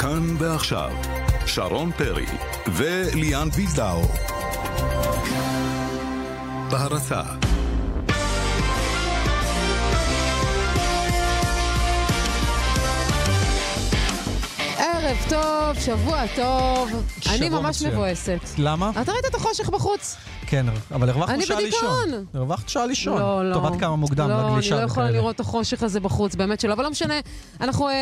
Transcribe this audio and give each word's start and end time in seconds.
כאן 0.00 0.36
ועכשיו, 0.38 0.90
שרון 1.46 1.90
פרי 1.92 2.26
וליאן 2.66 3.48
ויזדאו. 3.54 4.00
בהרצה 6.70 7.22
ערב 14.78 15.16
טוב, 15.28 15.80
שבוע 15.84 16.22
טוב. 16.36 16.90
שבוע 17.20 17.36
אני 17.36 17.48
ממש 17.48 17.76
מצוין. 17.76 17.92
מבואסת. 17.92 18.40
למה? 18.58 18.90
אתה 19.02 19.12
ראית 19.12 19.24
את 19.30 19.34
החושך 19.34 19.68
בחוץ? 19.68 20.16
כן, 20.50 20.66
אבל 20.92 21.08
הרווחנו 21.08 21.34
אני 21.34 21.46
שעה 21.46 21.60
לישון. 21.60 21.88
בדיכאון. 22.02 22.24
הרווחת 22.34 22.68
שעה 22.68 22.86
לישון. 22.86 23.18
לא, 23.18 23.50
לא. 23.50 23.54
טובת 23.54 23.80
כמה 23.80 23.96
מוקדם, 23.96 24.28
לא, 24.28 24.50
לגלישה 24.50 24.74
אני 24.74 24.80
לא 24.82 24.86
יכולה. 24.86 25.10
לראות 25.10 25.34
את 25.34 25.40
החושך 25.40 25.82
הזה 25.82 26.00
בחוץ, 26.00 26.34
באמת 26.34 26.60
שלא, 26.60 26.72
אבל 26.72 26.82
לא 26.84 26.90
משנה. 26.90 27.14
אנחנו 27.60 27.88
אה, 27.88 27.94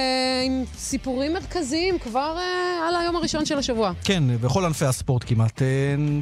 עם 0.47 0.65
סיפורים 0.79 1.33
מרכזיים 1.35 1.99
כבר 1.99 2.37
אה, 2.39 2.89
על 2.89 2.97
היום 2.97 3.17
הראשון 3.17 3.45
של 3.45 3.59
השבוע. 3.59 3.93
כן, 4.05 4.25
בכל 4.41 4.65
ענפי 4.65 4.85
הספורט 4.85 5.25
כמעט. 5.27 5.63
אה, 5.63 5.67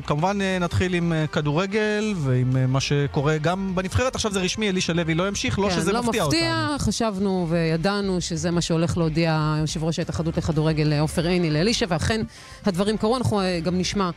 כמובן 0.07 0.39
אה, 0.41 0.59
נתחיל 0.61 0.95
עם 0.95 1.13
אה, 1.13 1.27
כדורגל 1.27 2.15
ועם 2.17 2.57
אה, 2.57 2.67
מה 2.67 2.81
שקורה 2.81 3.39
גם 3.39 3.73
בנבחרת. 3.75 4.15
עכשיו 4.15 4.33
זה 4.33 4.41
רשמי, 4.41 4.69
אלישע 4.69 4.93
לוי 4.93 5.15
לא 5.15 5.29
ימשיך, 5.29 5.59
לא 5.59 5.69
כן, 5.69 5.77
שזה 5.77 5.93
לא 5.93 6.03
מפתיע 6.03 6.25
מפתיע, 6.25 6.63
אותנו. 6.65 6.79
חשבנו 6.79 7.47
וידענו 7.51 8.21
שזה 8.21 8.51
מה 8.51 8.61
שהולך 8.61 8.99
להודיע 8.99 9.55
יושב 9.61 9.85
ראש 9.85 9.99
ההתאחדות 9.99 10.37
לכדורגל 10.37 10.93
אה, 10.93 11.01
עופר 11.01 11.27
עיני 11.27 11.51
לאלישע, 11.51 11.87
ואכן 11.89 12.21
הדברים 12.67 12.97
קרו, 12.97 13.17
אנחנו 13.17 13.41
אה, 13.41 13.61
גם 13.61 13.79
נשמע 13.79 14.11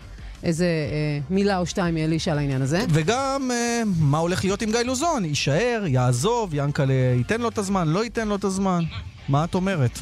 איזה 0.44 0.66
אה, 0.66 1.20
מילה 1.30 1.58
או 1.58 1.66
שתיים 1.66 1.96
מאלישע 1.96 2.32
על 2.32 2.38
העניין 2.38 2.62
הזה. 2.62 2.86
וגם 2.90 3.52
אה, 3.54 3.82
מה 4.00 4.18
הולך 4.18 4.44
להיות 4.44 4.62
עם 4.62 4.72
גיא 4.72 4.80
לוזון? 4.80 5.26
יישאר, 5.26 5.84
יעזוב, 5.88 6.50
ינקלה 6.54 6.94
ייתן 7.18 7.42
לו 7.42 7.50
את 7.50 7.58
הזמן, 7.58 7.88
לא 7.88 8.04
ייתן 8.04 8.28
לו 8.28 8.36
את 8.36 8.44
הזמן? 8.44 8.84
מה 9.30 9.44
את 9.44 9.56
אומרת? 9.56 10.00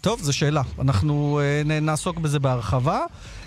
טוב, 0.00 0.20
זו 0.22 0.32
שאלה. 0.32 0.62
אנחנו 0.78 1.40
אה, 1.42 1.80
נעסוק 1.80 2.18
בזה 2.18 2.38
בהרחבה. 2.38 3.00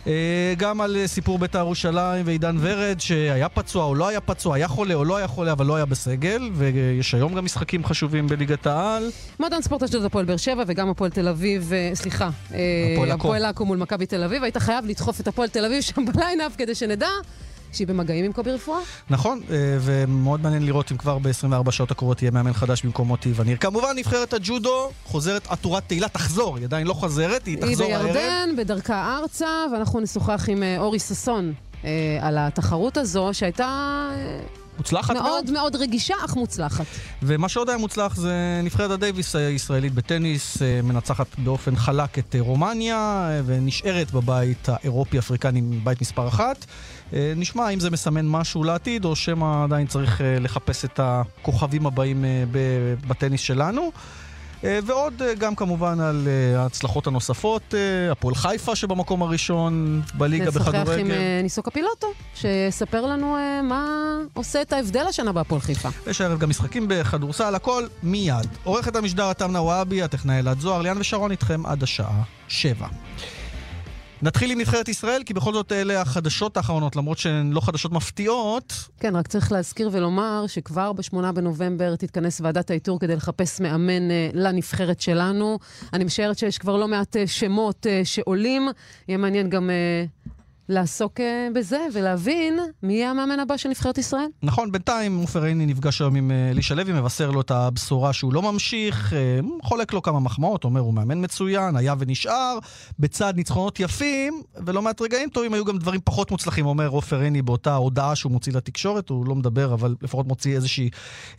אה, 0.08 0.54
גם 0.58 0.82
על 0.82 0.98
סיפור 1.06 1.40
בית"ר 1.40 1.60
ירושלים 1.60 2.26
ועידן 2.26 2.58
ורד, 2.60 3.00
שהיה 3.00 3.50
פצוע 3.50 3.86
או 3.86 3.96
לא 3.96 4.08
היה 4.08 4.22
פצוע, 4.22 4.56
היה 4.56 4.68
חולה 4.68 4.94
או 4.94 5.06
לא 5.06 5.18
היה 5.18 5.28
חולה, 5.28 5.52
אבל 5.52 5.66
לא 5.66 5.76
היה 5.76 5.86
בסגל, 5.86 6.50
ויש 6.54 7.14
היום 7.14 7.34
גם 7.34 7.46
משחקים 7.46 7.86
חשובים 7.86 8.28
בליגת 8.28 8.68
העל. 8.68 9.10
מועדון 9.40 9.62
ספורט 9.62 9.84
אשדוד 9.84 10.06
הפועל 10.06 10.26
באר 10.26 10.38
שבע 10.38 10.64
וגם 10.68 10.90
הפועל 10.90 11.12
תל 11.12 11.28
אביב, 11.28 11.74
אה, 11.74 11.92
סליחה, 11.94 12.30
אה. 12.54 13.14
הפועל 13.14 13.46
עכו 13.46 13.66
מול 13.66 13.78
מכבי 13.78 14.06
תל 14.06 14.24
אביב, 14.24 14.44
היית 14.44 14.58
חייב 14.58 14.86
לדחוף 14.86 15.20
את 15.20 15.28
הפועל 15.28 15.50
תל 15.50 15.66
אביב 15.66 15.82
שם 15.82 16.06
בליינאפ 16.06 16.56
כדי 16.58 16.76
שנדע 16.76 17.08
שהיא 17.78 17.88
במגעים 17.88 18.26
עם 18.26 18.32
קובי 18.34 18.52
רפואה. 18.52 18.80
נכון, 19.10 19.42
אה, 19.50 19.56
ומאוד 19.82 20.42
מעניין 20.42 20.66
לראות 20.66 20.92
אם 20.92 20.98
כבר 20.98 21.18
ב-24 21.18 21.72
שעות 21.72 21.92
הקרובות 21.92 22.22
יהיה 22.22 22.32
מאמן 22.32 22.54
חדש 22.54 22.84
במקום 22.84 23.08
מוטי 23.08 23.32
וניר. 23.36 23.58
כמובן, 23.58 23.90
נבחרת 23.96 24.34
הג'ודו 24.34 24.90
חוזרת 25.04 25.48
עטורת 25.50 25.84
תהילה, 25.88 26.08
תחזור, 26.10 26.58
היא 26.58 26.66
עדיין 26.66 26.88
לא 26.88 26.94
חוזרת, 26.94 27.46
היא 27.46 27.58
היא 27.58 27.62
תחזור 27.62 27.92
הערב. 27.92 28.04
בירדן, 28.04 28.50
בדרכה 28.58 29.18
ארצה, 29.22 29.66
ואנחנו 29.74 30.00
נשוחח 30.00 30.46
עם 30.50 30.64
אה, 30.64 30.78
אורי 30.80 31.00
ששון 31.00 31.54
אה, 31.86 32.18
על 32.22 32.38
התחרות 32.38 32.98
הזו, 32.98 33.30
שהייתה 33.34 34.10
מוצלחת 34.78 35.14
מאוד. 35.14 35.26
מאוד 35.26 35.52
מאוד 35.52 35.76
רגישה, 35.76 36.16
אך 36.26 36.36
מוצלחת. 36.36 36.86
ומה 37.24 37.50
שעוד 37.50 37.70
היה 37.70 37.78
מוצלח 37.78 38.16
זה 38.16 38.62
נבחרת 38.64 38.92
הדייוויס 38.92 39.36
הישראלית 39.36 39.94
בטניס, 39.94 40.62
אה, 40.62 40.82
מנצחת 40.82 41.28
באופן 41.38 41.76
חלק 41.76 42.20
את 42.20 42.36
אה, 42.36 42.42
רומניה, 42.42 42.96
אה, 42.96 43.42
ונשארת 43.46 44.12
בבית 44.12 44.70
האירופי-אפריקני, 44.70 45.62
בית 45.62 46.02
מספר 46.02 46.28
אחת. 46.28 46.66
נשמע 47.14 47.70
אם 47.70 47.80
זה 47.80 47.90
מסמן 47.90 48.28
משהו 48.28 48.64
לעתיד, 48.64 49.06
או 49.06 49.16
שמא 49.16 49.64
עדיין 49.64 49.88
צריך 49.88 50.22
לחפש 50.42 50.86
את 50.86 51.00
הכוכבים 51.04 51.88
הבאים 51.88 52.26
בטניס 53.08 53.42
שלנו. 53.42 53.92
אה, 54.64 54.80
ועוד 54.86 55.22
אה, 55.22 55.34
גם 55.34 55.56
כמובן 55.56 56.00
על 56.00 56.28
אה, 56.28 56.62
ההצלחות 56.62 57.08
הנוספות, 57.08 57.74
הפועל 58.12 58.36
חיפה 58.36 58.76
שבמקום 58.76 59.22
הראשון 59.22 60.02
בליגה 60.14 60.46
נשוחח 60.46 60.68
בכדורגל. 60.68 61.00
עם 61.00 61.12
אה, 61.12 61.40
ניסו 61.44 61.64
קפילוטו, 61.64 62.08
שיספר 62.36 63.06
לנו 63.06 63.38
מה 63.64 63.86
עושה 64.34 64.62
את 64.62 64.74
ההבדל 64.74 65.06
השנה 65.10 65.32
בהפועל 65.32 65.62
חיפה. 65.62 65.90
יש 66.08 66.22
הערב 66.22 66.40
גם 66.40 66.50
משחקים 66.50 66.86
בכדורסל, 66.88 67.56
הכל 67.56 67.84
מיד. 68.04 68.48
עורכת 68.64 68.96
המשדר 68.96 69.30
התמנה 69.30 69.62
וואבי, 69.62 70.02
הטכנאי 70.02 70.40
אלעד 70.40 70.60
זוהר, 70.60 70.82
ליאן 70.82 70.98
ושרון 70.98 71.32
איתכם 71.32 71.66
עד 71.66 71.84
השעה 71.84 72.24
שבע. 72.48 72.88
נתחיל 74.22 74.52
עם 74.52 74.60
נבחרת 74.60 74.88
ישראל, 74.88 75.22
כי 75.26 75.34
בכל 75.34 75.54
זאת 75.54 75.72
אלה 75.72 76.02
החדשות 76.02 76.58
האחרונות, 76.58 76.96
למרות 76.96 77.18
שהן 77.18 77.52
לא 77.52 77.62
חדשות 77.62 77.92
מפתיעות. 77.92 78.74
כן, 79.00 79.16
רק 79.16 79.28
צריך 79.28 79.52
להזכיר 79.52 79.90
ולומר 79.92 80.46
שכבר 80.48 80.94
ב-8 80.94 81.32
בנובמבר 81.32 81.96
תתכנס 81.96 82.42
ועדת 82.42 82.72
האיתור 82.72 83.00
כדי 83.00 83.16
לחפש 83.16 83.62
מאמן 83.62 84.12
אה, 84.12 84.30
לנבחרת 84.34 85.02
שלנו. 85.02 85.60
אני 85.94 86.04
משערת 86.04 86.38
שיש 86.38 86.58
כבר 86.58 86.78
לא 86.78 86.88
מעט 86.88 87.18
אה, 87.18 87.28
שמות 87.28 87.88
אה, 87.88 88.02
שעולים. 88.04 88.70
יהיה 89.08 89.18
מעניין 89.18 89.50
גם 89.50 89.70
אה, 89.70 90.06
לעסוק 90.70 91.20
אה, 91.20 91.48
בזה 91.54 91.80
ולהבין 91.94 92.60
מי 92.84 92.94
יהיה 92.94 93.12
המאמן 93.12 93.40
הבא 93.40 93.58
של 93.58 93.70
נבחרת 93.70 93.98
ישראל. 93.98 94.28
נכון, 94.44 94.72
בינתיים 94.72 95.18
עופר 95.18 95.44
עיני 95.44 95.66
נפגש 95.66 96.02
היום 96.02 96.16
עם 96.16 96.32
אה, 96.32 96.50
אלישע 96.50 96.76
לוי, 96.76 96.94
מבשר 96.94 97.32
לו 97.32 97.42
את 97.42 97.52
הבשורה 97.52 98.14
שהוא 98.14 98.34
לא 98.34 98.42
ממשיך, 98.42 99.14
אה, 99.14 99.40
חולק 99.64 99.94
לו 99.94 100.02
כמה 100.02 100.20
מחמאות, 100.20 100.64
אומר 100.64 100.82
הוא 100.82 100.94
מאמן 100.94 101.24
מצוין, 101.24 101.76
היה 101.76 101.94
ונשאר, 102.00 102.60
בצד 103.00 103.34
ניצחונות 103.36 103.80
יפים, 103.80 104.42
ולא 104.66 104.82
מעט 104.82 105.02
רגעים 105.02 105.30
טובים, 105.30 105.54
היו 105.54 105.66
גם 105.66 105.78
דברים 105.78 106.02
פחות 106.04 106.32
מוצלחים, 106.32 106.66
אומר 106.66 106.88
עופר 106.88 107.20
עיני 107.20 107.42
באותה 107.42 107.76
הודעה 107.76 108.16
שהוא 108.16 108.32
מוציא 108.32 108.54
לתקשורת, 108.54 109.10
הוא 109.10 109.28
לא 109.28 109.36
מדבר, 109.36 109.74
אבל 109.74 109.96
לפחות 110.02 110.28
מוציא 110.28 110.56
איזושהי 110.56 110.90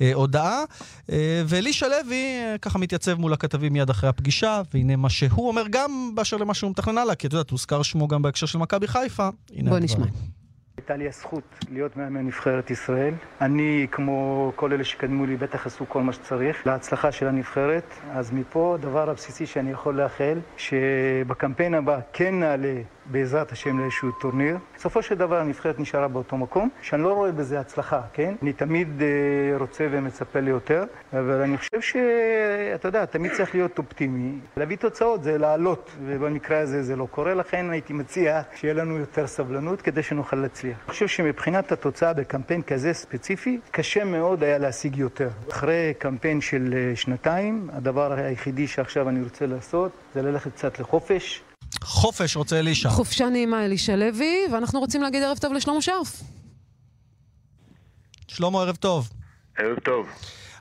אה, 0.00 0.10
הודעה. 0.14 0.62
אה, 1.12 1.42
ואלישע 1.46 1.86
לוי 1.88 2.16
אה, 2.16 2.56
ככה 2.62 2.78
מתייצב 2.78 3.14
מול 3.14 3.32
הכתבים 3.32 3.72
מיד 3.72 3.90
אחרי 3.90 4.08
הפגישה, 4.08 4.62
והנה 4.74 4.96
מה 4.96 5.10
שהוא 5.10 5.48
אומר 5.48 5.64
גם 5.70 6.12
באשר 6.14 6.36
למה 6.36 6.54
שהוא 6.54 6.70
מתכנן 6.70 6.98
הלאה, 6.98 7.14
כי 7.14 7.26
את 7.26 7.32
יודעת, 7.32 7.50
הוזכר 7.50 7.82
שמו 7.82 8.08
גם 8.08 8.22
בהקשר 8.22 8.46
של 8.46 8.58
מכבי 8.58 8.88
חיפה. 8.88 9.17
הנה 9.56 9.70
בוא. 9.70 9.78
נשמע. 9.78 10.06
הייתה 10.76 10.96
לי 10.96 11.08
הזכות 11.08 11.42
להיות 11.70 11.96
מאמן 11.96 12.26
נבחרת 12.26 12.70
ישראל. 12.70 13.14
אני, 13.40 13.86
כמו 13.90 14.52
כל 14.56 14.72
אלה 14.72 14.84
שקדמו 14.84 15.26
לי, 15.26 15.36
בטח 15.36 15.66
עשו 15.66 15.84
כל 15.88 16.02
מה 16.02 16.12
שצריך 16.12 16.66
להצלחה 16.66 17.12
של 17.12 17.26
הנבחרת. 17.28 17.84
אז 18.12 18.32
מפה, 18.32 18.74
הדבר 18.78 19.10
הבסיסי 19.10 19.46
שאני 19.46 19.70
יכול 19.70 19.96
לאחל, 20.02 20.38
שבקמפיין 20.56 21.74
הבא 21.74 22.00
כן 22.12 22.40
נעלה 22.40 22.80
בעזרת 23.10 23.52
השם 23.52 23.78
לאיזשהו 23.78 24.10
טורניר. 24.12 24.58
בסופו 24.76 25.02
של 25.02 25.14
דבר 25.14 25.40
הנבחרת 25.40 25.80
נשארה 25.80 26.08
באותו 26.08 26.36
מקום, 26.36 26.68
שאני 26.82 27.02
לא 27.02 27.12
רואה 27.12 27.32
בזה 27.32 27.60
הצלחה, 27.60 28.00
כן? 28.12 28.34
אני 28.42 28.52
תמיד 28.52 29.02
אה, 29.02 29.58
רוצה 29.58 29.86
ומצפה 29.90 30.40
ליותר, 30.40 30.84
אבל 31.12 31.42
אני 31.42 31.58
חושב 31.58 31.80
שאתה 31.80 32.88
יודע, 32.88 33.04
תמיד 33.04 33.32
צריך 33.32 33.54
להיות 33.54 33.78
אופטימי. 33.78 34.38
להביא 34.56 34.76
תוצאות 34.76 35.22
זה 35.22 35.38
לעלות, 35.38 35.90
ובמקרה 36.04 36.58
הזה 36.58 36.82
זה 36.82 36.96
לא 36.96 37.06
קורה, 37.10 37.34
לכן 37.34 37.70
הייתי 37.70 37.92
מציע 37.92 38.40
שיהיה 38.54 38.74
לנו 38.74 38.98
יותר 38.98 39.26
סבלנות 39.26 39.82
כדי 39.82 40.02
שנוכל 40.02 40.36
להצליח. 40.36 40.76
אני 40.84 40.88
חושב 40.88 41.06
שמבחינת 41.06 41.72
התוצאה 41.72 42.12
בקמפיין 42.12 42.62
כזה 42.62 42.92
ספציפי, 42.92 43.60
קשה 43.70 44.04
מאוד 44.04 44.42
היה 44.42 44.58
להשיג 44.58 44.96
יותר. 44.96 45.28
אחרי 45.50 45.94
קמפיין 45.98 46.40
של 46.40 46.74
אה, 46.76 46.96
שנתיים, 46.96 47.68
הדבר 47.72 48.12
היחידי 48.12 48.66
שעכשיו 48.66 49.08
אני 49.08 49.22
רוצה 49.22 49.46
לעשות 49.46 49.92
זה 50.14 50.22
ללכת 50.22 50.52
קצת 50.52 50.78
לחופש, 50.80 51.42
חופש 51.84 52.36
רוצה 52.36 52.58
אלישע. 52.58 52.88
חופשה 52.88 53.28
נעימה 53.28 53.64
אלישע 53.64 53.96
לוי, 53.96 54.36
ואנחנו 54.52 54.80
רוצים 54.80 55.02
להגיד 55.02 55.22
ערב 55.22 55.38
טוב 55.38 55.52
לשלמה 55.52 55.82
שרף. 55.82 56.22
שלמה, 58.28 58.62
ערב 58.62 58.76
טוב. 58.76 59.08
ערב 59.58 59.78
טוב. 59.78 60.06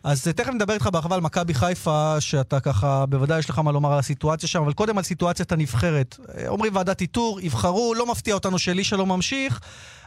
אז 0.03 0.27
אה, 0.27 0.33
תכף 0.33 0.49
נדבר 0.53 0.73
איתך 0.73 0.87
בהרחבה 0.87 1.15
על 1.15 1.21
מכבי 1.21 1.53
חיפה, 1.53 2.15
שאתה 2.19 2.59
ככה, 2.59 3.05
בוודאי 3.05 3.39
יש 3.39 3.49
לך 3.49 3.59
מה 3.59 3.71
לומר 3.71 3.93
על 3.93 3.99
הסיטואציה 3.99 4.49
שם, 4.49 4.61
אבל 4.61 4.73
קודם 4.73 4.97
על 4.97 5.03
סיטואציית 5.03 5.51
הנבחרת. 5.51 6.19
אה, 6.37 6.47
אומרים 6.47 6.75
ועדת 6.75 7.01
איתור, 7.01 7.39
יבחרו, 7.41 7.93
לא 7.93 8.05
מפתיע 8.11 8.33
אותנו 8.33 8.59
שאלישע 8.59 8.95
לא 8.95 9.05
ממשיך. 9.05 9.59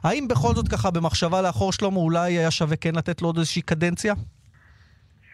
האם 0.03 0.28
בכל 0.28 0.54
זאת 0.54 0.69
ככה 0.69 0.91
במחשבה 0.91 1.43
לאחור, 1.43 1.72
שלמה, 1.72 1.97
אולי 1.97 2.32
היה 2.38 2.50
שווה 2.50 2.76
כן 2.76 2.94
לתת 2.94 3.22
לו 3.22 3.28
עוד 3.28 3.38
איזושהי 3.38 3.62
קדנציה? 3.62 4.15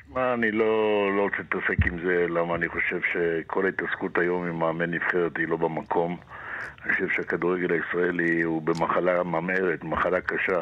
שמע, 0.09 0.35
אני 0.35 0.51
לא, 0.51 1.11
לא 1.17 1.23
רוצה 1.23 1.37
להתעסק 1.39 1.87
עם 1.87 1.99
זה, 1.99 2.27
למה 2.29 2.55
אני 2.55 2.69
חושב 2.69 3.01
שכל 3.13 3.65
ההתעסקות 3.67 4.19
היום 4.19 4.47
עם 4.47 4.59
מאמן 4.59 4.91
נבחרת 4.91 5.37
היא 5.37 5.49
לא 5.49 5.57
במקום. 5.57 6.17
אני 6.85 6.93
חושב 6.93 7.09
שהכדורגל 7.09 7.73
הישראלי 7.73 8.43
הוא 8.43 8.63
במחלה 8.63 9.23
ממארת, 9.23 9.85
מחלה 9.85 10.21
קשה. 10.21 10.61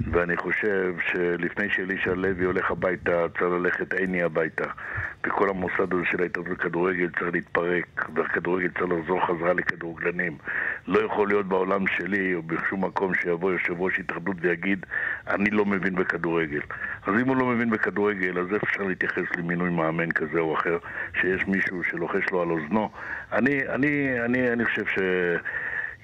ואני 0.00 0.36
חושב 0.36 0.94
שלפני 1.12 1.70
שאלישע 1.70 2.14
לוי 2.14 2.44
הולך 2.44 2.70
הביתה, 2.70 3.26
צריך 3.38 3.52
ללכת 3.52 3.92
עיני 3.92 4.22
הביתה. 4.22 4.64
וכל 5.26 5.48
המוסד 5.50 5.92
הזה 5.92 6.02
של 6.10 6.22
ההתאחדות 6.22 6.58
לכדורגל 6.58 7.08
צריך 7.18 7.32
להתפרק, 7.32 8.08
והכדורגל 8.14 8.68
צריך 8.78 8.90
לחזור 8.90 9.26
חזרה 9.26 9.52
לכדורגלנים. 9.52 10.36
לא 10.86 11.00
יכול 11.00 11.28
להיות 11.28 11.46
בעולם 11.46 11.86
שלי, 11.86 12.34
או 12.34 12.42
בשום 12.42 12.84
מקום 12.84 13.14
שיבוא 13.14 13.52
יושב 13.52 13.80
ראש 13.80 13.98
התאחדות 13.98 14.36
ויגיד, 14.40 14.86
אני 15.28 15.50
לא 15.50 15.64
מבין 15.64 15.94
בכדורגל. 15.94 16.60
אז 17.06 17.14
אם 17.22 17.28
הוא 17.28 17.36
לא 17.36 17.46
מבין 17.46 17.70
בכדורגל, 17.70 18.38
אז 18.38 18.46
אפשר 18.62 18.82
להתייחס 18.82 19.24
למינוי 19.38 19.70
מאמן 19.70 20.10
כזה 20.10 20.38
או 20.38 20.54
אחר, 20.54 20.78
שיש 21.20 21.46
מישהו 21.46 21.84
שלוחש 21.84 22.30
לו 22.32 22.42
על 22.42 22.50
אוזנו? 22.50 22.90
אני, 23.32 23.68
אני, 23.68 24.20
אני, 24.24 24.52
אני 24.52 24.64
חושב 24.64 24.86
ש... 24.86 24.98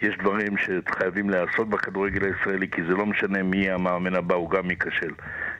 יש 0.02 0.16
דברים 0.18 0.54
שחייבים 0.56 1.30
להיעשות 1.30 1.68
בכדורגל 1.68 2.24
הישראלי, 2.24 2.68
כי 2.68 2.82
זה 2.82 2.94
לא 2.94 3.06
משנה 3.06 3.42
מי 3.42 3.70
המאמן 3.70 4.14
הבא, 4.14 4.34
הוא 4.34 4.50
גם 4.50 4.70
ייכשל. 4.70 5.12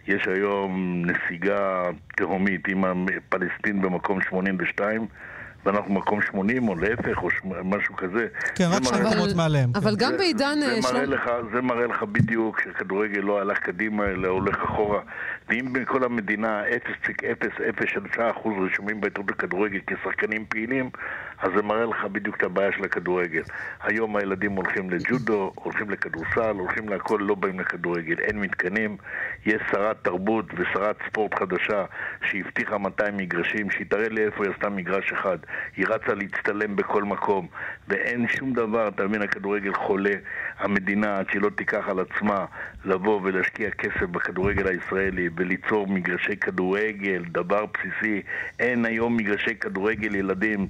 יש 0.06 0.26
היום 0.26 1.02
נסיגה 1.06 1.82
תהומית 2.16 2.69
עם 2.69 3.06
פלסטין 3.28 3.82
במקום 3.82 4.20
82, 4.22 5.06
ואנחנו 5.66 5.94
מקום 5.94 6.22
80 6.22 6.69
או 6.69 6.75
להפך, 6.75 7.22
או 7.22 7.31
ש... 7.31 7.34
משהו 7.64 7.96
כזה. 7.96 8.26
כן, 8.54 8.64
רק 8.72 8.82
שני 8.84 9.00
מקומות 9.00 9.37
מעליהם. 9.37 9.70
אבל 9.75 9.90
כן. 9.90 9.96
גם 9.98 10.16
בעידן... 10.16 10.58
זה, 10.60 10.66
אה, 10.66 10.81
זה, 10.81 10.93
מראה 10.93 11.04
לך, 11.04 11.31
זה 11.54 11.60
מראה 11.60 11.86
לך 11.86 12.02
בדיוק 12.02 12.60
שכדורגל 12.60 13.20
לא 13.20 13.40
הלך 13.40 13.58
קדימה, 13.58 14.04
אלא 14.06 14.28
הולך 14.28 14.56
אחורה. 14.64 15.00
ואם 15.48 15.72
בכל 15.72 16.04
המדינה 16.04 16.62
0.003% 17.06 18.20
רשומים 18.66 19.00
בהתאחדות 19.00 19.31
לכדורגל 19.31 19.78
כשחקנים 19.86 20.44
פעילים, 20.48 20.90
אז 21.40 21.50
זה 21.56 21.62
מראה 21.62 21.84
לך 21.84 22.04
בדיוק 22.04 22.37
את 22.37 22.42
הבעיה 22.42 22.72
של 22.72 22.84
הכדורגל. 22.84 23.42
היום 23.82 24.16
הילדים 24.16 24.52
הולכים 24.52 24.90
לג'ודו, 24.90 25.52
הולכים 25.54 25.90
לכדורסל, 25.90 26.54
הולכים 26.58 26.88
להכל, 26.88 27.19
לא 27.20 27.34
באים 27.34 27.60
לכדורגל. 27.60 28.19
אין 28.19 28.40
מתקנים. 28.40 28.96
יש 29.46 29.62
שרת 29.70 29.96
תרבות 30.04 30.46
ושרת 30.56 30.96
ספורט 31.06 31.34
חדשה 31.34 31.84
שהבטיחה 32.31 32.78
200 32.78 33.16
מגרשים, 33.16 33.70
שהיא 33.70 33.87
תראה 33.90 34.08
לי 34.08 34.25
איפה 34.25 34.44
היא 34.44 34.52
עשתה 34.52 34.69
מגרש 34.69 35.12
אחד. 35.12 35.38
היא 35.76 35.87
רצה 35.88 36.14
להצטלם 36.14 36.76
בכל 36.76 37.04
מקום, 37.04 37.46
ואין 37.88 38.28
שום 38.28 38.52
דבר, 38.52 38.88
אתה 38.88 39.06
מבין, 39.06 39.22
הכדורגל 39.22 39.75
חולה. 39.75 40.14
המדינה, 40.58 41.19
עד 41.19 41.26
שהיא 41.31 41.43
לא 41.43 41.50
תיקח 41.50 41.88
על 41.88 42.00
עצמה 42.00 42.44
לבוא 42.84 43.20
ולהשקיע 43.22 43.70
כסף 43.70 44.02
בכדורגל 44.02 44.66
הישראלי 44.69 45.28
וליצור 45.36 45.86
מגרשי 45.86 46.36
כדורגל, 46.36 47.25
דבר 47.28 47.64
בסיסי. 47.66 48.22
אין 48.58 48.84
היום 48.84 49.16
מגרשי 49.16 49.54
כדורגל 49.54 50.14
ילדים, 50.14 50.66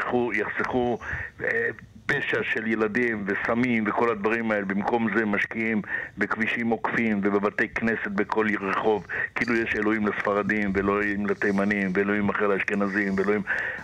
יחסכו, 0.00 0.32
יחסכו 0.34 0.98
אה, 1.44 1.68
פשע 2.06 2.42
של 2.42 2.66
ילדים 2.66 3.24
וסמים 3.26 3.84
וכל 3.86 4.10
הדברים 4.10 4.50
האלה. 4.50 4.64
במקום 4.64 5.08
זה 5.16 5.26
משקיעים 5.26 5.82
בכבישים 6.18 6.70
עוקפים 6.70 7.20
ובבתי 7.22 7.68
כנסת 7.68 8.08
בכל 8.08 8.46
רחוב. 8.60 9.06
כאילו 9.34 9.54
יש 9.54 9.76
אלוהים 9.76 10.06
לספרדים 10.06 10.72
ואלוהים 10.74 11.26
לתימנים 11.26 11.90
ואלוהים 11.94 12.28
אחר 12.28 12.46
לאשכנזים 12.46 13.14
ואלוהים... 13.16 13.42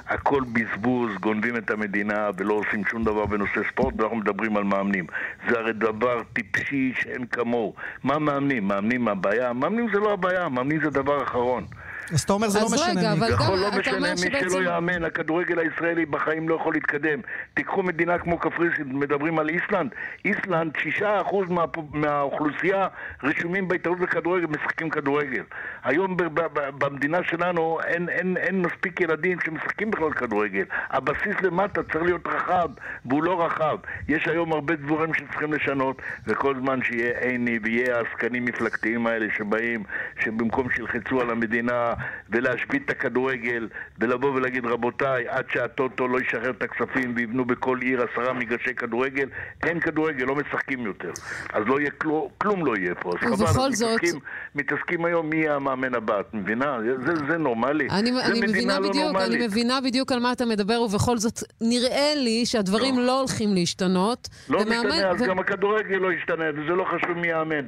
הכל 0.08 0.42
בזבוז, 0.52 1.10
גונבים 1.20 1.56
את 1.56 1.70
המדינה 1.70 2.30
ולא 2.36 2.54
עושים 2.54 2.84
שום 2.90 3.04
דבר 3.04 3.26
בנושא 3.26 3.60
ספורט 3.70 3.94
ואנחנו 3.98 4.16
מדברים 4.16 4.56
על 4.56 4.64
מאמנים. 4.64 5.06
זה 5.48 5.58
הרי 5.58 5.72
דבר 5.72 6.22
טיפשי 6.32 6.92
שאין 7.00 7.26
כמוהו. 7.26 7.74
מה 8.04 8.18
מאמנים? 8.18 8.68
מאמנים 8.68 9.08
הבעיה? 9.08 9.52
מאמנים 9.52 9.88
זה 9.92 9.98
לא 9.98 10.12
הבעיה, 10.12 10.48
מאמנים 10.48 10.80
זה 10.80 10.90
דבר 10.90 11.22
אחרון. 11.22 11.64
אז 12.12 12.20
אתה 12.22 12.32
אומר, 12.32 12.48
זה 12.48 12.58
לא 12.60 12.64
אז 12.64 12.74
משנה 12.74 13.00
רגע, 13.00 13.14
מי. 13.14 13.18
אבל- 13.18 13.36
גם 13.40 13.54
לא 13.54 13.70
משנה, 13.78 14.10
מי 14.10 14.16
שבעצם- 14.16 14.50
שלא 14.50 14.62
יאמן, 14.64 15.04
הכדורגל 15.04 15.58
הישראלי 15.58 16.06
בחיים 16.06 16.48
לא 16.48 16.54
יכול 16.54 16.74
להתקדם. 16.74 17.20
תיקחו 17.54 17.82
מדינה 17.82 18.18
כמו 18.18 18.38
קפריסין, 18.38 18.98
מדברים 18.98 19.38
על 19.38 19.48
איסלנד. 19.48 19.90
איסלנד, 20.24 20.72
6% 20.76 21.50
מה, 21.50 21.64
מהאוכלוסייה 21.92 22.86
רשומים 23.22 23.68
בהתאחדות 23.68 24.00
לכדורגל, 24.00 24.46
משחקים 24.46 24.90
כדורגל. 24.90 25.42
היום 25.84 26.16
ב, 26.16 26.22
ב, 26.22 26.40
ב, 26.52 26.60
במדינה 26.84 27.18
שלנו 27.24 27.78
אין, 27.84 28.08
אין, 28.08 28.36
אין 28.36 28.62
מספיק 28.62 29.00
ילדים 29.00 29.38
שמשחקים 29.44 29.90
בכלל 29.90 30.12
כדורגל. 30.12 30.64
הבסיס 30.90 31.36
למטה 31.42 31.82
צריך 31.82 32.04
להיות 32.04 32.26
רחב, 32.26 32.68
והוא 33.04 33.22
לא 33.24 33.46
רחב. 33.46 33.76
יש 34.08 34.28
היום 34.28 34.52
הרבה 34.52 34.74
דברים 34.76 35.14
שצריכים 35.14 35.52
לשנות, 35.52 35.96
וכל 36.26 36.54
זמן 36.60 36.82
שיהיה 36.82 37.18
עיני 37.20 37.58
ויהיה 37.62 37.96
העסקנים 37.98 38.44
מפלגתיים 38.44 39.06
האלה 39.06 39.26
שבאים, 39.36 39.82
שבמקום 40.24 40.66
שילחצו 40.70 41.20
על 41.20 41.30
המדינה 41.30 41.94
ולהשבית 42.30 42.82
את 42.84 42.90
הכדורגל 42.90 43.68
ולבוא 43.98 44.30
ולהגיד 44.30 44.66
רבותיי, 44.66 45.28
עד 45.28 45.44
שהטוטו 45.52 46.08
לא 46.08 46.20
ישחרר 46.20 46.50
את 46.50 46.62
הכספים 46.62 47.12
ויבנו 47.16 47.44
בכל 47.44 47.78
עיר 47.82 48.02
עשרה 48.12 48.32
מגרשי 48.32 48.74
כדורגל, 48.74 49.28
אין 49.66 49.80
כדורגל, 49.80 50.24
לא 50.24 50.34
משחקים 50.36 50.80
יותר. 50.86 51.10
אז 51.52 51.62
לא 51.66 51.80
יהיה 51.80 51.90
כלום, 51.90 52.28
כלום 52.38 52.66
לא 52.66 52.76
יהיה 52.76 52.94
פה. 52.94 53.10
אז 53.10 53.28
חבל, 53.28 53.72
זאת- 53.72 53.90
מתעסקים, 53.92 54.20
מתעסקים 54.54 55.04
היום 55.04 55.30
מי 55.30 55.36
יהיה 55.36 55.54
המאמן 55.54 55.94
הבא, 55.94 56.20
את 56.20 56.34
מבינה? 56.34 56.78
זה, 57.06 57.12
זה 57.30 57.36
נורמלי. 57.38 57.88
אני, 57.90 58.12
זה 58.12 58.26
אני 58.26 58.40
מבינה 58.40 58.78
לא 58.78 58.88
בדיוק, 58.88 59.04
נורמלית. 59.04 59.32
אני 59.36 59.46
מבינה 59.46 59.78
בדיוק 59.84 60.12
על 60.12 60.18
מה 60.18 60.32
אתה 60.32 60.44
מדבר, 60.46 60.80
ובכל 60.82 61.16
זאת 61.18 61.38
נראה 61.60 62.12
לי 62.16 62.46
שהדברים 62.46 62.98
לא, 62.98 63.18
הולכים 63.18 63.54
להשתנות. 63.54 64.28
לא 64.48 64.58
ומאמן- 64.58 64.86
משתנה, 64.86 65.10
אז 65.10 65.22
ו- 65.22 65.26
גם 65.26 65.38
הכדורגל 65.38 65.96
לא 65.96 66.12
ישתנה, 66.12 66.44
וזה 66.52 66.72
לא 66.72 66.84
חשוב 66.84 67.18
מי 67.18 67.28
יאמן. 67.28 67.64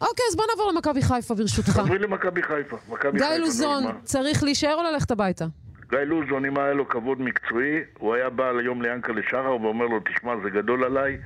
אוקיי, 0.00 0.24
אז 0.30 0.36
בוא 0.36 0.44
נעבור 0.50 0.72
למכבי 0.72 1.02
חיפה 1.02 1.34
ברשותך. 1.34 1.78
עברי 1.78 1.98
למכבי 1.98 2.42
חיפה. 2.42 2.76
מכבי 2.88 3.18
גיא 3.18 3.26
לוזון? 3.38 3.84
צריך 4.04 4.42
להישאר 4.42 4.74
או 4.74 4.82
ללכת 4.82 5.10
הביתה? 5.10 5.44
גיא 5.90 5.98
לוזון, 5.98 6.44
אם 6.44 6.58
היה 6.58 6.72
לו 6.72 6.88
כבוד 6.88 7.20
מקצועי, 7.20 7.80
הוא 7.98 8.14
היה 8.14 8.30
בא 8.30 8.44
היום 8.58 8.82
ליענקלה 8.82 9.20
שחר 9.28 9.56
ואומר 9.62 9.86
לו, 9.86 10.00
תשמע, 10.00 10.32
זה 10.44 10.50
גדול 10.50 10.84
עליי, 10.84 11.18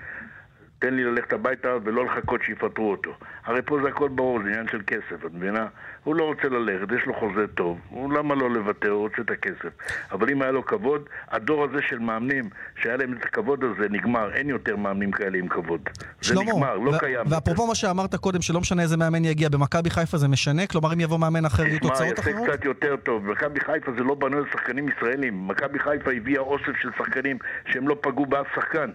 תן 0.85 0.95
לי 0.95 1.05
ללכת 1.05 1.33
הביתה 1.33 1.69
ולא 1.85 2.05
לחכות 2.05 2.43
שיפטרו 2.43 2.91
אותו. 2.91 3.11
הרי 3.45 3.63
פה 3.63 3.79
זה 3.83 3.89
הכל 3.89 4.09
ברור, 4.09 4.39
זה 4.43 4.49
עניין 4.49 4.67
של 4.69 4.81
כסף, 4.87 5.27
את 5.27 5.35
מבינה? 5.35 5.67
הוא 6.05 6.15
לא 6.15 6.25
רוצה 6.25 6.49
ללכת, 6.49 6.93
יש 7.01 7.07
לו 7.07 7.15
חוזה 7.15 7.47
טוב, 7.55 7.79
הוא 7.89 8.13
למה 8.13 8.35
לא 8.35 8.51
לוותר, 8.51 8.91
הוא 8.91 9.01
רוצה 9.01 9.23
את 9.23 9.31
הכסף. 9.31 9.69
אבל 10.13 10.31
אם 10.31 10.43
היה 10.43 10.51
לו 10.51 10.67
כבוד, 10.67 11.03
הדור 11.29 11.65
הזה 11.65 11.83
של 11.89 11.99
מאמנים, 11.99 12.45
שהיה 12.83 12.97
להם 12.97 13.13
את 13.13 13.25
הכבוד 13.25 13.65
הזה, 13.65 13.89
נגמר, 13.91 14.35
אין 14.35 14.49
יותר 14.49 14.77
מאמנים 14.77 15.11
כאלה 15.11 15.39
עם 15.39 15.49
כבוד. 15.49 15.81
זה 16.21 16.29
שלמה, 16.29 16.43
נגמר, 16.43 16.77
לא 16.77 16.99
קיים. 16.99 17.27
ואפרופו 17.31 17.67
מה 17.67 17.75
שאמרת 17.75 18.15
קודם, 18.15 18.43
שלא 18.43 18.61
משנה 18.61 18.83
איזה 18.83 18.97
מאמן 18.97 19.25
יגיע, 19.25 19.49
במכבי 19.49 19.91
חיפה 19.91 20.17
זה 20.17 20.29
משנה? 20.29 20.67
כלומר, 20.67 20.93
אם 20.93 21.01
יבוא 21.01 21.19
מאמן 21.19 21.45
אחר, 21.45 21.67
יהיו 21.67 21.79
תשמע, 21.79 21.91
תוצאות 21.91 22.19
אחרות? 22.19 22.49
קצת 22.49 22.65
יותר 22.65 22.97
טוב. 22.97 23.27
מכבי 23.27 23.61
חיפה 23.61 23.93
זה 23.99 24.03
לא 24.03 24.15
בנוי 24.15 24.39
על 24.39 24.47
שחקנים 24.53 24.89
ישראלים. 24.89 25.49
מכבי 25.49 25.79
חיפה 25.79 26.13
הביאה 26.13 26.41
אוסף 26.41 26.77
של 26.83 26.91
שחקנים 26.99 27.39
שהם 27.67 27.89
לא 27.89 27.97
פגעו 28.01 28.27
באף 28.27 28.47
שחקן. 28.55 28.91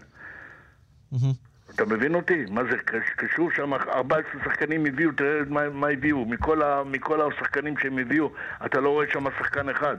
מהמם. 1.12 1.49
אתה 1.75 1.86
מבין 1.86 2.16
אותי? 2.16 2.45
מה 2.50 2.63
זה 2.63 2.77
קש- 2.77 3.10
קשור 3.16 3.51
שם? 3.51 3.74
14 3.74 4.24
שחקנים 4.44 4.86
הביאו, 4.86 5.12
תראה 5.12 5.39
מה, 5.50 5.69
מה 5.69 5.88
הביאו. 5.88 6.25
מכל, 6.25 6.62
ה, 6.62 6.83
מכל 6.86 7.21
השחקנים 7.21 7.77
שהם 7.77 7.98
הביאו, 7.98 8.31
אתה 8.66 8.80
לא 8.80 8.89
רואה 8.89 9.06
שם 9.13 9.25
שחקן 9.39 9.69
אחד. 9.69 9.98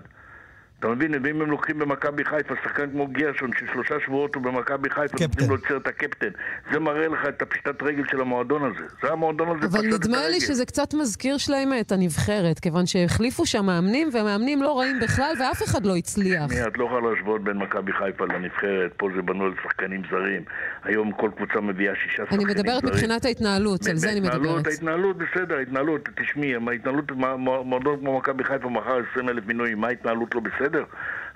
אתה 0.81 0.89
מבין? 0.89 1.15
ואם 1.25 1.43
הם 1.43 1.51
לוקחים 1.51 1.79
במכבי 1.79 2.25
חיפה 2.25 2.55
שחקן 2.65 2.91
כמו 2.91 3.07
גרשון, 3.07 3.51
ששלושה 3.59 3.95
שבועות 4.07 4.35
הוא 4.35 4.43
במכבי 4.43 4.91
חיפה. 4.91 5.17
נותנים 5.21 5.51
לו 5.51 5.57
את 5.57 5.61
סרט 5.69 5.87
הקפטן. 5.87 6.29
זה 6.73 6.79
מראה 6.79 7.09
לך 7.09 7.19
את 7.29 7.43
הפשיטת 7.43 7.83
רגל 7.83 8.03
של 8.11 8.21
המועדון 8.21 8.65
הזה. 8.65 8.85
זה 9.03 9.13
המועדון 9.13 9.49
הזה 9.49 9.67
אבל 9.67 9.79
פשט 9.89 9.95
את 9.95 10.05
נדמה 10.05 10.17
לי 10.19 10.25
הרגל. 10.25 10.39
שזה 10.41 10.67
קצת 10.67 10.95
מזכיר 10.95 11.39
שלהם 11.39 11.71
את 11.81 11.93
הנבחרת, 11.93 12.59
כיוון 12.59 12.87
שהחליפו 12.87 13.47
שם 13.47 13.67
מאמנים, 13.67 14.09
והמאמנים 14.13 14.63
לא 14.63 14.79
רעים 14.79 15.01
בכלל, 15.01 15.33
ואף 15.41 15.63
אחד 15.63 15.87
לא 15.87 15.97
הצליח. 15.97 16.45
את 16.67 16.79
לא 16.79 16.85
יכולה 16.85 17.11
להשוות 17.11 17.45
בין 17.45 17.57
מכבי 17.57 17.93
חיפה 17.93 18.25
לנבחרת, 18.25 18.93
פה 18.97 19.09
זה 19.17 19.23
בנוי 19.23 19.47
על 19.47 19.55
שחקנים 19.63 20.03
זרים. 20.11 20.43
היום 20.85 21.13
כל 21.13 21.31
קבוצה 21.37 21.61
מביאה 21.61 21.95
שישה 21.95 22.17
שחקנים 22.23 22.41
אני 22.47 22.55
זרים. 22.55 22.67
מדברת 22.67 22.85
מבחינת 22.85 23.25
ההתנהלות, 23.25 23.87
על 23.87 23.97
זה 23.97 24.11
אני 24.13 24.21
מדברת. 24.21 24.67
ההתנהלות 24.67 25.17
בסדר, 25.19 25.57
ההתנהלות, 25.57 26.09
תשמעי, 26.23 26.55
ההתנהלות, 26.69 27.13
מ- 27.13 27.25
מ- 27.25 27.67
מועדון 27.69 27.97
כמו 28.01 28.19
מכבי 28.19 28.45
חיפה 28.45 28.69
מכר 28.69 28.99
20 29.13 29.29
אלף 29.29 29.47
מינויים, 29.47 29.79
מה 29.81 29.87
ההתנהלות 29.89 30.35
לא 30.35 30.41
בסדר? 30.41 30.70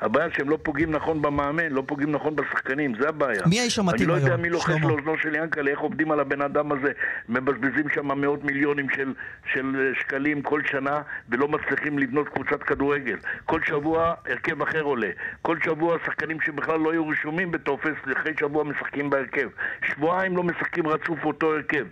הבעיה 0.00 0.28
שהם 0.36 0.50
לא 0.50 0.58
פוגעים 0.62 0.90
נכון 0.90 1.22
במאמן, 1.22 1.72
לא 1.72 1.82
פוגעים 1.86 2.12
נכון 2.12 2.36
בשחקנים, 2.36 2.94
זה 3.00 3.08
הבעיה. 3.08 3.42
מי 3.46 3.60
האיש 3.60 3.78
המתאים 3.78 4.00
אני 4.00 4.08
לא 4.08 4.14
יודע 4.14 4.28
היום, 4.28 4.42
מי 4.42 4.50
לוחש 4.50 4.72
שלמה? 4.72 4.88
לאוזנו 4.88 5.18
של 5.18 5.34
ינקלה, 5.34 5.70
איך 5.70 5.78
עובדים 5.80 6.10
על 6.10 6.20
הבן 6.20 6.42
אדם 6.42 6.72
הזה, 6.72 6.92
מבזבזים 7.28 7.88
שם 7.94 8.20
מאות 8.20 8.44
מיליונים 8.44 8.86
של, 8.90 9.14
של 9.52 9.76
אה, 9.78 10.00
שקלים 10.00 10.42
כל 10.42 10.60
שנה, 10.70 11.02
ולא 11.28 11.48
מצליחים 11.48 11.98
לבנות 11.98 12.28
קבוצת 12.28 12.62
כדורגל. 12.62 13.16
כל 13.44 13.60
שבוע 13.66 14.14
הרכב 14.26 14.62
אחר 14.62 14.82
עולה. 14.82 15.10
כל 15.42 15.56
שבוע 15.64 15.96
שחקנים 16.06 16.40
שבכלל 16.40 16.80
לא 16.80 16.92
היו 16.92 17.08
רשומים 17.08 17.50
בטופס, 17.50 17.96
אחרי 18.16 18.32
שבוע 18.40 18.64
משחקים 18.64 19.10
בהרכב. 19.10 19.48
שבועיים 19.82 20.36
לא 20.36 20.42
משחקים 20.42 20.86
רצוף 20.86 21.24
אותו 21.24 21.54
הרכב. 21.54 21.86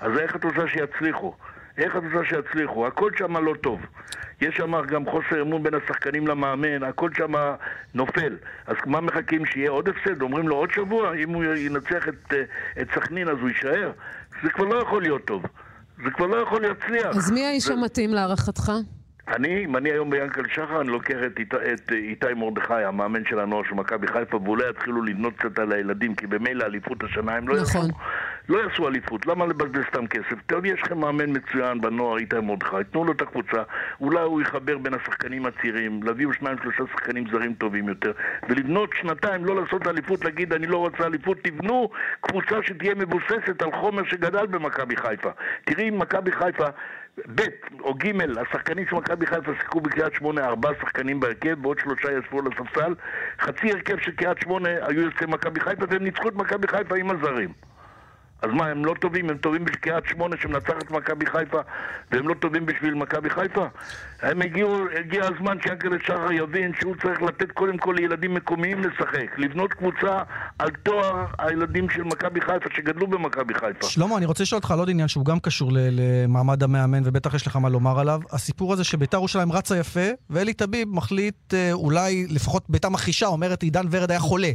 אז 0.00 0.18
איך 0.18 0.36
את 0.36 0.44
רוצה 0.44 0.68
שיצליחו? 0.68 1.34
איך 1.78 1.96
את 1.96 2.02
רוצה 2.12 2.28
שיצליחו? 2.28 2.86
הכל 2.86 3.10
שם 3.18 3.36
לא 3.44 3.54
טוב. 3.60 3.80
יש 4.40 4.56
שם 4.56 4.80
גם 4.86 5.06
חוסר 5.10 5.42
אמון 5.42 5.62
בין 5.62 5.74
השחקנים 5.74 6.26
למאמן, 6.26 6.82
הכל 6.82 7.10
שם 7.16 7.32
נופל. 7.94 8.36
אז 8.66 8.76
מה 8.86 9.00
מחכים? 9.00 9.46
שיהיה 9.46 9.70
עוד 9.70 9.88
הפסד? 9.88 10.22
אומרים 10.22 10.48
לו 10.48 10.56
עוד 10.56 10.70
שבוע? 10.72 11.14
אם 11.14 11.28
הוא 11.30 11.44
ינצח 11.44 12.08
את, 12.08 12.34
אה, 12.34 12.42
את 12.82 12.88
סכנין 12.94 13.28
אז 13.28 13.36
הוא 13.40 13.48
יישאר? 13.48 13.90
זה 14.42 14.50
כבר 14.50 14.64
לא 14.64 14.82
יכול 14.82 15.02
להיות 15.02 15.24
טוב. 15.24 15.42
זה 16.04 16.10
כבר 16.10 16.26
לא 16.26 16.36
יכול 16.36 16.62
להצליח. 16.62 17.06
אז 17.16 17.30
מי 17.30 17.46
האיש 17.46 17.64
זה- 17.66 17.72
המתאים 17.72 18.10
להערכתך? 18.10 18.72
אני, 19.28 19.64
אם 19.64 19.76
אני 19.76 19.90
היום 19.90 20.10
ביענקל 20.10 20.42
שחר, 20.54 20.80
אני 20.80 20.88
לוקח 20.88 21.16
את, 21.26 21.40
את 21.74 21.92
אה, 21.92 21.96
איתי 21.96 22.26
מרדכי, 22.36 22.74
המאמן 22.74 23.22
של 23.28 23.38
הנוער 23.38 23.62
של 23.68 23.74
מכבי 23.74 24.06
חיפה, 24.06 24.36
ואולי 24.36 24.70
יתחילו 24.70 25.02
לבנות 25.02 25.34
קצת 25.38 25.58
על 25.58 25.72
הילדים, 25.72 26.14
כי 26.14 26.26
במילא 26.26 26.64
אליפות 26.64 27.04
השנה 27.04 27.32
הם 27.36 27.48
לא 27.48 27.54
נכון. 27.62 27.80
יעשו. 27.86 27.98
לא 28.48 28.58
יעשו 28.58 28.88
אליפות, 28.88 29.26
למה 29.26 29.46
לבזבז 29.46 29.82
סתם 29.88 30.06
כסף? 30.06 30.42
טוב, 30.46 30.64
יש 30.64 30.80
לכם 30.82 30.98
מאמן 30.98 31.36
מצוין 31.36 31.80
בנוער, 31.80 32.18
איתי 32.18 32.40
מרדכי, 32.40 32.76
תנו 32.90 33.04
לו 33.04 33.12
את 33.12 33.22
הקבוצה, 33.22 33.62
אולי 34.00 34.20
הוא 34.20 34.42
יחבר 34.42 34.78
בין 34.78 34.94
השחקנים 34.94 35.46
הצעירים, 35.46 36.02
להביאו 36.02 36.32
שניים 36.32 36.56
שלושה 36.62 36.92
שחקנים 36.92 37.24
זרים 37.30 37.54
טובים 37.54 37.88
יותר, 37.88 38.12
ולבנות 38.48 38.90
שנתיים, 39.00 39.44
לא 39.44 39.62
לעשות 39.62 39.86
אליפות, 39.86 40.24
להגיד 40.24 40.52
אני 40.52 40.66
לא 40.66 40.76
רוצה 40.76 41.06
אליפות, 41.06 41.38
תבנו 41.42 41.90
קבוצה 42.20 42.56
שתהיה 42.62 42.94
מבוססת 42.94 43.62
על 43.62 43.72
חומר 43.72 44.02
שגדל 44.04 44.46
במכבי 44.46 44.96
חיפה. 44.96 45.30
תראי 45.64 45.88
אם 45.88 45.98
מכבי 45.98 46.32
חיפה... 46.32 46.66
ב' 47.34 47.42
או 47.80 47.94
ג', 47.94 48.38
השחקנים 48.38 48.86
של 48.90 48.96
מכבי 48.96 49.26
חיפה 49.26 49.52
שיחקו 49.54 49.80
בקריית 49.80 50.14
שמונה 50.14 50.44
ארבעה 50.44 50.72
שחקנים 50.80 51.20
בהרכב 51.20 51.56
ועוד 51.62 51.78
שלושה 51.78 52.18
ישבו 52.18 52.38
על 52.38 52.44
הספסל 52.46 52.94
חצי 53.40 53.72
הרכב 53.72 53.98
של 53.98 54.10
קריית 54.10 54.38
שמונה 54.40 54.68
היו 54.68 55.00
יוצאי 55.00 55.26
מכבי 55.26 55.60
חיפה 55.60 55.84
והם 55.88 56.04
ניצחו 56.04 56.28
את 56.28 56.34
מכבי 56.34 56.68
חיפה 56.68 56.96
עם 56.96 57.10
הזרים 57.10 57.52
אז 58.42 58.50
מה, 58.52 58.66
הם 58.66 58.84
לא 58.84 58.94
טובים? 59.00 59.30
הם 59.30 59.36
טובים 59.36 59.64
בשביל 59.64 59.80
קריית 59.80 60.04
שמונה 60.06 60.36
שמנצחת 60.42 60.90
מכבי 60.90 61.26
חיפה, 61.26 61.60
והם 62.12 62.28
לא 62.28 62.34
טובים 62.34 62.66
בשביל 62.66 62.94
מכבי 62.94 63.30
חיפה? 63.30 63.66
הם 64.22 64.42
הגיעו, 64.42 64.76
הגיע 65.00 65.22
הזמן 65.24 65.56
שיענקל'ה 65.62 65.96
שחר 66.06 66.32
יבין 66.32 66.72
שהוא 66.80 66.94
צריך 67.02 67.22
לתת 67.22 67.52
קודם 67.52 67.78
כל 67.78 67.94
לילדים 67.98 68.34
מקומיים 68.34 68.80
לשחק. 68.80 69.38
לבנות 69.38 69.72
קבוצה 69.74 70.22
על 70.58 70.70
תואר 70.82 71.24
הילדים 71.38 71.90
של 71.90 72.02
מכבי 72.02 72.40
חיפה 72.40 72.68
שגדלו 72.76 73.06
במכבי 73.06 73.54
חיפה. 73.54 73.86
שלמה, 73.86 74.16
אני 74.16 74.26
רוצה 74.26 74.42
לשאול 74.42 74.56
אותך 74.56 74.70
על 74.70 74.78
עוד 74.78 74.90
עניין 74.90 75.08
שהוא 75.08 75.24
גם 75.24 75.40
קשור 75.40 75.70
למעמד 75.72 76.62
המאמן, 76.62 77.02
ובטח 77.04 77.34
יש 77.34 77.46
לך 77.46 77.56
מה 77.56 77.68
לומר 77.68 78.00
עליו. 78.00 78.20
הסיפור 78.32 78.72
הזה 78.72 78.84
שביתר 78.84 79.16
ירושלים 79.16 79.52
רצה 79.52 79.76
יפה, 79.76 80.08
ואלי 80.30 80.54
טביב 80.54 80.88
מחליט, 80.88 81.54
אה, 81.54 81.72
אולי, 81.72 82.26
לפחות 82.30 82.64
ביתר 82.68 82.88
מכחישה, 82.88 83.26
אומרת 83.26 83.62
עידן 83.62 83.86
ורד 83.90 84.10
היה 84.10 84.20
חולה. 84.20 84.50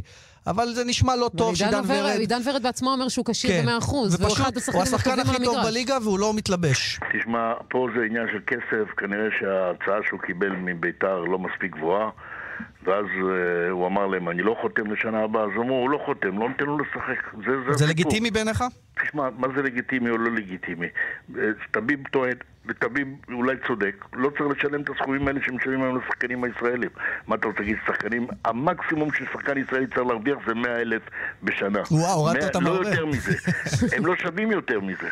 אבל 0.50 0.72
זה 0.74 0.84
נשמע 0.84 1.16
לא 1.16 1.30
טוב 1.36 1.54
שעידן 1.54 1.82
ורד-. 1.86 2.18
עידן 2.18 2.40
ורד 2.44 2.62
בעצמו 2.62 2.90
אומר 2.90 3.08
שהוא 3.08 3.24
כשיר 3.24 3.50
כן. 3.50 3.66
ב-100%, 3.66 3.90
והוא 3.92 4.32
אחד 4.32 4.52
ופשוט, 4.56 4.56
השחקנים 4.56 4.74
הוא 4.74 4.82
השחקן 4.82 5.20
הכי 5.20 5.44
טוב. 5.44 5.56
בליגה 5.64 5.98
והוא 6.02 6.18
לא 6.18 6.34
מתלבש. 6.34 7.00
תשמע, 7.18 7.52
פה 7.68 7.88
זה 7.96 8.04
עניין 8.04 8.26
של 8.32 8.40
כסף, 8.46 8.90
כנראה 8.96 9.28
שההצעה 9.40 9.98
שהוא 10.08 10.20
קיבל 10.20 10.52
מביתר 10.56 11.18
לא 11.18 11.38
מספיק 11.38 11.76
גבוהה 11.76 12.10
ואז 12.84 13.04
אה, 13.04 13.70
הוא 13.70 13.86
אמר 13.86 14.06
להם, 14.06 14.28
אני 14.28 14.42
לא 14.42 14.56
חותם 14.60 14.92
לשנה 14.92 15.22
הבאה, 15.24 15.42
אז 15.44 15.50
אמרו, 15.56 15.74
הוא 15.74 15.90
לא 15.90 15.98
חותם, 16.06 16.38
לא 16.38 16.48
ניתן 16.48 16.64
לו 16.64 16.78
לשחק. 16.78 17.34
זה, 17.46 17.52
זה, 17.66 17.72
זה. 17.72 17.86
לגיטימי 17.86 18.30
בעיניך? 18.30 18.64
תשמע, 19.02 19.28
מה 19.38 19.48
זה 19.56 19.62
לגיטימי 19.62 20.10
או 20.10 20.18
לא 20.18 20.30
לגיטימי? 20.30 20.86
אה, 21.38 21.42
טביב 21.70 22.00
טוען, 22.10 22.34
וטביב 22.66 23.08
אולי 23.32 23.56
צודק, 23.66 24.04
לא 24.12 24.30
צריך 24.30 24.58
לשלם 24.58 24.80
את 24.80 24.90
הסכומים 24.90 25.28
האלה 25.28 25.40
שמשלמים 25.46 25.82
היום 25.82 25.98
לשחקנים 25.98 26.44
הישראלים. 26.44 26.90
מה 27.26 27.34
אתה 27.34 27.46
רוצה 27.46 27.60
להגיד, 27.60 27.76
שחקנים, 27.86 28.26
המקסימום 28.44 29.12
ששחקן 29.12 29.58
ישראלי 29.58 29.86
צריך 29.86 30.06
להרוויח 30.06 30.38
זה 30.46 30.54
100 30.54 30.80
אלף 30.80 31.02
בשנה. 31.42 31.78
וואו, 31.90 32.18
הורדת 32.18 32.36
100 32.36 32.46
אותם 32.46 32.64
לא 32.64 32.74
הרבה. 32.74 32.88
יותר 32.88 33.06
מזה. 33.06 33.32
הם 33.96 34.06
לא 34.06 34.16
שווים 34.16 34.50
יותר 34.50 34.80
מזה. 34.80 35.08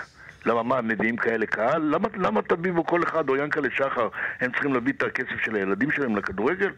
למה, 0.47 0.62
מה, 0.62 0.81
מביאים 0.81 1.17
כאלה 1.17 1.47
קהל? 1.47 1.83
למה, 1.83 2.09
למה 2.17 2.43
טביב 2.43 2.79
או 2.79 2.87
כל 2.87 3.03
אחד 3.03 3.29
או 3.29 3.37
ינקלה 3.37 3.69
שחר 3.76 4.09
הם 4.41 4.50
צריכים 4.53 4.75
להביא 4.75 4.93
את 4.93 5.03
הכסף 5.03 5.45
של 5.45 5.55
הילדים 5.55 5.91
שלהם 5.91 6.17
לכדורגל? 6.17 6.71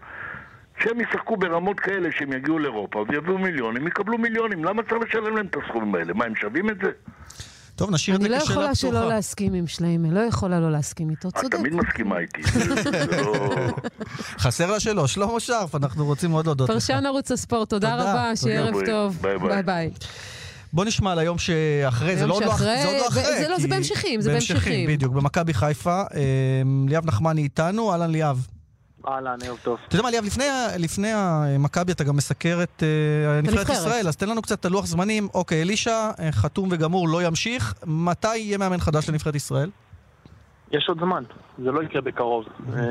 שהם 0.83 1.01
ישחקו 1.01 1.37
ברמות 1.37 1.81
כאלה 1.81 2.09
שהם 2.19 2.33
יגיעו 2.33 2.59
לאירופה 2.59 3.05
ויביאו 3.09 3.39
מיליונים, 3.39 3.87
יקבלו 3.87 4.19
מיליונים. 4.19 4.65
למה 4.65 4.83
צריך 4.83 5.03
לשלם 5.09 5.37
להם 5.37 5.47
את 5.47 5.57
הסכומים 5.65 5.95
האלה? 5.95 6.13
מה, 6.15 6.25
הם 6.25 6.33
שווים 6.37 6.71
את 6.71 6.77
זה? 6.83 6.91
טוב, 7.77 7.91
נשאיר 7.91 8.17
את 8.17 8.21
זה 8.21 8.27
אני 8.27 8.35
לא 8.35 8.41
כשאלה 8.41 8.53
יכולה 8.55 8.75
שלא 8.75 8.91
פתוחה. 8.91 9.05
להסכים 9.07 9.55
עם 9.55 9.67
שליימה, 9.67 10.09
לא 10.11 10.21
יכולה 10.21 10.61
לא 10.61 10.71
להסכים 10.71 11.11
איתו, 11.11 11.29
את 11.29 11.37
צודק. 11.37 11.57
תמיד 11.57 11.75
מסכימה 11.75 12.19
איתי. 12.19 12.43
לא... 13.25 13.49
חסר 14.39 14.71
לה 14.71 14.81
שלו, 14.81 15.09
שלמה 15.09 15.41
שרף, 15.41 15.75
אנחנו 15.75 16.05
רוצים 16.05 16.31
מאוד 16.31 16.47
להודות 16.47 16.69
לך. 16.69 16.75
פרשן 16.75 17.07
ערוץ 17.07 17.33
הספורט, 17.33 17.71
תודה 17.71 17.95
רבה, 17.95 18.37
שיהיה. 18.37 18.61
ערב 18.61 18.75
טוב. 18.87 19.19
ביי 19.23 19.63
ביי. 19.63 19.91
בוא 20.73 20.85
נשמע 20.85 21.13
על 21.13 21.19
היום 21.19 21.39
שאחרי, 21.39 22.17
זה 22.17 22.27
לא 22.27 22.35
עוד 22.35 22.43
לא 22.43 22.49
לא 22.49 22.53
אחרי. 22.55 22.77
זה 23.41 23.49
לא, 23.49 23.57
זה 23.57 23.63
כי- 23.63 23.69
בהמשכים, 23.69 24.21
זה 24.21 24.31
בהמשכים. 24.31 24.89
בדיוק, 24.89 25.13
במכבי 25.13 25.55
חיפה. 25.55 26.03
אה, 26.15 26.23
ליאב 26.89 27.07
נחמני 27.07 27.43
איתנו, 27.43 27.93
אהלן 27.93 28.11
ליאב. 28.11 28.47
אהלן, 29.09 29.39
ערב 29.45 29.59
טוב. 29.63 29.79
אתה 29.89 29.95
יודע 29.95 30.03
מה, 30.03 30.11
ליאב, 30.11 30.25
לפני, 30.25 30.45
לפני 30.79 31.09
המכבי 31.15 31.93
אתה 31.93 32.05
גם 32.05 32.17
מסקר 32.17 32.59
את 32.63 32.83
אה, 32.83 33.41
נבחרת. 33.43 33.69
ישראל, 33.69 34.09
אז 34.09 34.17
תן 34.17 34.29
לנו 34.29 34.43
קצת 34.43 34.61
את 34.61 34.65
הלוח 34.65 34.87
זמנים. 34.87 35.29
אוקיי, 35.35 35.63
אלישע, 35.63 36.11
אה, 36.21 36.33
חתום 36.33 36.69
וגמור, 36.73 37.09
לא 37.09 37.23
ימשיך. 37.23 37.75
מתי 37.87 38.37
יהיה 38.37 38.59
מאמן 38.59 38.79
חדש 38.79 39.09
לנבחרת 39.09 39.35
ישראל? 39.35 39.71
יש 40.73 40.89
עוד 40.89 40.99
זמן, 41.01 41.23
זה 41.65 41.71
לא 41.73 41.83
יקרה 41.83 42.01
בקרוב. 42.01 42.45
אה, 42.77 42.83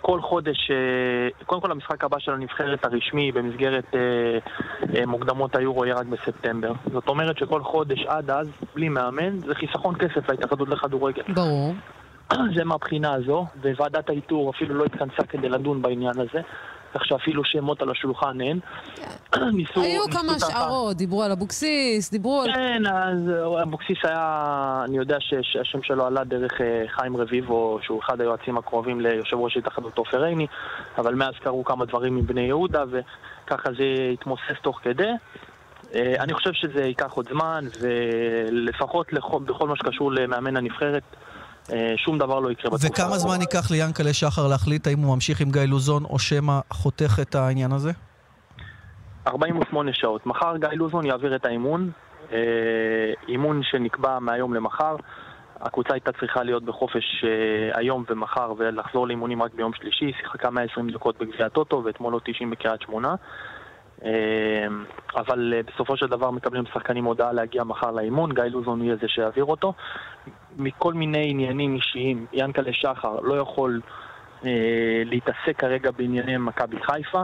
כל 0.00 0.20
חודש, 0.20 0.70
קודם 1.46 1.60
כל 1.60 1.70
המשחק 1.72 2.04
הבא 2.04 2.18
של 2.18 2.32
הנבחרת 2.32 2.84
הרשמי 2.84 3.32
במסגרת 3.32 3.84
מוקדמות 5.06 5.56
היורו 5.56 5.84
יהיה 5.84 5.96
רק 5.96 6.06
בספטמבר. 6.06 6.72
זאת 6.92 7.08
אומרת 7.08 7.38
שכל 7.38 7.62
חודש 7.62 8.04
עד 8.06 8.30
אז, 8.30 8.46
בלי 8.74 8.88
מאמן, 8.88 9.38
זה 9.38 9.54
חיסכון 9.54 9.94
כסף 9.98 10.28
להתאחדות 10.28 10.68
לכדורגל. 10.68 11.22
ברור. 11.34 11.74
זה 12.56 12.64
מהבחינה 12.64 13.14
הזו, 13.14 13.46
וועדת 13.76 14.10
האיתור 14.10 14.50
אפילו 14.50 14.74
לא 14.74 14.84
התכנסה 14.84 15.22
כדי 15.28 15.48
לדון 15.48 15.82
בעניין 15.82 16.20
הזה, 16.20 16.40
כך 16.94 17.04
שאפילו 17.04 17.44
שמות 17.44 17.82
על 17.82 17.90
השולחן 17.90 18.40
אין. 18.40 18.60
ניסו... 19.52 19.80
היו 19.80 20.02
כמה 20.12 20.32
השערות, 20.32 20.96
דיברו 20.96 21.22
על 21.22 21.32
אבוקסיס, 21.32 22.10
דיברו 22.10 22.42
על... 22.42 22.52
כן, 22.52 22.82
אז 22.86 23.18
אה, 23.30 23.62
אבוקסיס 23.62 23.98
היה, 24.02 24.82
אני 24.88 24.96
יודע 24.96 25.16
שהשם 25.20 25.82
שלו 25.82 26.06
עלה 26.06 26.24
דרך 26.24 26.60
אה, 26.60 26.84
חיים 26.88 27.16
רביבו, 27.16 27.78
שהוא 27.82 28.00
אחד 28.00 28.20
היועצים 28.20 28.58
הקרובים 28.58 29.00
ליושב 29.00 29.36
ראש 29.36 29.56
התאחדות 29.56 29.98
עופר 29.98 30.22
עיני, 30.22 30.46
אבל 30.98 31.14
מאז 31.14 31.34
קרו 31.42 31.64
כמה 31.64 31.84
דברים 31.84 32.16
עם 32.16 32.26
בני 32.26 32.40
יהודה, 32.40 32.84
וככה 32.90 33.70
זה 33.72 34.10
התמוסס 34.12 34.60
תוך 34.62 34.80
כדי. 34.82 35.10
אה, 35.94 36.14
אני 36.20 36.34
חושב 36.34 36.52
שזה 36.52 36.82
ייקח 36.84 37.12
עוד 37.12 37.28
זמן, 37.28 37.64
ולפחות 37.80 39.12
בכל 39.44 39.68
מה 39.68 39.76
שקשור 39.76 40.12
למאמן 40.12 40.56
הנבחרת, 40.56 41.02
שום 41.96 42.18
דבר 42.18 42.40
לא 42.40 42.50
יקרה 42.50 42.70
בתקופה. 42.70 42.86
וכמה 42.92 43.18
זמן 43.18 43.30
הקרובה. 43.30 43.56
ייקח 43.56 43.70
ליענקלה 43.70 44.12
שחר 44.12 44.48
להחליט 44.48 44.86
האם 44.86 44.98
הוא 44.98 45.14
ממשיך 45.14 45.40
עם 45.40 45.50
גיא 45.50 45.62
לוזון, 45.62 46.04
או 46.04 46.18
שמא 46.18 46.58
חותך 46.70 47.18
את 47.22 47.34
העניין 47.34 47.72
הזה? 47.72 47.92
48 49.26 49.90
שעות. 49.94 50.26
מחר 50.26 50.56
גיא 50.56 50.68
לוזון 50.68 51.06
יעביר 51.06 51.36
את 51.36 51.44
האימון, 51.44 51.90
אה, 52.32 52.38
אימון 53.28 53.62
שנקבע 53.62 54.18
מהיום 54.18 54.54
למחר. 54.54 54.96
הקבוצה 55.60 55.92
הייתה 55.92 56.12
צריכה 56.12 56.42
להיות 56.42 56.64
בחופש 56.64 57.24
אה, 57.24 57.78
היום 57.78 58.04
ומחר 58.08 58.52
ולחזור 58.58 59.06
לאימונים 59.06 59.42
רק 59.42 59.54
ביום 59.54 59.72
שלישי. 59.74 60.12
שיחקה 60.20 60.50
120 60.50 60.90
דקות 60.90 61.18
בגביע 61.18 61.46
הטוטו 61.46 61.82
ואתמול 61.84 62.12
עוד 62.12 62.22
90 62.24 62.50
בקריית 62.50 62.80
שמונה. 62.80 63.14
אה, 64.04 64.10
אבל 65.16 65.54
אה, 65.56 65.60
בסופו 65.62 65.96
של 65.96 66.06
דבר 66.06 66.30
מקבלים 66.30 66.64
שחקנים 66.74 67.04
הודעה 67.04 67.32
להגיע 67.32 67.64
מחר 67.64 67.90
לאימון, 67.90 68.34
גיא 68.34 68.44
לוזון 68.44 68.84
יהיה 68.84 68.96
זה 68.96 69.08
שיעביר 69.08 69.44
אותו. 69.44 69.72
מכל 70.56 70.94
מיני 70.94 71.30
עניינים 71.30 71.74
אישיים, 71.74 72.26
ינקלה 72.32 72.72
שחר 72.72 73.20
לא 73.20 73.34
יכול 73.34 73.80
אה, 74.44 74.50
להתעסק 75.04 75.58
כרגע 75.58 75.90
בענייני 75.90 76.36
מכבי 76.36 76.76
חיפה. 76.82 77.22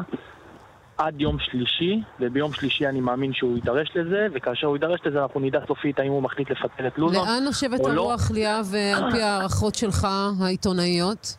עד 0.99 1.21
יום 1.21 1.39
שלישי, 1.39 2.03
וביום 2.21 2.53
שלישי 2.53 2.87
אני 2.87 3.01
מאמין 3.01 3.33
שהוא 3.33 3.55
יידרש 3.55 3.91
לזה, 3.95 4.27
וכאשר 4.33 4.67
הוא 4.67 4.77
יידרש 4.77 5.01
לזה 5.07 5.23
אנחנו 5.23 5.41
נדע 5.41 5.61
סופית 5.67 5.99
האם 5.99 6.11
הוא 6.11 6.23
מחליט 6.23 6.51
לפטר 6.51 6.87
את 6.87 6.99
לוזון. 6.99 7.29
לאן 7.29 7.45
נושבת 7.45 7.81
לא. 7.81 7.89
הרוח, 7.89 8.31
ליאב, 8.31 8.73
אה, 8.75 8.97
על 8.97 9.13
פי 9.13 9.23
ההערכות 9.23 9.75
שלך, 9.75 10.07
העיתונאיות? 10.41 11.37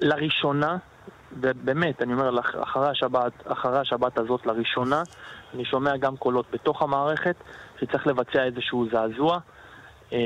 לראשונה, 0.00 0.76
ובאמת, 1.40 2.02
אני 2.02 2.12
אומר 2.12 2.40
אחרי 2.62 2.88
השבת, 2.88 3.32
אחרי 3.44 3.78
השבת 3.78 4.18
הזאת 4.18 4.46
לראשונה, 4.46 5.02
אני 5.54 5.64
שומע 5.64 5.96
גם 5.96 6.16
קולות 6.16 6.46
בתוך 6.52 6.82
המערכת 6.82 7.36
שצריך 7.80 8.06
לבצע 8.06 8.44
איזשהו 8.44 8.86
זעזוע. 8.92 9.38
אה, 10.12 10.18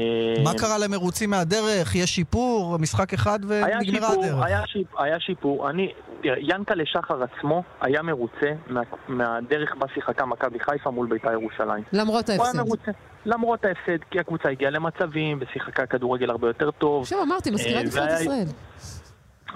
מה 0.44 0.54
קרה 0.58 0.78
למרוצים 0.78 1.30
מהדרך? 1.30 1.94
יש 1.94 2.10
שיפור? 2.10 2.78
משחק 2.78 3.14
אחד 3.14 3.38
ונגמרה 3.48 4.08
שיפור, 4.10 4.24
הדרך. 4.24 4.44
היה, 4.44 4.62
שיפ, 4.66 4.86
היה 4.98 5.20
שיפור. 5.20 5.70
אני, 5.70 5.92
תראה, 6.22 6.36
ינקלה 6.38 6.84
שחר 6.86 7.22
עצמו 7.22 7.62
היה 7.80 8.02
מרוצה 8.02 8.52
מה, 8.66 8.80
מהדרך 9.08 9.74
בה 9.78 9.86
שיחקה 9.94 10.26
מכבי 10.26 10.60
חיפה 10.60 10.90
מול 10.90 11.06
בית"ר 11.06 11.32
ירושלים. 11.32 11.84
למרות 11.92 12.30
הוא 12.30 12.32
היה 12.32 12.44
ההפסד. 12.44 12.58
מרוצה. 12.58 12.90
למרות 13.26 13.64
ההפסד, 13.64 14.04
כי 14.10 14.20
הקבוצה 14.20 14.48
הגיעה 14.48 14.70
למצבים 14.70 15.38
ושיחקה 15.40 15.86
כדורגל 15.86 16.30
הרבה 16.30 16.46
יותר 16.46 16.70
טוב. 16.70 17.02
עכשיו 17.02 17.22
אמרתי, 17.22 17.50
מזכירת 17.50 17.76
אה, 17.76 17.82
נבחרת 17.82 18.20
ישראל. 18.20 18.46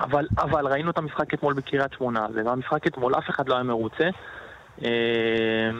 אבל, 0.00 0.26
אבל 0.38 0.66
ראינו 0.66 0.90
את 0.90 0.98
המשחק 0.98 1.34
אתמול 1.34 1.54
בקריית 1.54 1.92
שמונה, 1.92 2.26
ובמשחק 2.34 2.86
אתמול 2.86 3.14
אף 3.14 3.30
אחד 3.30 3.48
לא 3.48 3.54
היה 3.54 3.62
מרוצה. 3.62 4.08
אה, 4.84 5.70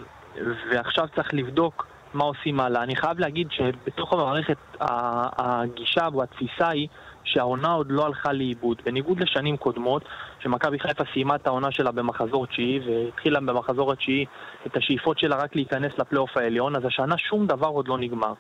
ועכשיו 0.71 1.09
צריך 1.17 1.35
לבדוק 1.35 1.87
מה 2.15 2.25
עושים 2.25 2.61
הלאה. 2.61 2.83
אני 2.83 2.97
חייב 2.97 3.19
להגיד 3.19 3.49
שבתוך 3.51 4.13
המערכת 4.13 4.57
הגישה 4.81 6.09
והתפיסה 6.15 6.69
היא 6.69 6.89
שהעונה 7.25 7.73
עוד 7.73 7.87
לא 7.91 8.07
הלכה 8.07 8.33
לאיבוד. 8.33 8.83
בניגוד 8.85 9.21
לשנים 9.21 9.57
קודמות, 9.57 10.03
שמכבי 10.41 10.79
חיפה 10.79 11.05
סיימה 11.13 11.35
את 11.35 11.47
העונה 11.47 11.71
שלה 11.71 11.93
במחזור 11.93 12.47
תשיעי, 12.47 12.81
והתחילה 12.87 13.41
במחזור 13.41 13.93
התשיעי 13.93 14.25
את 14.67 14.77
השאיפות 14.77 15.19
שלה 15.19 15.37
רק 15.37 15.57
להיכנס 15.57 15.93
לפלייאוף 15.99 16.37
העליון, 16.37 16.77
אז 16.77 16.85
השנה 16.85 17.19
שום 17.19 17.47
דבר 17.47 17.67
עוד 17.67 17.89
לא 17.89 17.99
נגמר. 17.99 18.33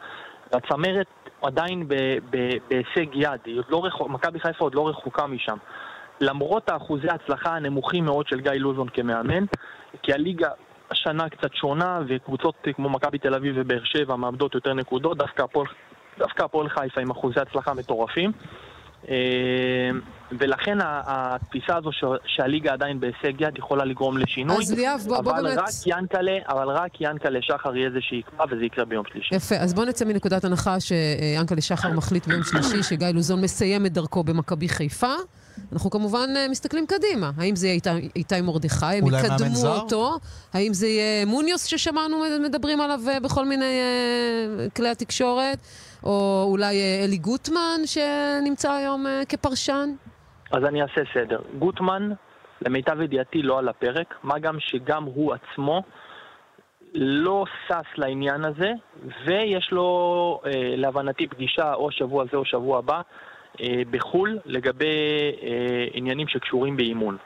והצמרת 0.52 1.06
עדיין 1.42 1.88
בהישג 2.70 3.06
יד, 3.14 3.40
לא 3.68 3.84
רחוק- 3.84 4.08
מכבי 4.10 4.40
חיפה 4.40 4.64
עוד 4.64 4.74
לא 4.74 4.88
רחוקה 4.88 5.26
משם. 5.26 5.56
למרות 6.20 6.68
האחוזי 6.68 7.08
ההצלחה 7.08 7.56
הנמוכים 7.56 8.04
מאוד 8.04 8.26
של 8.26 8.40
גיא 8.40 8.52
לוזון 8.52 8.88
כמאמן, 8.88 9.44
כי 10.02 10.12
הליגה 10.12 10.48
השנה 10.90 11.28
קצת 11.28 11.54
שונה, 11.54 12.00
וקבוצות 12.08 12.54
כמו 12.76 12.88
מכבי 12.88 13.18
תל 13.18 13.34
אביב 13.34 13.54
ובאר 13.58 13.84
שבע 13.84 14.16
מאבדות 14.16 14.54
יותר 14.54 14.74
נקודות, 14.74 15.18
דווקא 16.18 16.42
הפועל 16.42 16.68
חיפה 16.68 17.00
עם 17.00 17.10
אחוזי 17.10 17.40
הצלחה 17.40 17.74
מטורפים. 17.74 18.32
אה, 19.08 19.90
ולכן 20.38 20.78
התפיסה 20.82 21.76
הזו 21.76 21.90
שהליגה 22.26 22.72
עדיין 22.72 23.00
בהישג 23.00 23.40
יד 23.40 23.58
יכולה 23.58 23.84
לגרום 23.84 24.18
לשינוי. 24.18 24.56
אז 24.56 24.72
ליאב, 24.72 25.00
בוא 25.08 25.20
בוא 25.20 25.32
אבל 25.32 25.42
באמת... 25.42 25.58
רק 25.58 25.68
ינקלה, 25.86 26.36
אבל 26.48 26.68
רק 26.68 26.90
ינקלה 27.00 27.38
שחר 27.42 27.76
יהיה 27.76 27.90
זה 27.90 28.00
שיקבע, 28.00 28.44
וזה 28.50 28.64
יקרה 28.64 28.84
ביום 28.84 29.04
שלישי. 29.12 29.34
יפה, 29.34 29.54
אז 29.56 29.74
בוא 29.74 29.84
נצא 29.84 30.04
מנקודת 30.04 30.44
הנחה 30.44 30.76
שיענקלה 30.80 31.60
שחר 31.60 31.92
מחליט 31.92 32.26
ביום 32.26 32.42
שלישי 32.44 32.82
שגיא 32.82 33.08
לוזון 33.08 33.40
מסיים 33.40 33.86
את 33.86 33.92
דרכו 33.92 34.24
במכבי 34.24 34.68
חיפה. 34.68 35.12
אנחנו 35.72 35.90
כמובן 35.90 36.28
אה, 36.36 36.46
מסתכלים 36.50 36.86
קדימה. 36.86 37.30
האם 37.36 37.56
זה 37.56 37.66
יהיה 37.66 37.74
איתי- 37.74 38.08
איתי 38.16 38.40
מרדכי, 38.40 38.86
הם 38.86 39.06
יקדמו? 39.06 39.66
אותו? 39.66 40.18
האם 40.52 40.74
זה 40.74 40.86
יהיה 40.86 41.26
מוניוס 41.26 41.64
ששמענו 41.64 42.16
מדברים 42.42 42.80
עליו 42.80 43.00
אה, 43.08 43.20
בכל 43.20 43.44
מיני 43.46 43.74
כלי 44.76 44.88
התקשורת? 44.88 45.58
או 46.04 46.46
אולי 46.50 46.80
אה, 46.80 47.04
אלי 47.04 47.16
גוטמן 47.16 47.80
שנמצא 47.86 48.72
היום 48.72 49.06
אה, 49.06 49.22
כפרשן? 49.28 49.88
אז 50.52 50.64
אני 50.64 50.82
אעשה 50.82 51.00
סדר. 51.14 51.40
גוטמן, 51.58 52.10
למיטב 52.62 53.00
ידיעתי, 53.00 53.42
לא 53.42 53.58
על 53.58 53.68
הפרק, 53.68 54.14
מה 54.22 54.38
גם 54.38 54.60
שגם 54.60 55.04
הוא 55.04 55.34
עצמו 55.34 55.82
לא 56.94 57.44
שש 57.68 57.98
לעניין 57.98 58.44
הזה, 58.44 58.72
ויש 59.26 59.68
לו, 59.72 60.40
אה, 60.46 60.50
להבנתי, 60.76 61.26
פגישה 61.26 61.74
או 61.74 61.90
שבוע 61.90 62.24
זה 62.32 62.36
או 62.36 62.44
שבוע 62.44 62.78
הבא 62.78 63.00
בחו"ל 63.90 64.38
לגבי 64.46 64.96
עניינים 65.92 66.28
שקשורים 66.28 66.76
באימון. 66.76 67.16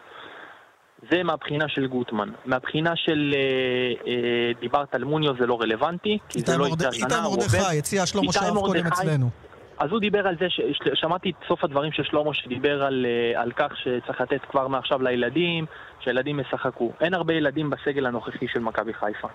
זה 1.10 1.22
מהבחינה 1.22 1.68
של 1.68 1.86
גוטמן. 1.86 2.28
מהבחינה 2.46 2.92
של 2.96 3.34
אה, 3.36 4.12
אה, 4.12 4.52
דיברת 4.60 4.94
על 4.94 5.04
מוניו 5.04 5.32
זה 5.40 5.46
לא 5.46 5.60
רלוונטי, 5.60 6.18
כי 6.28 6.38
איתי 6.38 6.50
זה 6.50 6.58
לא 6.58 6.66
יצא 6.66 6.86
איתי 6.86 6.98
שנה, 6.98 7.24
הוא 7.24 7.36
עובד. 7.36 7.58
מרדכי, 7.58 7.78
הציע 7.78 8.06
שלמה 8.06 8.22
איתי 8.22 8.32
שרף 8.38 8.54
קודם 8.54 8.86
אצלנו. 8.86 9.30
אז 9.78 9.90
הוא 9.90 10.00
דיבר 10.00 10.26
על 10.26 10.36
זה, 10.40 10.50
ש... 10.50 10.60
ש- 10.60 11.00
שמעתי 11.00 11.30
את 11.30 11.34
סוף 11.48 11.64
הדברים 11.64 11.92
של 11.92 12.04
שלמה 12.04 12.34
שדיבר 12.34 12.82
על, 12.82 13.06
אה, 13.06 13.42
על 13.42 13.52
כך 13.56 13.72
שצריך 13.76 14.20
לתת 14.20 14.40
כבר 14.50 14.68
מעכשיו 14.68 15.02
לילדים, 15.02 15.66
שהילדים 16.00 16.40
ישחקו. 16.40 16.92
אין 17.00 17.14
הרבה 17.14 17.34
ילדים 17.34 17.70
בסגל 17.70 18.06
הנוכחי 18.06 18.46
של 18.52 18.60
מכבי 18.60 18.94
חיפה. 18.94 19.28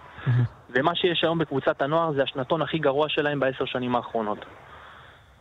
ומה 0.69 0.95
שיש 0.95 1.23
היום 1.23 1.37
בקבוצת 1.37 1.81
הנוער 1.81 2.13
זה 2.13 2.23
השנתון 2.23 2.61
הכי 2.61 2.77
גרוע 2.77 3.09
שלהם 3.09 3.39
בעשר 3.39 3.65
שנים 3.65 3.95
האחרונות. 3.95 4.45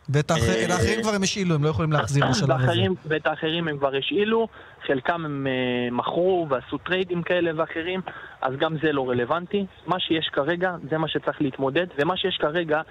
ואת 0.09 0.31
אה, 0.31 0.35
האחרים 0.69 1.01
כבר 1.01 1.13
הם 1.13 1.23
השאילו, 1.23 1.55
הם 1.55 1.63
לא 1.63 1.69
יכולים 1.69 1.91
להחזיר 1.91 2.25
בשלב 2.29 2.51
הזה. 2.51 2.81
ואת 3.05 3.27
האחרים 3.27 3.67
הם 3.67 3.77
כבר 3.77 3.95
השאילו, 3.95 4.47
חלקם 4.87 5.25
הם 5.25 5.47
אה, 5.47 5.91
מכרו 5.91 6.47
ועשו 6.49 6.77
טריידים 6.77 7.23
כאלה 7.23 7.51
ואחרים, 7.55 8.01
אז 8.41 8.55
גם 8.55 8.77
זה 8.83 8.91
לא 8.91 9.09
רלוונטי. 9.09 9.65
מה 9.87 9.99
שיש 9.99 10.29
כרגע, 10.33 10.75
זה 10.89 10.97
מה 10.97 11.07
שצריך 11.07 11.41
להתמודד, 11.41 11.87
ומה 11.99 12.17
שיש 12.17 12.37
כרגע 12.37 12.81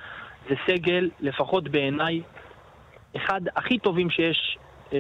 זה 0.49 0.55
סגל, 0.67 1.11
לפחות 1.21 1.69
בעיניי, 1.69 2.23
אחד 3.17 3.41
הכי 3.57 3.79
טובים 3.79 4.11
שיש, 4.11 4.59
אה, 4.93 4.99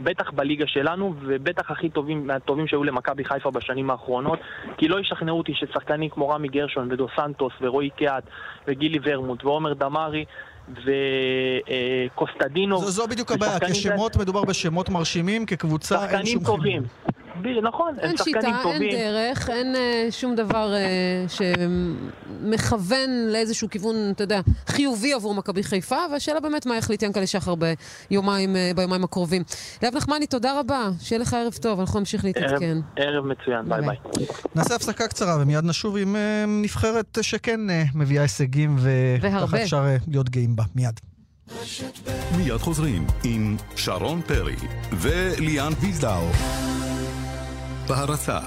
בטח 0.00 0.30
בליגה 0.30 0.66
שלנו, 0.66 1.14
ובטח 1.20 1.70
הכי 1.70 1.88
טובים 1.88 2.26
מהטובים 2.26 2.66
שהיו 2.66 2.84
למכבי 2.84 3.24
חיפה 3.24 3.50
בשנים 3.50 3.90
האחרונות, 3.90 4.38
כי 4.76 4.88
לא 4.88 5.00
ישכנעו 5.00 5.38
אותי 5.38 5.54
ששחקנים 5.54 6.10
כמו 6.10 6.28
רמי 6.28 6.48
גרשון 6.48 6.92
ודו 6.92 7.06
סנטוס 7.16 7.52
ורועי 7.60 7.90
קיאט 7.90 8.24
וגילי 8.66 8.98
ורמוט 9.02 9.44
ועומר 9.44 9.74
דמארי 9.74 10.24
וקוסטדינו 12.14 12.78
זו- 12.78 12.90
זו 12.90 13.06
בדיוק 13.08 13.32
הבעיה, 13.32 13.58
כשמות, 13.60 14.16
מדובר 14.16 14.44
בשמות 14.44 14.88
מרשימים, 14.88 15.46
כקבוצה 15.46 15.94
אין 16.00 16.06
שחקנים 16.08 16.26
שום 16.26 16.44
טובים. 16.44 16.82
נכון, 17.62 17.88
הם 17.94 18.08
אין 18.08 18.16
שחקנים 18.16 18.34
שיטה, 18.42 18.46
אין 18.46 18.62
טובים. 18.62 18.90
דרך, 18.92 19.50
אין 19.50 19.76
אה, 19.76 20.06
שום 20.10 20.34
דבר 20.34 20.74
אה, 20.74 21.24
שמכוון 22.40 23.10
לאיזשהו 23.32 23.70
כיוון, 23.70 23.96
אתה 24.10 24.22
יודע, 24.22 24.40
חיובי 24.66 25.12
עבור 25.12 25.34
מכבי 25.34 25.62
חיפה, 25.62 25.96
והשאלה 26.12 26.40
באמת 26.40 26.66
מה 26.66 26.76
יחליט 26.76 27.02
יענקל'ה 27.02 27.26
שחר 27.26 27.54
ביומיים, 27.54 28.56
אה, 28.56 28.70
ביומיים 28.76 29.04
הקרובים. 29.04 29.42
להב 29.82 29.96
נחמני, 29.96 30.26
תודה 30.26 30.60
רבה, 30.60 30.88
שיהיה 31.00 31.20
לך 31.20 31.34
ערב 31.34 31.52
טוב, 31.52 31.80
אנחנו 31.80 31.98
נמשיך 31.98 32.24
להתעדכן. 32.24 32.78
ערב 32.96 33.24
מצוין, 33.26 33.68
ביי 33.68 33.80
ביי. 33.80 33.96
ביי. 34.16 34.26
נעשה 34.54 34.74
הפסקה 34.74 35.08
קצרה 35.08 35.36
ומיד 35.40 35.64
נשוב 35.64 35.96
עם 35.96 36.16
אה, 36.16 36.44
נבחרת 36.46 37.18
שכן 37.22 37.70
אה, 37.70 37.84
מביאה 37.94 38.22
הישגים, 38.22 38.76
וככה 38.78 39.36
והרבה. 39.36 39.62
אפשר 39.62 39.84
להיות 40.08 40.28
גאים 40.28 40.56
בה. 40.56 40.64
מיד. 40.74 41.00
מיד 42.36 42.56
חוזרים 42.56 43.06
עם 43.24 43.56
שרון 43.76 44.20
פרי 44.22 44.56
וליאן 44.92 45.72
וילדאו. 45.80 46.28
בהרצה 47.88 48.38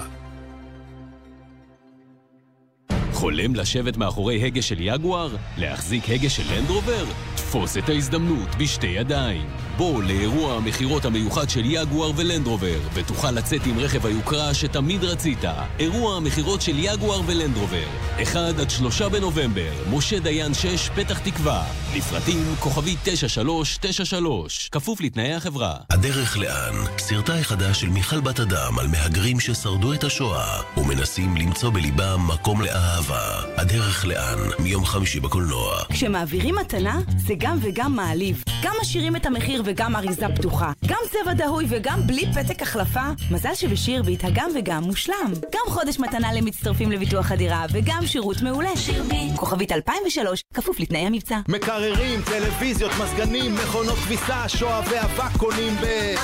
חולם 3.22 3.54
לשבת 3.54 3.96
מאחורי 3.96 4.46
הגה 4.46 4.62
של 4.62 4.76
יגואר? 4.80 5.36
להחזיק 5.58 6.10
הגה 6.10 6.30
של 6.30 6.42
לנדרובר? 6.54 7.04
תפוס 7.52 7.76
את 7.76 7.88
ההזדמנות 7.88 8.54
בשתי 8.58 8.86
ידיים. 8.86 9.46
בוא 9.76 10.02
לאירוע 10.02 10.56
המכירות 10.56 11.04
המיוחד 11.04 11.50
של 11.50 11.62
יגואר 11.64 12.10
ולנדרובר, 12.16 12.78
ותוכל 12.94 13.30
לצאת 13.30 13.60
עם 13.66 13.78
רכב 13.78 14.06
היוקרה 14.06 14.54
שתמיד 14.54 15.04
רצית. 15.04 15.44
אירוע 15.78 16.16
המכירות 16.16 16.62
של 16.62 16.78
יגואר 16.78 17.20
ולנדרובר. 17.26 17.86
1 18.22 18.36
עד 18.36 18.70
3 18.70 19.02
בנובמבר, 19.02 19.72
משה 19.90 20.18
דיין 20.18 20.54
6, 20.54 20.88
פתח 20.88 21.18
תקווה. 21.18 21.64
לפרטים 21.96 22.54
כוכבי 22.60 22.96
9393, 23.02 24.68
כפוף 24.68 25.00
לתנאי 25.00 25.34
החברה. 25.34 25.74
הדרך 25.90 26.38
לאן, 26.38 26.74
סרטה 26.98 27.34
החדש 27.34 27.80
של 27.80 27.88
מיכל 27.88 28.20
בת 28.20 28.40
אדם 28.40 28.78
על 28.78 28.88
מהגרים 28.88 29.40
ששרדו 29.40 29.92
את 29.92 30.04
השואה 30.04 30.60
ומנסים 30.76 31.36
למצוא 31.36 31.70
בליבם 31.70 32.20
מקום 32.28 32.62
לאהבה. 32.62 33.42
הדרך 33.56 34.04
לאן, 34.04 34.38
מיום 34.58 34.84
חמישי 34.84 35.20
בקולנוע. 35.20 35.76
כשמעבירים 35.92 36.54
מתנה, 36.54 37.00
זה 37.16 37.34
גם 37.42 37.58
וגם 37.62 37.96
מעליב. 37.96 38.44
גם 38.62 38.72
משאירים 38.80 39.16
את 39.16 39.26
המחיר 39.26 39.62
וגם 39.64 39.96
אריזה 39.96 40.26
פתוחה. 40.36 40.72
גם 40.86 40.98
צבע 41.10 41.32
דהוי 41.32 41.64
וגם 41.68 42.06
בלי 42.06 42.26
פתק 42.34 42.62
החלפה. 42.62 43.00
מזל 43.30 43.54
שבשירביט 43.54 44.24
הגם 44.24 44.50
וגם 44.58 44.82
מושלם. 44.82 45.32
גם 45.54 45.60
חודש 45.66 45.98
מתנה 45.98 46.32
למצטרפים 46.32 46.92
לביטוח 46.92 47.32
הדירה 47.32 47.66
וגם 47.72 48.06
שירות 48.06 48.42
מעולה. 48.42 48.76
שירביט. 48.76 49.36
כוכבית 49.36 49.72
2003, 49.72 50.42
כפוף 50.54 50.80
לתנאי 50.80 51.00
המבצע. 51.00 51.40
מקררים, 51.48 52.22
טלוויזיות, 52.22 52.92
מזגנים, 53.02 53.54
מכונות 53.54 53.98
כביסה, 53.98 54.48
שואה 54.48 54.80
ואבק 54.90 55.36
קונים 55.38 55.76
ב... 55.82 56.14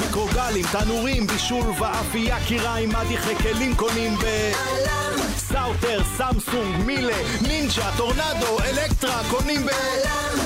מיקרוגלים, 0.00 0.64
תנורים, 0.72 1.26
בישול 1.26 1.66
ואפייה, 1.80 2.36
קיריים, 2.46 2.88
מדיחי 2.88 3.34
כלים 3.34 3.76
קונים 3.76 4.14
ב... 4.14 4.52
סאוטר, 5.52 5.89
סמסונג, 6.32 6.86
מילה, 6.86 7.16
נינג'ה, 7.48 7.90
טורנדו, 7.96 8.58
אלקטרה, 8.64 9.22
קונים 9.30 9.66
ב... 9.66 9.70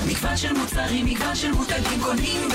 מגוון 0.09 0.37
של 0.37 0.53
מוצרים, 0.53 1.07
מגוון 1.07 1.35
של 1.35 1.53
מותגים 1.53 2.01
קונים 2.03 2.49
ב... 2.49 2.55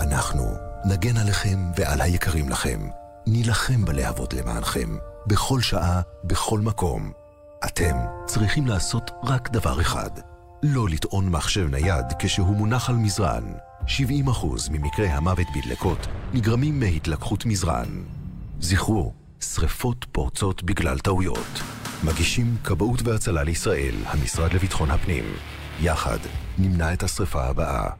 אנחנו 0.00 0.44
נגן 0.84 1.16
עליכם 1.16 1.58
ועל 1.76 2.00
היקרים 2.00 2.48
לכם. 2.48 2.80
נילחם 3.26 3.84
בלהבות 3.84 4.34
למענכם, 4.34 4.96
בכל 5.26 5.60
שעה, 5.60 6.00
בכל 6.24 6.60
מקום. 6.60 7.12
אתם 7.66 7.96
צריכים 8.26 8.66
לעשות 8.66 9.10
רק 9.24 9.50
דבר 9.50 9.80
אחד, 9.80 10.10
לא 10.62 10.88
לטעון 10.88 11.28
מחשב 11.28 11.68
נייד 11.70 12.06
כשהוא 12.18 12.56
מונח 12.56 12.90
על 12.90 12.96
מזרן. 12.96 13.52
70% 13.86 13.88
ממקרי 14.70 15.08
המוות 15.08 15.46
בדלקות 15.56 16.06
נגרמים 16.32 16.80
מהתלקחות 16.80 17.46
מזרן. 17.46 18.02
זכרו, 18.60 19.25
שריפות 19.54 20.06
פורצות 20.12 20.62
בגלל 20.62 20.98
טעויות. 20.98 21.60
מגישים 22.04 22.56
כבאות 22.64 23.02
והצלה 23.02 23.42
לישראל, 23.42 23.94
המשרד 24.04 24.52
לביטחון 24.52 24.90
הפנים. 24.90 25.24
יחד 25.82 26.18
נמנע 26.58 26.92
את 26.92 27.02
השריפה 27.02 27.44
הבאה. 27.44 27.90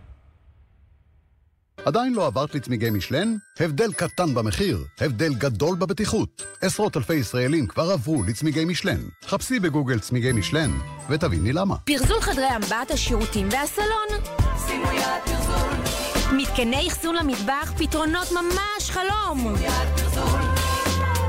עדיין 1.85 2.15
לא 2.15 2.27
עברת 2.27 2.55
לצמיגי 2.55 2.91
משלן? 2.91 3.37
הבדל 3.61 3.93
קטן 3.93 4.35
במחיר, 4.35 4.85
הבדל 5.01 5.35
גדול 5.35 5.77
בבטיחות. 5.77 6.43
עשרות 6.61 6.97
אלפי 6.97 7.15
ישראלים 7.15 7.67
כבר 7.67 7.91
עברו 7.91 8.23
לצמיגי 8.23 8.65
משלן. 8.65 9.01
חפשי 9.27 9.61
בגוגל 9.61 9.99
צמיגי 9.99 10.33
משלן, 10.33 10.71
ותביני 11.11 11.53
למה. 11.53 11.77
פרזול 11.77 12.21
חדרי 12.21 12.57
אמבט, 12.57 12.91
השירותים 12.91 13.49
והסלון. 13.53 14.37
שימו 14.67 14.93
יד 14.93 15.23
פרזול. 15.25 16.37
מתקני 16.37 16.89
אחסון 16.89 17.15
למטבח, 17.15 17.73
פתרונות 17.79 18.33
ממש 18.33 18.91
חלום. 18.91 19.39
שימו 19.39 19.51
יד 19.51 19.89
פרזול. 19.97 20.46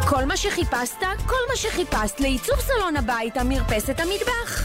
כל 0.09 0.25
מה 0.25 0.37
שחיפשת, 0.37 1.03
כל 1.25 1.35
מה 1.49 1.55
שחיפשת 1.55 2.19
לעיצוב 2.19 2.55
סלון 2.59 2.95
הבית, 2.95 3.37
המרפסת, 3.37 3.99
המטבח. 3.99 4.61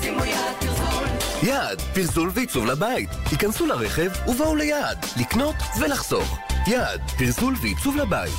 שימו 0.00 0.24
יד 0.24 0.36
פרזול. 0.60 1.04
יעד, 1.42 1.80
פרזול 1.94 2.30
ועיצוב 2.34 2.66
לבית. 2.66 3.08
היכנסו 3.30 3.66
לרכב 3.66 4.10
ובואו 4.26 4.56
ליעד, 4.56 5.06
לקנות 5.20 5.54
ולחסוך. 5.80 6.38
יעד, 6.66 7.00
פרזול 7.18 7.54
ועיצוב 7.62 7.96
לבית. 7.96 8.32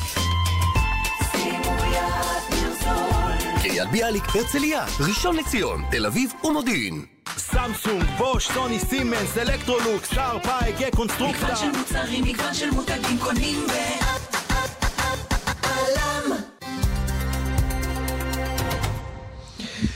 שימו 1.31 1.75
יד 1.93 2.43
פרזול. 2.49 3.61
קריית 3.61 3.89
ביאליק, 3.91 4.23
הרצליה, 4.35 4.85
ראשון 4.99 5.35
לציון, 5.35 5.83
תל 5.91 6.05
אביב 6.05 6.33
ומודיעין. 6.43 7.05
סמסונג, 7.37 8.03
בוש, 8.17 8.47
סוני, 8.47 8.79
סימנס, 8.79 9.37
אלקטרולוקס, 9.37 10.09
שארפ, 10.13 10.71
AEG, 10.79 10.91
קונסטרוקטה. 10.95 11.45
מגוון 11.45 11.55
של 11.55 11.77
מוצרים, 11.77 12.23
מגוון 12.23 12.53
של 12.53 12.71
מותגים 12.71 13.17
קונים 13.19 13.67
ב... 13.67 14.34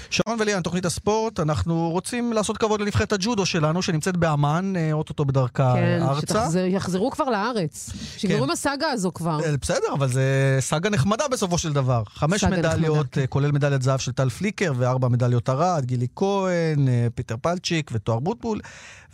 שרון 0.09 0.37
וליאן, 0.41 0.61
תוכנית 0.61 0.85
הספורט, 0.85 1.39
אנחנו 1.39 1.89
רוצים 1.89 2.33
לעשות 2.33 2.57
כבוד 2.57 2.81
לנבחרת 2.81 3.13
הג'ודו 3.13 3.45
שלנו, 3.45 3.81
שנמצאת 3.81 4.17
באמת, 4.17 4.73
אה, 4.75 4.93
אוטוטו 4.93 5.25
בדרכה 5.25 5.73
כן, 5.75 5.99
ארצה. 6.01 6.51
שיחזרו 6.51 7.11
כבר 7.11 7.29
לארץ. 7.29 7.89
שיגמרו 8.17 8.39
כן. 8.39 8.43
עם 8.43 8.51
הסאגה 8.51 8.87
הזו 8.91 9.11
כבר. 9.13 9.39
אה, 9.45 9.57
בסדר, 9.61 9.93
אבל 9.93 10.07
זה 10.07 10.57
סאגה 10.59 10.89
נחמדה 10.89 11.27
בסופו 11.27 11.57
של 11.57 11.73
דבר. 11.73 12.03
חמש 12.05 12.43
מדליות, 12.43 13.07
נחמדה, 13.07 13.21
אה, 13.21 13.27
כולל 13.27 13.51
מדליית 13.51 13.81
זהב 13.81 13.99
של 13.99 14.11
טל 14.11 14.29
פליקר, 14.29 14.73
וארבע 14.77 15.07
מדליות 15.07 15.49
ארד, 15.49 15.85
גילי 15.85 16.07
כהן, 16.15 16.87
פיטר 17.15 17.35
פלצ'יק 17.41 17.91
ותוהר 17.93 18.19
בוטבול, 18.19 18.59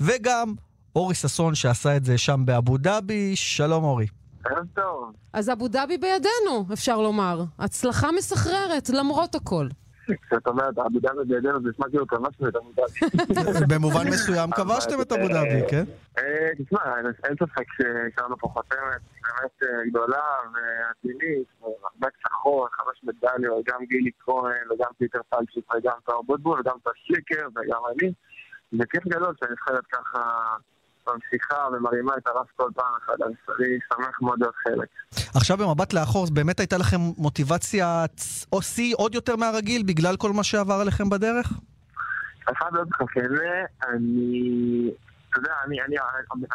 וגם 0.02 0.54
אורי 0.96 1.16
ששון 1.16 1.56
שעשה 1.56 1.98
את 1.98 2.06
זה 2.06 2.18
שם 2.18 2.42
באבו 2.46 2.78
דאבי. 2.78 3.36
שלום 3.36 3.84
אורי. 3.84 4.08
ערב 4.46 4.66
טוב. 4.76 5.12
אז 5.34 5.50
אבו 5.50 5.68
דאבי 5.68 5.98
בידינו, 5.98 6.66
אפשר 6.74 6.98
לומר. 6.98 7.44
הצלחה 7.60 8.12
מסחררת, 8.18 8.90
למרות 8.90 9.36
הכל. 9.36 9.68
כשאת 10.22 10.48
אומרת 10.48 10.78
אבו 10.78 11.00
דאבי 11.00 11.26
בידינו, 11.28 11.62
זה 11.62 11.70
נשמע 11.70 11.90
כאילו 11.90 12.08
כבשנו 12.08 12.48
את 12.50 12.56
אבו 12.56 12.72
דאבי. 12.76 13.66
במובן 13.70 14.08
מסוים 14.08 14.52
כבשתם 14.52 15.02
את 15.02 15.12
אבו 15.12 15.28
דאבי, 15.28 15.62
כן? 15.70 15.84
אה, 16.18 16.50
תשמע, 16.58 16.80
אין 17.24 17.36
ספק 17.36 17.66
שהשארנו 17.78 18.38
פה 18.38 18.48
חותמת 18.48 19.02
באמת 19.24 19.64
אה, 19.64 19.90
גדולה 19.90 20.24
ועתינית, 20.54 21.48
הרבה 21.62 22.08
הצלחות, 22.08 22.72
חמש 22.72 23.04
מדליות, 23.04 23.66
גם 23.66 23.86
גילי 23.86 24.12
כהן 24.20 24.72
וגם 24.72 24.92
פיטר 24.98 25.20
פלצ'יק 25.30 25.76
וגם 25.76 25.98
תוהר 26.06 26.22
בוטבול 26.22 26.60
וגם 26.60 26.76
טל 26.84 26.96
פליקר 26.96 27.48
וגם 27.56 27.80
אני. 27.92 28.14
זה 28.72 28.84
כיף 28.90 29.08
גדול 29.08 29.34
שהנבחרת 29.40 29.86
ככה 29.86 30.20
ממשיכה 31.08 31.68
ומרימה 31.74 32.14
את 32.18 32.28
הרף 32.28 32.48
כל 32.56 32.70
פעם 32.76 32.94
אחת, 33.04 33.14
אז 33.22 33.32
אני 33.60 33.78
שמח 33.94 34.22
מאוד 34.22 34.40
להיות 34.40 34.56
חלק. 34.56 34.88
עכשיו 35.36 35.58
במבט 35.58 35.94
לאחור, 35.94 36.28
באמת 36.34 36.60
הייתה 36.60 36.78
לכם 36.78 36.98
מוטיבציה 37.18 38.06
או 38.52 38.62
שיא 38.62 38.96
עוד 38.98 39.16
יותר 39.16 39.36
מהרגיל 39.36 39.84
בגלל 39.84 40.18
כל 40.18 40.32
מה 40.32 40.44
שעבר 40.44 40.74
עליכם 40.74 41.10
בדרך? 41.10 41.54
אחד 42.52 42.70
עוד 42.78 42.90
כזה, 42.92 43.64
אני... 43.90 44.92
אתה 45.30 45.40
יודע, 45.40 45.54
אני, 45.66 45.82
אני, 45.82 45.96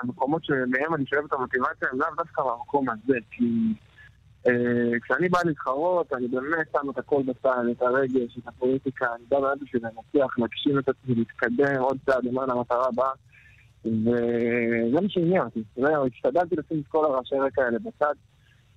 המקומות 0.03 0.45
שמהם 0.45 0.95
אני 0.95 1.07
שואב 1.07 1.25
את 1.25 1.33
המוטיבציה 1.33 1.89
הם 1.93 1.99
לאו 1.99 2.09
דווקא 2.17 2.43
במקום 2.43 2.91
הזה, 2.91 3.19
כי 3.31 3.75
אה, 4.47 4.99
כשאני 5.03 5.29
בא 5.29 5.39
להתחרות, 5.45 6.13
אני 6.13 6.29
באמת 6.29 6.67
שם 6.73 6.91
את 6.91 6.99
הכל 6.99 7.23
בצד, 7.27 7.65
את 7.73 7.83
הרגש, 7.83 8.39
את 8.39 8.49
הפוליטיקה, 8.49 9.07
אני 9.15 9.25
בא 9.29 9.41
באמת 9.41 9.63
בשביל 9.63 9.83
לנצח, 9.83 10.39
להגשים 10.39 10.79
את 10.79 10.89
עצמי, 10.89 11.15
להתקדם 11.15 11.81
עוד 11.81 11.99
צעד 12.07 12.25
למען 12.25 12.51
המטרה 12.51 12.87
הבאה. 12.87 13.13
וזה 13.85 15.01
מה 15.03 15.09
שעניין 15.09 15.43
אותי. 15.43 15.63
השתדלתי 16.15 16.57
לשים 16.57 16.81
את 16.81 16.87
כל 16.89 17.05
הרעשי 17.05 17.35
רקע 17.35 17.65
האלה 17.65 17.79
בצד. 17.79 18.15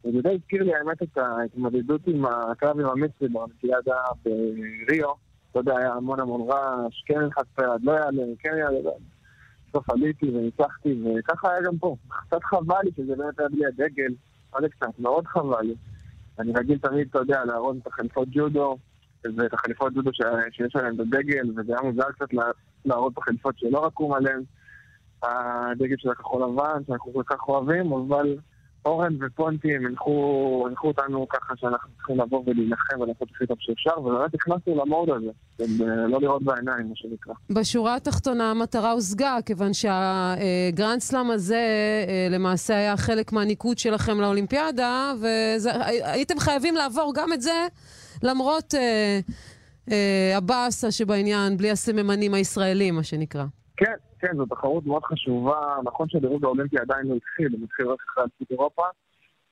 וזה 0.06 0.22
די 0.22 0.30
הזכיר 0.30 0.64
לי 0.64 0.76
האמת 0.76 1.04
את 1.04 1.18
ההתמודדות 1.18 2.02
עם 2.08 2.26
הקרב 2.26 2.80
עם 2.80 2.86
המצרי 2.86 3.28
באולימפיאדה 3.30 3.96
בריו. 4.26 5.10
אתה 5.52 5.60
יודע, 5.60 5.78
היה 5.78 5.94
המון 5.94 6.20
המון 6.20 6.50
רעש, 6.50 7.04
כן 7.06 7.20
נלחץ 7.20 7.46
פרד, 7.56 7.84
לא 7.84 7.92
יעלה, 7.92 8.24
כן 8.40 8.56
יעלה. 8.60 8.80
בסוף 9.70 9.90
עליתי 9.90 10.30
וניצחתי, 10.30 11.04
וככה 11.04 11.52
היה 11.52 11.62
גם 11.62 11.78
פה. 11.78 11.96
קצת 12.08 12.44
חבל 12.44 12.76
לי 12.84 12.92
שזה 12.96 13.16
באמת 13.16 13.40
היה 13.40 13.50
בלי 13.50 13.66
הדגל. 13.66 14.14
זה 14.62 14.70
קצת? 14.70 15.00
מאוד 15.00 15.28
חבל 15.28 15.62
לי. 15.62 15.76
אני 16.40 16.52
רגיל 16.56 16.78
תמיד, 16.78 17.08
אתה 17.10 17.20
יודע, 17.20 17.46
להראות 17.46 17.76
את 17.82 17.88
החליפות 17.88 18.28
ג'ודו, 18.32 18.78
ואת 19.38 19.54
החליפות 19.54 19.94
ג'ודו 19.94 20.12
שיש 20.52 20.76
עליהן 20.76 20.98
בדגל, 20.98 21.50
וזה 21.50 21.74
היה 21.74 21.92
מוזר 21.92 22.12
קצת 22.12 22.28
להראות 22.86 23.14
את 23.14 23.18
החליפות 23.18 23.60
שלא 23.60 23.86
רקום 23.86 24.14
עליהן. 24.14 24.42
הדגל 25.24 25.96
של 25.98 26.10
הכחול 26.10 26.44
לבן, 26.44 26.82
שאנחנו 26.88 27.14
כל 27.14 27.24
כך 27.26 27.48
אוהבים, 27.48 27.94
אבל 27.94 28.38
אורן 28.86 29.14
ופונטי 29.22 29.76
הם 29.76 29.86
הנחו, 29.86 30.66
הנחו 30.70 30.88
אותנו 30.88 31.28
ככה 31.30 31.54
שאנחנו 31.58 31.90
צריכים 31.96 32.20
לבוא 32.20 32.44
ולהילחם 32.46 33.02
ולעשות 33.02 33.28
הכי 33.36 33.48
טוב 33.48 33.58
שאפשר, 33.60 34.00
ובאמת 34.00 34.36
נכנסנו 34.36 34.76
למוד 34.76 35.10
הזה, 35.10 35.32
לא 36.08 36.22
לראות 36.22 36.44
בעיניים, 36.44 36.90
מה 36.90 36.96
שנקרא. 36.96 37.34
בשורה 37.50 37.96
התחתונה 37.96 38.52
המטרה 38.52 38.92
הושגה, 38.92 39.38
כיוון 39.46 39.72
שהגרנדסלאם 39.74 41.32
הזה 41.32 41.56
אה, 42.08 42.28
למעשה 42.30 42.78
היה 42.78 42.98
חלק 42.98 43.32
מהניקוד 43.32 43.78
שלכם 43.78 44.22
לאולימפיאדה, 44.22 45.14
והייתם 45.22 46.40
חייבים 46.40 46.76
לעבור 46.76 47.14
גם 47.16 47.34
את 47.34 47.42
זה, 47.42 47.68
למרות 48.24 48.74
אה, 48.76 49.20
אה, 49.92 50.38
הבאסה 50.38 50.92
שבעניין, 50.92 51.58
בלי 51.58 51.72
הסממנים 51.72 52.34
הישראלים, 52.34 52.96
מה 52.96 53.04
שנקרא. 53.04 53.46
כן, 53.78 53.94
כן, 54.20 54.38
זו 54.38 54.46
תחרות 54.46 54.86
מאוד 54.86 55.04
חשובה. 55.04 55.76
נכון 55.84 56.10
שהדירוג 56.10 56.46
האולימפי 56.46 56.80
עדיין 56.80 57.08
לא 57.08 57.16
התחיל, 57.16 57.48
הוא 57.52 57.60
מתחיל 57.62 57.88
רק 57.88 58.00
אחרי 58.10 58.24
אליפות 58.24 58.52
אירופה 58.52 58.84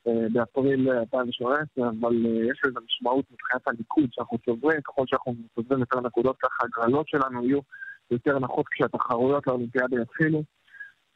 אה, 0.07 0.27
באפריל 0.33 0.91
2018, 0.91 1.89
אבל 1.89 2.25
אה, 2.25 2.51
יש 2.51 2.61
לזה 2.65 2.79
משמעות 2.85 3.25
מבחינת 3.31 3.67
הניקוד 3.67 4.09
שאנחנו 4.11 4.37
צוברים. 4.37 4.81
ככל 4.81 5.03
שאנחנו 5.07 5.33
צוברים 5.55 5.79
יותר 5.79 5.99
נקודות, 5.99 6.37
ככה 6.37 6.63
הגרלות 6.63 7.07
שלנו 7.07 7.45
יהיו 7.45 7.59
יותר 8.11 8.39
נחות 8.39 8.65
כשהתחרויות 8.67 9.47
לאולימפיאדה 9.47 10.01
יתחילו. 10.01 10.43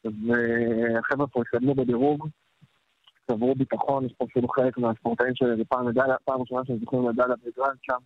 והחבר'ה 0.04 1.26
פה 1.26 1.40
התקדמו 1.40 1.74
בדירוג, 1.74 2.28
צברו 3.26 3.54
ביטחון, 3.54 4.04
יש 4.04 4.12
פה 4.18 4.24
אפילו 4.24 4.48
חלק 4.48 4.78
מהספורטאים 4.78 5.34
שלי, 5.34 5.64
פעם 5.64 6.40
ראשונה 6.40 6.60
שהם 6.64 6.78
זוכים 6.78 7.04
מדליה 7.04 7.36
בגרנד 7.46 7.78
סלאם. 7.82 7.98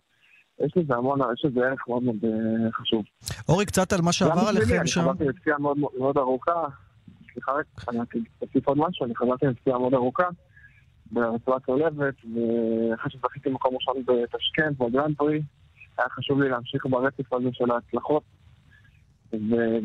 יש 0.65 0.77
לזה 0.77 0.95
המון, 0.95 1.19
יש 1.33 1.45
לזה 1.45 1.59
ערך 1.67 1.87
מאוד 1.87 2.03
מאוד 2.03 2.15
אה, 2.23 2.71
חשוב. 2.71 3.03
אורי, 3.49 3.65
קצת 3.65 3.93
על 3.93 4.01
מה 4.01 4.11
שעבר 4.11 4.47
עליכם 4.49 4.87
שם. 4.87 5.01
אני 5.01 5.09
חזרתי 5.09 5.25
לפציעה 5.25 5.59
מאוד 5.59 5.77
מאוד 5.97 6.17
ארוכה, 6.17 6.65
סליחה 7.33 7.51
רק, 7.51 7.65
אני 7.89 7.99
אוסיף 8.41 8.67
עוד 8.67 8.77
משהו, 8.77 9.05
אני 9.05 9.15
חזרתי 9.15 9.45
לפציעה 9.45 9.79
מאוד 9.79 9.93
ארוכה 9.93 10.23
ברצועה 11.11 11.59
צולבת, 11.59 12.15
ואחרי 12.23 13.11
שזכיתי 13.11 13.49
מקום 13.49 13.75
ראשון 13.75 13.95
בטשקנט, 14.05 14.77
בגרנד 14.77 15.17
פרי, 15.17 15.41
היה 15.97 16.09
חשוב 16.09 16.41
לי 16.41 16.49
להמשיך 16.49 16.85
ברצף 16.85 17.33
הזה 17.33 17.49
של 17.53 17.71
ההצלחות. 17.71 18.23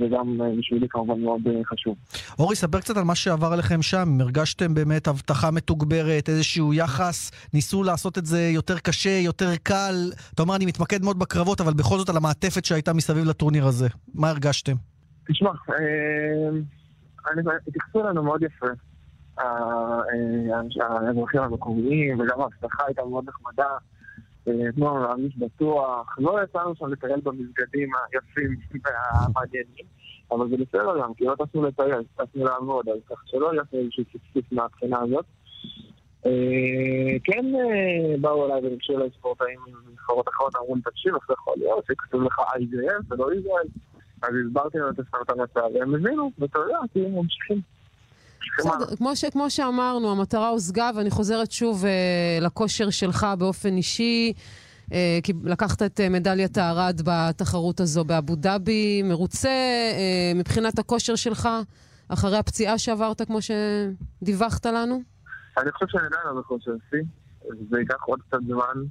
וגם 0.01 0.39
בשבילי 0.59 0.87
כמובן 0.91 1.21
מאוד 1.21 1.41
אה, 1.47 1.65
חשוב. 1.65 1.97
אורי, 2.39 2.57
ספר 2.57 2.81
קצת 2.81 2.97
על 2.97 3.05
מה 3.05 3.15
שעבר 3.15 3.47
עליכם 3.53 3.83
שם. 3.83 4.21
הרגשתם 4.21 4.75
באמת 4.75 5.09
אבטחה 5.09 5.51
מתוגברת, 5.51 6.29
איזשהו 6.29 6.75
יחס, 6.75 7.31
ניסו 7.55 7.83
לעשות 7.83 8.19
את 8.19 8.27
זה 8.27 8.41
יותר 8.41 8.79
קשה, 8.79 9.19
יותר 9.25 9.57
קל. 9.63 9.95
אתה 10.35 10.43
אומר, 10.43 10.57
אני 10.57 10.67
מתמקד 10.67 11.03
מאוד 11.03 11.19
בקרבות, 11.19 11.61
אבל 11.61 11.73
בכל 11.73 11.99
זאת 11.99 12.09
על 12.09 12.17
המעטפת 12.17 12.65
שהייתה 12.65 12.93
מסביב 12.93 13.25
לטורניר 13.25 13.67
הזה. 13.67 13.89
מה 14.15 14.31
הרגשתם? 14.31 14.75
תשמע, 15.29 15.51
אה, 15.51 16.49
התייחסו 17.69 18.07
אלינו 18.07 18.23
מאוד 18.23 18.43
יפה. 18.43 18.67
אה, 19.39 19.45
האזרחים 20.81 21.41
המקומיים, 21.41 22.21
וגם 22.21 22.41
האבטחה 22.41 22.85
הייתה 22.87 23.03
מאוד 23.11 23.25
נחמדה. 23.29 23.69
נוער 24.77 25.03
להרגיש 25.03 25.37
בטוח, 25.39 26.17
לא 26.19 26.43
יצאנו 26.43 26.75
שם 26.75 26.87
לטייל 26.87 27.21
במסגדים 27.21 27.89
היפים 28.13 28.57
והמעניינים, 28.85 29.87
אבל 30.31 30.49
זה 30.49 30.57
בסדר 30.57 31.01
גם, 31.03 31.15
כי 31.15 31.25
לא 31.25 31.35
טסנו 31.35 31.63
לטייל, 31.63 32.03
טסנו 32.17 32.45
לעבוד, 32.45 32.89
אז 32.89 32.99
כך 33.11 33.23
שלא 33.27 33.53
יהיה 33.53 33.63
איזשהו 33.73 34.05
פספוס 34.05 34.45
מהבחינה 34.53 34.99
הזאת. 35.01 35.25
כן 37.25 37.45
באו 38.21 38.47
אליי 38.47 38.67
וביקשו 38.67 38.97
אליי 38.97 39.09
ספורטאים 39.19 39.59
מנבחרות 39.87 40.29
אחרות, 40.29 40.57
אמרו 40.57 40.75
לי, 40.75 40.81
תקשיב, 40.83 41.15
איך 41.15 41.25
זה 41.29 41.35
יכול 41.35 41.55
להיות 41.57 41.85
שכתוב 41.87 42.23
לך 42.23 42.39
IJF 42.39 43.05
ולא 43.15 43.33
ישראל? 43.33 43.67
אז 44.23 44.31
הסברתי 44.47 44.79
להם 44.79 44.93
את 45.23 45.31
המצב, 45.31 45.75
והם 45.75 45.95
הבינו, 45.95 46.31
ואתה 46.39 46.59
יודע, 46.59 46.79
כי 46.93 47.07
הם 47.07 47.15
ממשיכים. 47.15 47.76
כמו, 48.97 49.17
ש, 49.17 49.25
כמו 49.25 49.51
שאמרנו, 49.51 50.11
המטרה 50.11 50.49
הושגה, 50.49 50.91
ואני 50.95 51.11
חוזרת 51.11 51.53
שוב 51.53 51.85
אה, 51.85 52.39
לכושר 52.41 52.91
שלך 52.91 53.27
באופן 53.39 53.77
אישי. 53.77 54.33
אה, 54.93 55.19
כי 55.23 55.33
לקחת 55.45 55.83
את 55.83 56.01
אה, 56.01 56.09
מדליית 56.09 56.59
הארד 56.59 57.01
בתחרות 57.05 57.81
הזו 57.81 58.05
באבו 58.05 58.37
דאבי, 58.37 59.03
מרוצה 59.03 59.49
אה, 59.49 60.33
מבחינת 60.35 60.79
הכושר 60.79 61.15
שלך, 61.15 61.49
אחרי 62.09 62.39
הפציעה 62.39 62.79
שעברת, 62.79 63.23
כמו 63.23 63.39
שדיווחת 63.43 64.67
לנו? 64.67 65.03
אני 65.59 65.73
חושב 65.73 65.87
שאני 65.89 66.07
עדיין 66.07 66.23
לא 66.27 66.41
בכושר 66.41 66.71
שיא, 66.91 67.03
זה 67.71 67.79
ייקח 67.79 68.03
עוד 68.07 68.21
קצת 68.29 68.39
זמן. 68.47 68.83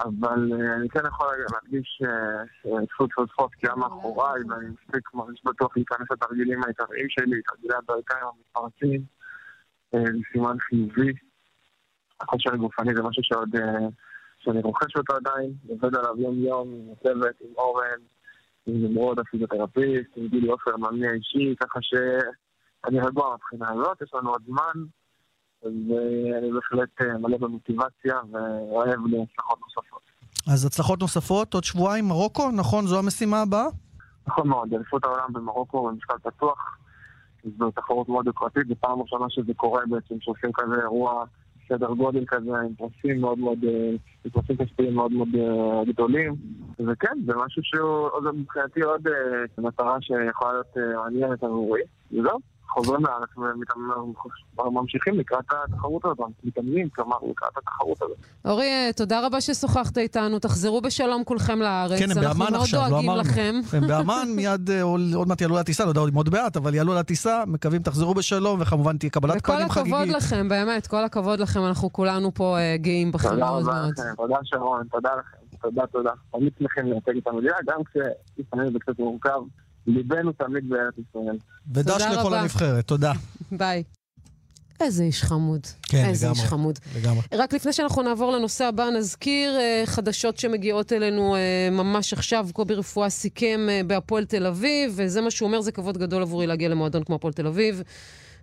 אבל 0.00 0.52
uh, 0.52 0.76
אני 0.76 0.88
כן 0.88 1.00
יכול 1.06 1.26
להדגיש 1.52 2.02
טפו 2.88 3.06
טפו 3.06 3.26
טפו 3.26 3.48
פגיעה 3.48 3.76
מאחוריי, 3.76 4.42
ואני 4.48 4.66
מספיק 4.66 5.14
מרגיש 5.14 5.42
בטוח 5.44 5.76
להיכנס 5.76 6.10
לתרגילים 6.10 6.64
העיקריים 6.64 7.06
שלי, 7.08 7.42
תרגילי 7.42 7.74
הברכיים 7.74 8.24
המתפרצים, 8.24 9.02
uh, 9.96 10.32
סימן 10.32 10.56
חיובי. 10.58 11.12
הכושר 12.20 12.54
הגופני 12.54 12.94
זה 12.94 13.02
משהו 13.02 13.22
שעוד, 13.24 13.56
uh, 13.56 13.60
שאני 14.38 14.62
רוכש 14.62 14.96
אותו 14.96 15.14
עדיין, 15.16 15.52
עובד 15.68 15.96
עליו 15.96 16.20
יום-יום 16.20 16.68
עם 16.68 16.92
הצוות, 16.92 17.36
עם 17.40 17.54
אורן, 17.56 18.00
עם 18.66 18.74
נמרוד 18.84 19.18
הפיזיותרפיסט, 19.18 20.10
עם 20.16 20.28
גילי 20.28 20.48
עופר, 20.48 20.74
המאמני 20.74 21.08
האישי, 21.08 21.54
ככה 21.60 21.78
שאני 21.82 23.00
רגוע 23.00 23.34
מבחינה 23.34 23.70
הזאת, 23.70 24.02
יש 24.02 24.14
לנו 24.14 24.30
עוד 24.30 24.42
זמן. 24.46 24.84
ואני 25.64 26.52
בהחלט 26.52 26.88
אה, 27.00 27.18
מלא 27.18 27.38
במוטיבציה 27.38 28.14
ואוהב 28.32 29.06
להצלחות 29.06 29.58
נוספות. 29.60 30.02
אז 30.52 30.64
הצלחות 30.64 31.00
נוספות, 31.00 31.54
עוד 31.54 31.64
שבועיים 31.64 32.04
מרוקו, 32.08 32.50
נכון? 32.50 32.86
זו 32.86 32.98
המשימה 32.98 33.42
הבאה? 33.42 33.66
נכון 34.26 34.48
מאוד, 34.48 34.74
אליפות 34.74 35.04
העולם 35.04 35.32
במרוקו 35.32 35.88
במשקל 35.88 36.14
פתוח. 36.22 36.78
זו 37.58 37.70
תחרות 37.70 38.08
מאוד 38.08 38.26
יוקרתית, 38.26 38.66
זו 38.68 38.74
פעם 38.80 39.00
ראשונה 39.00 39.26
שזה 39.28 39.54
קורה 39.56 39.82
בעצם, 39.90 40.14
שעושים 40.20 40.50
כזה 40.54 40.74
אירוע 40.82 41.24
סדר 41.68 41.92
גודל 41.92 42.24
כזה, 42.26 42.50
עם 42.50 42.74
פרסים 42.74 43.20
מאוד 43.20 43.38
מאוד, 43.38 43.58
אה, 43.64 43.90
עם 44.24 44.30
פרסים 44.30 44.56
כספיים 44.56 44.94
מאוד 44.94 45.12
מאוד 45.12 45.28
אה, 45.34 45.84
גדולים. 45.84 46.34
וכן, 46.86 47.18
זה 47.26 47.32
משהו 47.46 47.62
שהוא 47.64 48.30
מבחינתי 48.34 48.80
עוד 48.80 49.08
מטרה 49.58 49.96
שיכולה 50.00 50.52
להיות 50.52 50.96
מעניינת 50.96 51.42
עבורי. 51.42 51.82
וזהו, 52.12 52.38
חוזרים 52.74 53.04
לארץ 53.04 53.28
וממשיכים 54.58 55.18
לקראת 55.18 55.44
התחרות 55.64 56.04
הזאת, 56.04 56.30
מתאמנים, 56.44 56.88
כלומר, 56.88 57.16
לקראת 57.30 57.56
התחרות 57.56 58.02
הזאת. 58.02 58.16
אורי, 58.44 58.66
אה, 58.66 58.90
תודה 58.96 59.26
רבה 59.26 59.40
ששוחחת 59.40 59.98
איתנו, 59.98 60.38
תחזרו 60.38 60.80
בשלום 60.80 61.24
כולכם 61.24 61.58
לארץ. 61.58 61.98
כן, 61.98 62.10
הם 62.10 62.20
באמ"ן 62.20 62.54
עכשיו, 62.54 62.80
לא 62.80 62.84
אנחנו 62.84 63.02
מאוד 63.02 63.04
אמרנו. 63.04 63.22
דואגים 63.22 63.32
לכם. 63.32 63.54
הם 63.76 63.88
באמ"ן, 63.88 64.28
מיד 64.36 64.70
אה, 64.70 64.82
עוד 64.82 65.28
מעט 65.28 65.40
יעלו 65.40 65.56
לטיסה, 65.56 65.84
לא 65.84 65.88
יודע 65.88 66.00
עוד 66.00 66.30
מעט, 66.32 66.56
אבל 66.56 66.74
יעלו 66.74 66.94
לטיסה, 66.94 67.44
מקווים 67.46 67.82
תחזרו 67.82 68.14
בשלום, 68.14 68.60
וכמובן 68.60 68.96
תהיה 68.98 69.10
קבלת 69.10 69.36
וכל 69.36 69.52
פנים 69.52 69.68
חגיגית. 69.68 69.92
הכבוד 69.94 70.16
לכם, 70.16 70.48
באמת, 70.48 70.86
כל 70.86 71.04
הכבוד 71.04 71.40
לכם, 71.40 71.60
אנחנו 71.66 71.92
כולנו 71.92 72.34
פה 72.34 72.58
אה, 72.58 72.76
גאים 72.76 73.12
בכם 73.12 73.28
תודה 73.28 73.46
מאוד 73.46 73.62
רבה 73.62 73.72
מאוד. 73.72 73.92
לכם, 73.92 74.14
תודה 74.16 74.36
שרון, 74.44 74.86
תודה 74.90 75.10
לכם, 75.18 75.56
תודה 75.62 75.86
תודה. 75.86 76.10
תמיד 76.32 76.52
שמחים 76.58 76.86
לייצג 76.86 77.16
את 77.16 77.26
המדינה, 77.26 77.54
גם 77.66 77.80
כשלפעמים 77.84 78.72
זה 78.72 78.78
קצת 78.78 78.98
מורכב, 78.98 79.40
ליבנו 79.86 80.32
תמיד 80.32 80.68
בארץ 80.68 80.94
ישראל. 81.08 81.36
ודש 81.74 81.92
תודה 81.92 82.10
לכל 82.12 82.26
רבה. 82.26 82.40
הנבחרת, 82.40 82.86
תודה. 82.86 83.12
ביי. 83.52 83.82
איזה 84.80 85.04
איש 85.04 85.22
חמוד. 85.22 85.66
כן, 85.82 86.04
איזה 86.04 86.26
לגמרי. 86.26 86.40
איש 86.40 86.48
חמוד. 86.48 86.78
לגמרי. 86.96 87.22
רק 87.32 87.54
לפני 87.54 87.72
שאנחנו 87.72 88.02
נעבור 88.02 88.32
לנושא 88.32 88.64
הבא, 88.64 88.90
נזכיר 88.90 89.56
אה, 89.56 89.82
חדשות 89.86 90.36
שמגיעות 90.36 90.92
אלינו 90.92 91.36
אה, 91.36 91.68
ממש 91.70 92.12
עכשיו. 92.12 92.48
קובי 92.52 92.74
רפואה 92.74 93.10
סיכם 93.10 93.66
אה, 93.68 93.80
בהפועל 93.86 94.24
תל 94.24 94.46
אביב, 94.46 94.92
וזה 94.96 95.20
מה 95.20 95.30
שהוא 95.30 95.46
אומר, 95.46 95.60
זה 95.60 95.72
כבוד 95.72 95.98
גדול 95.98 96.22
עבורי 96.22 96.46
להגיע 96.46 96.68
למועדון 96.68 97.04
כמו 97.04 97.14
הפועל 97.14 97.32
תל 97.32 97.46
אביב. 97.46 97.82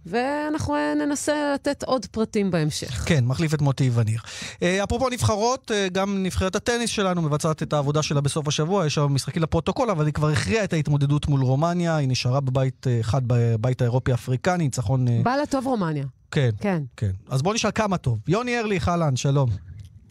ואנחנו 0.05 0.75
אה, 0.75 0.93
ננסה 0.95 1.51
לתת 1.53 1.83
עוד 1.83 2.05
פרטים 2.05 2.51
בהמשך. 2.51 3.03
כן, 3.05 3.25
מחליף 3.25 3.53
את 3.53 3.61
מוטי 3.61 3.89
וניר. 3.93 4.19
אה, 4.63 4.83
אפרופו 4.83 5.09
נבחרות, 5.09 5.71
אה, 5.71 5.87
גם 5.91 6.23
נבחרת 6.23 6.55
הטניס 6.55 6.89
שלנו 6.89 7.21
מבצעת 7.21 7.63
את 7.63 7.73
העבודה 7.73 8.03
שלה 8.03 8.21
בסוף 8.21 8.47
השבוע, 8.47 8.85
יש 8.85 8.93
שם 8.93 9.07
משחקים 9.13 9.43
לפרוטוקול, 9.43 9.89
אבל 9.89 10.05
היא 10.05 10.13
כבר 10.13 10.29
הכריעה 10.29 10.63
את 10.63 10.73
ההתמודדות 10.73 11.27
מול 11.27 11.41
רומניה, 11.41 11.95
היא 11.95 12.09
נשארה 12.09 12.39
בבית 12.39 12.87
אחד 12.99 13.21
בבית 13.27 13.81
האירופי-אפריקני, 13.81 14.63
ניצחון... 14.63 15.23
בא 15.23 15.35
לטוב 15.35 15.67
רומניה. 15.67 16.05
כן, 16.31 16.49
כן. 16.59 16.83
כן. 16.97 17.11
אז 17.29 17.41
בוא 17.41 17.53
נשאל 17.53 17.71
כמה 17.75 17.97
טוב. 17.97 18.19
יוני 18.27 18.59
ארליך, 18.59 18.89
אהלן, 18.89 19.15
שלום. 19.15 19.49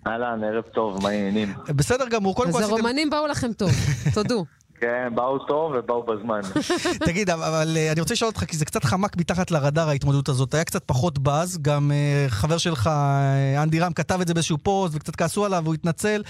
אהלן, 0.06 0.44
ערב 0.44 0.64
טוב, 0.64 1.02
מה 1.02 1.08
העניינים? 1.08 1.54
בסדר 1.68 2.08
גמור, 2.08 2.34
קודם 2.34 2.52
כל 2.52 2.58
אז 2.58 2.64
עשיתם... 2.64 2.76
הרומנים 2.76 3.10
באו 3.10 3.26
לכם 3.26 3.52
טוב, 3.52 3.70
תודו. 4.14 4.44
כן, 4.80 5.12
באו 5.14 5.38
טוב 5.38 5.72
ובאו 5.76 6.02
בזמן. 6.02 6.40
תגיד, 7.06 7.30
אבל- 7.30 7.76
אה, 7.76 7.92
אני 7.92 8.00
רוצה 8.00 8.14
לשאול 8.14 8.28
אותך, 8.28 8.44
כי 8.44 8.56
זה 8.56 8.64
קצת 8.64 8.84
חמק 8.84 9.16
מתחת 9.16 9.50
לרדאר 9.50 9.88
ההתמודדות 9.88 10.28
הזאת, 10.28 10.54
היה 10.54 10.64
קצת 10.64 10.82
פחות 10.86 11.18
באז, 11.18 11.58
גם 11.62 11.90
אה, 11.92 12.24
חבר 12.28 12.58
שלך, 12.58 12.86
אה, 12.86 13.62
אנדי 13.62 13.80
רם, 13.80 13.92
כתב 13.92 14.18
את 14.20 14.28
זה 14.28 14.34
באיזשהו 14.34 14.58
פוסט 14.58 14.94
וקצת 14.96 15.16
כעסו 15.16 15.44
עליו 15.44 15.60
והוא 15.64 15.74
התנצל. 15.74 16.22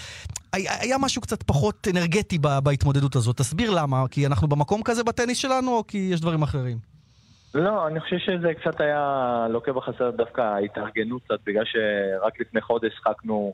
היה 0.52 0.96
משהו 0.98 1.22
קצת 1.22 1.42
פחות 1.42 1.88
אנרגטי 1.90 2.38
בהתמודדות 2.62 3.16
הזאת, 3.16 3.36
תסביר 3.36 3.70
למה, 3.70 4.04
כי 4.10 4.26
אנחנו 4.26 4.48
במקום 4.48 4.82
כזה 4.84 5.04
בטניס 5.04 5.38
שלנו, 5.38 5.76
או 5.76 5.86
כי 5.86 6.08
יש 6.12 6.20
דברים 6.20 6.42
אחרים? 6.42 6.78
לא, 7.54 7.86
אני 7.86 8.00
חושב 8.00 8.16
שזה 8.18 8.48
קצת 8.60 8.80
היה 8.80 9.06
לוקה 9.50 9.72
בחסר 9.72 10.10
דווקא 10.10 10.40
ההתארגנות 10.40 11.22
קצת, 11.24 11.38
בגלל 11.46 11.64
שרק 11.64 12.40
לפני 12.40 12.60
חודש 12.60 12.92
שחקנו 12.98 13.52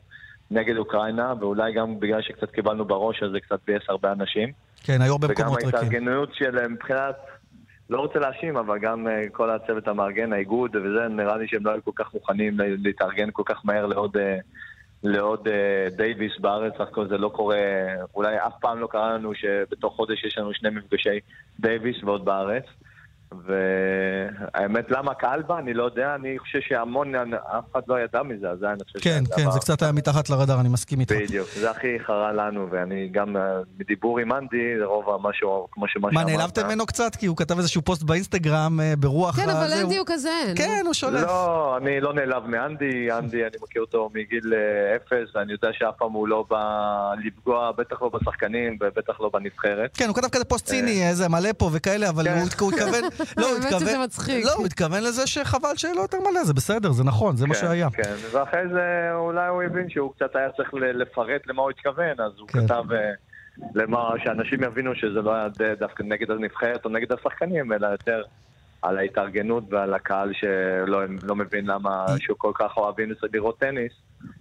נגד 0.51 0.77
אוקראינה, 0.77 1.33
ואולי 1.39 1.73
גם 1.73 1.99
בגלל 1.99 2.21
שקצת 2.21 2.51
קיבלנו 2.51 2.85
בראש, 2.85 3.23
אז 3.23 3.31
זה 3.31 3.39
קצת 3.39 3.59
ביאס 3.67 3.83
הרבה 3.89 4.11
אנשים. 4.11 4.51
כן, 4.85 5.01
היו 5.01 5.11
הרבה 5.11 5.27
וגם 5.29 5.35
מקומות 5.45 5.63
ריקים. 5.63 5.79
ההתארגנות 5.79 6.29
של 6.33 6.67
מבחינת, 6.67 7.15
לא 7.89 7.99
רוצה 7.99 8.19
להאשים, 8.19 8.57
אבל 8.57 8.79
גם 8.79 9.07
אה, 9.07 9.21
כל 9.31 9.49
הצוות 9.49 9.87
המארגן, 9.87 10.33
האיגוד 10.33 10.75
וזה, 10.75 11.07
נראה 11.09 11.37
לי 11.37 11.47
שהם 11.47 11.65
לא 11.65 11.71
היו 11.71 11.83
כל 11.83 11.91
כך 11.95 12.13
מוכנים 12.13 12.59
לה- 12.59 12.65
להתארגן 12.83 13.29
כל 13.33 13.43
כך 13.45 13.61
מהר 13.63 13.85
לעוד, 13.85 14.17
אה, 14.17 14.37
לעוד 15.03 15.47
אה, 15.47 15.87
דייוויס 15.97 16.31
בארץ, 16.39 16.73
סך 16.73 16.81
הכל 16.81 17.07
זה 17.07 17.17
לא 17.17 17.29
קורה, 17.29 17.57
אולי 18.15 18.37
אף 18.37 18.53
פעם 18.61 18.79
לא 18.79 18.87
קרה 18.87 19.13
לנו 19.13 19.35
שבתוך 19.35 19.95
חודש 19.95 20.23
יש 20.23 20.37
לנו 20.37 20.53
שני 20.53 20.69
מפגשי 20.69 21.19
דייוויס 21.59 22.03
ועוד 22.03 22.25
בארץ. 22.25 22.63
והאמת, 23.45 24.91
למה 24.91 25.11
הקהל 25.11 25.41
בא, 25.41 25.57
אני 25.59 25.73
לא 25.73 25.83
יודע, 25.83 26.15
אני 26.15 26.39
חושב 26.39 26.59
שהמון, 26.61 27.15
אף 27.15 27.63
אחד 27.71 27.81
לא 27.87 27.99
ידע 27.99 28.23
מזה, 28.23 28.49
אז 28.49 28.63
אני 28.63 28.83
חושב 28.83 28.99
כן, 28.99 29.23
שזה 29.25 29.35
כן, 29.35 29.41
דבר- 29.41 29.51
זה 29.51 29.59
קצת 29.59 29.81
היה 29.81 29.91
מתחת 29.91 30.29
לרדאר, 30.29 30.59
אני 30.59 30.69
מסכים 30.69 30.99
איתך. 30.99 31.15
בדיוק, 31.15 31.47
זה 31.59 31.71
הכי 31.71 31.99
חרה 31.99 32.31
לנו, 32.33 32.67
ואני 32.71 33.09
גם 33.11 33.37
אה, 33.37 33.41
מדיבור 33.79 34.19
עם 34.19 34.31
אנדי, 34.33 34.57
זה 34.79 34.85
רוב 34.85 35.09
המשהו, 35.09 35.67
כמו 35.71 35.87
שמה 35.87 36.07
מה, 36.11 36.21
שאמרת. 36.21 36.37
נעלבתם 36.37 36.65
ממנו 36.65 36.85
קצת? 36.85 37.15
כי 37.15 37.25
הוא 37.25 37.37
כתב 37.37 37.57
איזשהו 37.57 37.81
פוסט 37.81 38.03
באינסטגרם 38.03 38.79
אה, 38.79 38.93
ברוח... 38.99 39.35
כן, 39.35 39.49
אבל 39.49 39.73
אנדי 39.73 39.97
הוא- 39.97 40.05
כזה. 40.07 40.29
כן, 40.55 40.81
הוא 40.85 40.93
שולף. 40.93 41.21
לא, 41.21 41.77
אני 41.77 42.01
לא 42.01 42.13
נעלב 42.13 42.45
מאנדי, 42.47 43.11
אנדי, 43.11 43.41
אני 43.43 43.57
מכיר 43.63 43.81
אותו 43.81 44.09
מגיל 44.13 44.53
אה, 44.53 44.95
אפס, 44.95 45.35
ואני 45.35 45.51
יודע 45.51 45.67
שאף 45.73 45.93
פעם 45.97 46.11
הוא 46.11 46.27
לא 46.27 46.45
בא 46.49 46.63
לפגוע, 47.25 47.71
בטח 47.71 48.01
לא 48.01 48.09
בשחקנים 48.13 48.77
ובטח 48.81 49.21
לא 49.21 49.29
בנבחרת. 49.33 49.89
כן, 49.97 50.07
הוא 50.07 50.15
כתב 50.15 50.27
כזה 50.31 50.45
פוסט 50.45 50.65
ציני, 50.65 51.07
איזה 51.09 51.29
מלא 51.29 51.49
פה 51.57 51.69
וכאלה, 51.73 52.09
אבל 52.09 52.27
הוא 52.27 52.37
הוא 52.59 52.71
התכוון... 52.71 53.03
לא, 53.37 53.45
הוא 53.45 53.55
האמת 53.55 53.67
שזה 53.67 53.75
התכוון... 53.75 54.03
מצחיק. 54.03 54.45
לא, 54.45 54.53
הוא 54.53 54.65
התכוון 54.65 55.03
לזה 55.03 55.27
שחבל 55.27 55.75
שלא 55.75 56.01
יותר 56.01 56.17
מלא, 56.19 56.43
זה 56.43 56.53
בסדר, 56.53 56.91
זה 56.91 57.03
נכון, 57.03 57.35
זה 57.37 57.47
מה 57.47 57.53
כן, 57.53 57.59
שהיה. 57.59 57.89
כן, 57.89 58.15
ואחרי 58.31 58.67
זה 58.73 59.09
אולי 59.13 59.47
הוא 59.47 59.63
הבין 59.63 59.89
שהוא 59.89 60.13
קצת 60.13 60.35
היה 60.35 60.49
צריך 60.51 60.73
לפרט 60.73 61.41
למה 61.47 61.61
הוא 61.61 61.69
התכוון, 61.69 62.19
אז 62.19 62.31
הוא 62.39 62.47
כן. 62.47 62.67
כתב 62.67 62.83
אה, 62.91 63.11
למה, 63.75 64.09
שאנשים 64.23 64.63
יבינו 64.63 64.95
שזה 64.95 65.21
לא 65.21 65.33
היה 65.35 65.47
דווקא 65.79 66.03
נגד 66.03 66.31
הנבחרת 66.31 66.85
או 66.85 66.89
נגד 66.89 67.11
השחקנים, 67.11 67.73
אלא 67.73 67.87
יותר 67.87 68.23
על 68.81 68.97
ההתארגנות 68.97 69.63
ועל 69.69 69.93
הקהל 69.93 70.33
שלא 70.33 71.01
לא 71.23 71.35
מבין 71.35 71.65
למה 71.65 72.05
שהוא 72.19 72.37
כל 72.37 72.51
כך 72.55 72.77
אוהבים 72.77 73.13
לראות 73.33 73.59
טניס, 73.59 73.91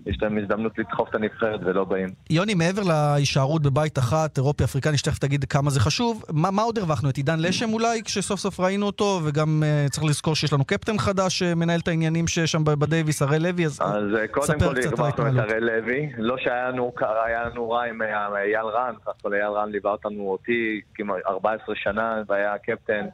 יש 0.06 0.18
להם 0.22 0.38
הזדמנות 0.38 0.78
לדחוף 0.78 1.08
את 1.08 1.14
הנבחרת 1.14 1.60
ולא 1.64 1.84
באים. 1.84 2.08
יוני, 2.30 2.54
מעבר 2.54 2.82
להישארות 2.82 3.62
בבית 3.62 3.98
אחת, 3.98 4.36
אירופי, 4.36 4.64
אפריקני, 4.64 4.98
שתכף 4.98 5.18
תגיד 5.18 5.44
כמה 5.44 5.70
זה 5.70 5.80
חשוב, 5.80 6.24
מה, 6.32 6.50
מה 6.50 6.62
עוד 6.62 6.78
הרווחנו? 6.78 7.10
את 7.10 7.16
עידן 7.16 7.40
לשם 7.40 7.72
אולי, 7.72 8.02
כשסוף 8.02 8.40
סוף 8.40 8.60
ראינו 8.60 8.86
אותו, 8.86 9.20
וגם 9.24 9.62
uh, 9.62 9.90
צריך 9.90 10.04
לזכור 10.04 10.34
שיש 10.34 10.52
לנו 10.52 10.64
קפטן 10.64 10.98
חדש 10.98 11.38
שמנהל 11.38 11.80
את 11.80 11.88
העניינים 11.88 12.28
שם 12.28 12.64
בדייוויס, 12.64 13.22
הראל 13.22 13.42
לוי, 13.42 13.66
אז 13.66 13.80
אז 13.80 14.14
אה, 14.20 14.28
קודם 14.28 14.58
כל 14.58 14.64
הרווחנו 14.86 15.28
את. 15.28 15.34
הראל 15.38 15.64
לוי, 15.64 16.12
לא 16.18 16.36
שהיה 16.38 16.68
לנו, 16.68 16.92
היה 17.26 17.44
לנו 17.44 17.70
רע 17.70 17.84
עם 17.84 18.02
אה, 18.02 18.42
אייל 18.42 18.66
רן, 18.66 18.94
סך 19.02 19.08
הכל 19.18 19.34
אייל 19.34 19.46
רן 19.46 19.70
ליווה 19.70 19.90
אותנו 19.90 20.22
אותי 20.22 20.80
כמעט 20.94 21.16
14 21.26 21.74
שנה 21.74 22.22
והיה 22.28 22.58
קפטן. 22.58 23.06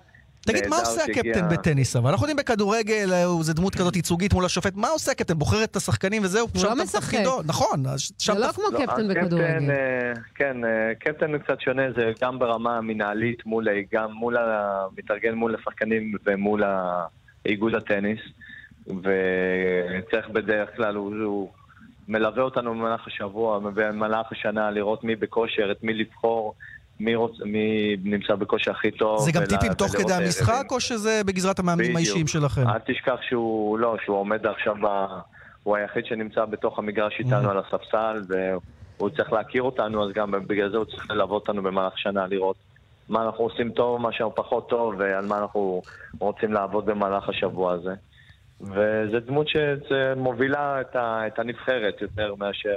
תגיד, 0.46 0.66
מה 0.68 0.76
עושה 0.78 1.04
הקפטן 1.04 1.48
בטניס? 1.48 1.96
אבל 1.96 2.10
אנחנו 2.10 2.24
יודעים 2.24 2.36
בכדורגל, 2.36 3.08
אה, 3.12 3.42
זה 3.42 3.54
דמות 3.54 3.74
כזאת 3.74 3.96
ייצוגית 3.96 4.32
מול 4.32 4.44
השופט, 4.44 4.72
מה 4.76 4.88
עושה 4.88 5.12
הקפטן? 5.12 5.34
בוחר 5.34 5.64
את 5.64 5.76
השחקנים 5.76 6.22
וזהו, 6.24 6.46
הוא 6.52 6.60
שם 6.60 6.68
לא 6.68 6.74
משחק. 6.84 7.00
תפקידו. 7.02 7.42
נכון, 7.44 7.86
אז 7.86 8.12
שם 8.18 8.32
זה 8.34 8.38
לא 8.38 8.52
כמו 8.52 8.64
קפטן 8.78 9.08
בכדורגל. 9.08 9.70
אה, 9.70 10.12
כן, 10.34 10.64
אה, 10.64 10.94
קפטן 11.00 11.34
הוא 11.34 11.42
קצת 11.42 11.60
שונה, 11.60 11.82
זה 11.96 12.12
גם 12.22 12.38
ברמה 12.38 12.76
המנהלית, 12.78 13.46
מול, 13.46 13.68
גם 13.92 14.12
מול 14.12 14.36
המתארגן 14.36 15.34
מול 15.34 15.54
השחקנים 15.54 16.12
ומול 16.26 16.62
ה- 16.64 17.06
איגוד 17.46 17.74
הטניס, 17.74 18.20
וצריך 18.86 20.28
בדרך 20.28 20.68
כלל, 20.76 20.94
הוא, 20.96 21.14
הוא 21.24 21.50
מלווה 22.08 22.42
אותנו 22.42 22.70
במהלך 22.74 23.06
השבוע, 23.06 23.58
במהלך 23.74 24.26
השנה, 24.32 24.70
לראות 24.70 25.04
מי 25.04 25.16
בכושר, 25.16 25.72
את 25.72 25.82
מי 25.82 25.94
לבחור. 25.94 26.54
מי, 27.00 27.14
רוצ, 27.14 27.32
מי 27.44 27.96
נמצא 28.04 28.34
בכושר 28.34 28.70
הכי 28.70 28.90
טוב. 28.90 29.20
זה 29.24 29.32
גם 29.32 29.42
ולה- 29.42 29.48
טיפים 29.48 29.74
תוך 29.74 29.96
כדי. 29.96 30.12
המשחק, 30.12 30.64
או 30.70 30.80
שזה 30.80 31.20
בגזרת 31.26 31.58
המאמנים. 31.58 31.96
האישיים 31.96 32.26
שלכם? 32.26 32.68
אל 32.68 32.78
תשכח 32.86 33.16
שהוא, 33.28 33.78
לא, 33.78 33.96
שהוא 34.04 34.16
עומד 34.16 34.46
עכשיו, 34.46 34.74
ב... 34.82 34.86
הוא 35.62 35.76
היחיד 35.76 36.06
שנמצא 36.06 36.44
בתוך 36.44 36.78
המגרש. 36.78 37.12
איתנו 37.18 37.50
על 37.50 37.58
הספסל, 37.58 38.22
והוא 38.98 39.10
צריך 39.10 39.32
להכיר 39.32 39.62
אותנו, 39.62 40.04
אז 40.04 40.12
גם 40.14 40.30
בגלל 40.46 40.70
זה 40.70 40.76
הוא 40.76 40.84
צריך 40.84 41.10
ללוות 41.10 41.42
אותנו 41.48 41.62
במהלך 41.62 41.98
שנה, 41.98 42.26
לראות 42.26 42.56
מה 43.08 43.24
אנחנו 43.26 43.44
עושים 43.44 43.70
טוב, 43.70 44.00
מה 44.00 44.12
שאנחנו 44.12 44.34
פחות 44.34 44.68
טוב, 44.68 44.94
ועל 44.98 45.26
מה 45.26 45.38
אנחנו 45.38 45.82
רוצים 46.18 46.52
לעבוד 46.52 46.86
במהלך 46.86 47.28
השבוע 47.28 47.72
הזה. 47.72 47.94
וזו 48.60 49.20
דמות 49.26 49.46
שמובילה 49.48 50.80
את, 50.80 50.96
ה... 50.96 51.26
את 51.26 51.38
הנבחרת 51.38 52.02
יותר 52.02 52.34
מאשר, 52.34 52.76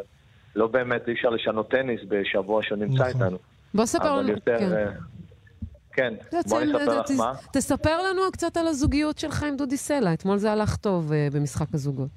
לא 0.55 0.67
באמת 0.67 1.07
אי 1.07 1.13
אפשר 1.13 1.29
לשנות 1.29 1.69
טניס 1.71 2.01
בשבוע 2.07 2.63
שהוא 2.63 2.77
נמצא 2.77 3.03
נכון. 3.09 3.21
איתנו. 3.21 3.37
בוא 3.73 3.85
ספר 3.85 4.15
לנו, 4.15 4.29
יותר... 4.29 4.59
כן. 4.59 4.73
אה, 4.73 4.85
כן, 5.93 6.13
בעצם, 6.31 6.49
בואי 6.49 6.65
נספר 6.65 6.99
לך 7.01 7.11
מה. 7.17 7.33
תספר 7.53 7.97
לנו 8.09 8.21
קצת 8.33 8.57
על 8.57 8.67
הזוגיות 8.67 9.17
שלך 9.17 9.43
עם 9.43 9.55
דודי 9.57 9.77
סלע. 9.77 10.13
אתמול 10.13 10.37
זה 10.37 10.51
הלך 10.51 10.75
טוב 10.75 11.11
אה, 11.13 11.27
במשחק 11.33 11.67
הזוגות. 11.73 12.09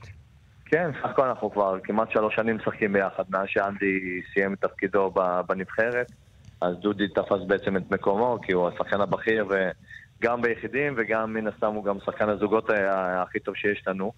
כן, 0.64 0.90
סך 1.00 1.04
הכל 1.04 1.28
אנחנו 1.28 1.50
כבר 1.50 1.78
כמעט 1.84 2.10
שלוש 2.10 2.34
שנים 2.34 2.56
משחקים 2.56 2.92
ביחד, 2.92 3.24
מאז 3.28 3.44
שאנדי 3.46 4.00
סיים 4.34 4.52
את 4.54 4.60
תפקידו 4.60 5.12
בנבחרת, 5.48 6.12
אז 6.60 6.76
דודי 6.76 7.08
תפס 7.08 7.40
בעצם 7.46 7.76
את 7.76 7.90
מקומו, 7.90 8.38
כי 8.42 8.52
הוא 8.52 8.68
השחקן 8.68 9.00
הבכיר, 9.00 9.46
וגם 10.20 10.42
ביחידים, 10.42 10.94
וגם 10.96 11.32
מן 11.34 11.46
הסתם 11.46 11.74
הוא 11.74 11.84
גם 11.84 11.96
שחקן 12.04 12.28
הזוגות 12.28 12.70
ה- 12.70 13.22
הכי 13.22 13.40
טוב 13.40 13.54
שיש 13.56 13.82
לנו. 13.86 14.12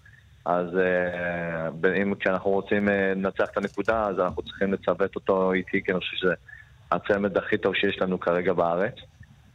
אז 0.45 0.67
אה, 0.77 1.91
אם 2.01 2.13
כשאנחנו 2.19 2.49
רוצים 2.49 2.89
אה, 2.89 3.13
לנצח 3.15 3.45
את 3.51 3.57
הנקודה, 3.57 4.07
אז 4.07 4.19
אנחנו 4.19 4.41
צריכים 4.41 4.73
לצוות 4.73 5.15
אותו 5.15 5.53
איתי, 5.53 5.81
כי 5.85 5.91
אני 5.91 5.99
חושב 5.99 6.17
שזה 6.17 6.33
הצמד 6.91 7.37
הכי 7.37 7.57
טוב 7.57 7.75
שיש 7.75 8.01
לנו 8.01 8.19
כרגע 8.19 8.53
בארץ. 8.53 8.93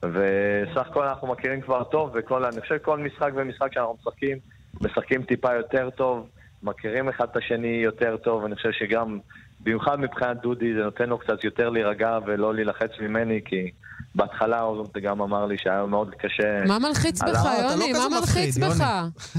וסך 0.02 0.86
הכל 0.90 1.04
אנחנו 1.04 1.28
מכירים 1.28 1.60
כבר 1.60 1.84
טוב, 1.84 2.10
וכל, 2.14 2.44
אני 2.44 2.60
חושב 2.60 2.78
כל 2.78 2.98
משחק 2.98 3.30
ומשחק 3.34 3.72
שאנחנו 3.72 3.96
משחקים, 4.00 4.38
משחקים 4.80 5.22
טיפה 5.22 5.54
יותר 5.54 5.90
טוב, 5.90 6.28
מכירים 6.62 7.08
אחד 7.08 7.28
את 7.30 7.36
השני 7.36 7.80
יותר 7.84 8.16
טוב, 8.16 8.44
אני 8.44 8.54
חושב 8.54 8.72
שגם, 8.72 9.18
במיוחד 9.60 10.00
מבחינת 10.00 10.36
דודי, 10.42 10.74
זה 10.74 10.82
נותן 10.84 11.08
לו 11.08 11.18
קצת 11.18 11.44
יותר 11.44 11.70
להירגע 11.70 12.18
ולא 12.26 12.54
להילחץ 12.54 12.90
ממני, 13.00 13.40
כי 13.44 13.70
בהתחלה 14.14 14.61
הוא 14.61 14.87
גם 15.03 15.22
אמר 15.22 15.46
לי 15.46 15.59
שהיה 15.59 15.87
מאוד 15.87 16.14
קשה. 16.14 16.64
מה 16.66 16.79
מלחיץ 16.79 17.22
על 17.22 17.33
בך, 17.33 17.44
יוני? 17.70 17.92
מה 17.92 18.18
מלחיץ 18.18 18.59
בך? 18.59 18.85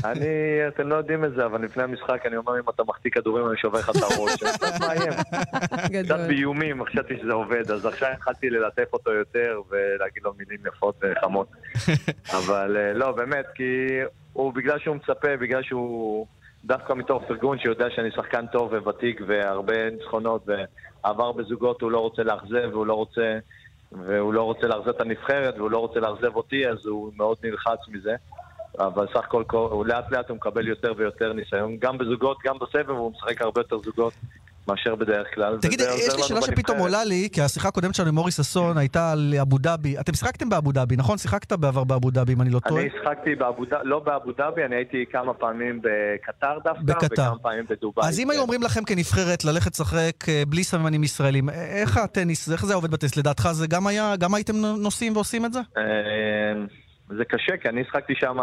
אני, 0.05 0.27
אתם 0.67 0.87
לא 0.87 0.95
יודעים 0.95 1.25
את 1.25 1.31
זה, 1.35 1.45
אבל 1.45 1.61
לפני 1.61 1.83
המשחק 1.83 2.25
אני 2.25 2.37
אומר, 2.37 2.59
אם 2.59 2.69
אתה 2.69 2.83
מחטיא 2.83 3.11
כדורים 3.11 3.47
אני 3.47 3.57
שובר 3.57 3.79
לך 3.79 3.89
את 3.89 3.95
הראש. 3.95 4.43
קצת 4.43 4.79
מאיים. 4.79 5.13
קצת 6.05 6.19
באיומים, 6.27 6.85
חשבתי 6.85 7.13
שזה 7.21 7.33
עובד, 7.33 7.71
אז 7.71 7.85
עכשיו 7.85 8.09
התחלתי 8.09 8.49
ללטף 8.49 8.93
אותו 8.93 9.11
יותר 9.11 9.61
ולהגיד 9.69 10.23
לו 10.23 10.33
מילים 10.37 10.59
יפות 10.67 10.95
וחמות. 11.01 11.47
אבל 12.37 12.77
אה, 12.77 12.93
לא, 12.93 13.11
באמת, 13.11 13.45
כי 13.55 13.87
הוא, 14.33 14.53
בגלל 14.53 14.79
שהוא 14.79 14.95
מצפה, 14.95 15.37
בגלל 15.41 15.63
שהוא 15.63 16.27
דווקא 16.65 16.93
מתוך 16.93 17.23
פרגון, 17.27 17.59
שיודע 17.59 17.85
שאני 17.95 18.11
שחקן 18.11 18.45
טוב 18.47 18.73
וותיק 18.73 19.21
והרבה 19.27 19.89
ניצחונות 19.89 20.45
ועבר 20.47 21.31
בזוגות, 21.31 21.81
הוא 21.81 21.91
לא 21.91 21.99
רוצה 21.99 22.23
לאכזב 22.23 22.69
והוא 22.71 22.85
לא 22.85 22.93
רוצה... 22.93 23.37
והוא 24.05 24.33
לא 24.33 24.43
רוצה 24.43 24.67
לאכזב 24.67 24.89
את 24.89 25.01
הנבחרת 25.01 25.57
והוא 25.57 25.71
לא 25.71 25.77
רוצה 25.77 25.99
לאכזב 25.99 26.35
אותי, 26.35 26.67
אז 26.67 26.85
הוא 26.85 27.11
מאוד 27.15 27.37
נלחץ 27.43 27.79
מזה. 27.87 28.15
אבל 28.79 29.07
סך 29.13 29.23
הכל, 29.23 29.43
לאט 29.85 30.11
לאט 30.11 30.29
הוא 30.29 30.35
מקבל 30.35 30.67
יותר 30.67 30.93
ויותר 30.97 31.33
ניסיון, 31.33 31.77
גם 31.79 31.97
בזוגות, 31.97 32.37
גם 32.45 32.59
בסבב, 32.59 32.89
הוא 32.89 33.11
משחק 33.11 33.41
הרבה 33.41 33.61
יותר 33.61 33.77
זוגות 33.79 34.13
מאשר 34.67 34.95
בדרך 34.95 35.27
כלל. 35.35 35.57
תגיד, 35.61 35.79
יש 35.81 36.15
לי 36.15 36.23
שאלה 36.23 36.41
שפתאום. 36.41 36.77
עולה 36.77 37.03
לי, 37.03 37.29
כי 37.31 37.41
השיחה 37.41 37.67
הקודמת 37.67 37.95
שלנו 37.95 38.09
עם 38.09 38.15
מורי 38.15 38.31
ששון 38.31 38.77
הייתה 38.77 39.11
על 39.11 39.33
אבו 39.41 39.57
דאבי. 39.57 39.99
אתם 39.99 40.13
שיחקתם 40.13 40.49
באבו 40.49 40.71
דאבי, 40.71 40.95
נכון? 40.95 41.17
שיחקת 41.17 41.53
בעבר 41.53 41.83
באבו 41.83 42.11
דאבי, 42.11 42.33
אם 42.33 42.41
אני 42.41 42.49
לא 42.49 42.59
טועה. 42.59 42.81
אני 42.81 42.89
שיחקתי 42.89 43.29
לא 43.83 43.99
באבו 43.99 44.31
דאבי, 44.31 44.65
אני 44.65 44.75
הייתי 44.75 45.05
כמה 45.11 45.33
פעמים 45.33 45.81
בקטר 45.83 46.57
דווקא, 46.63 46.83
בקטר. 46.83 47.23
וכמה 47.23 47.39
פעמים 47.41 47.65
בדובאי. 47.69 48.07
אז 48.07 48.19
אם 48.19 48.29
היו 48.29 48.41
אומרים 48.41 48.63
לכם 48.63 48.83
כנבחרת 48.83 49.45
ללכת 49.45 49.71
לשחק 49.71 50.29
אה, 50.29 50.43
בלי 50.47 50.63
סממנים 50.63 51.03
ישראלים, 51.03 51.49
אה, 51.49 51.65
איך 51.81 51.97
הטניס, 51.97 52.51
איך 52.51 52.65
זה 52.65 52.73
עובד 52.73 52.91
בטניס? 52.91 53.17
לדעתך 53.17 53.49
זה 53.51 53.67
גם 53.67 53.87
היה, 53.87 54.15
גם 54.15 54.33
הייתם 54.33 54.55
נוסעים 54.55 55.15
ועושים 55.15 55.45
את 55.45 55.53
זה? 55.53 55.59
אה, 55.77 55.83
זה 57.17 57.25
קשה, 57.25 57.57
כי 57.61 57.69
אני 57.69 57.83
שחקתי 57.83 58.13
שם 58.15 58.37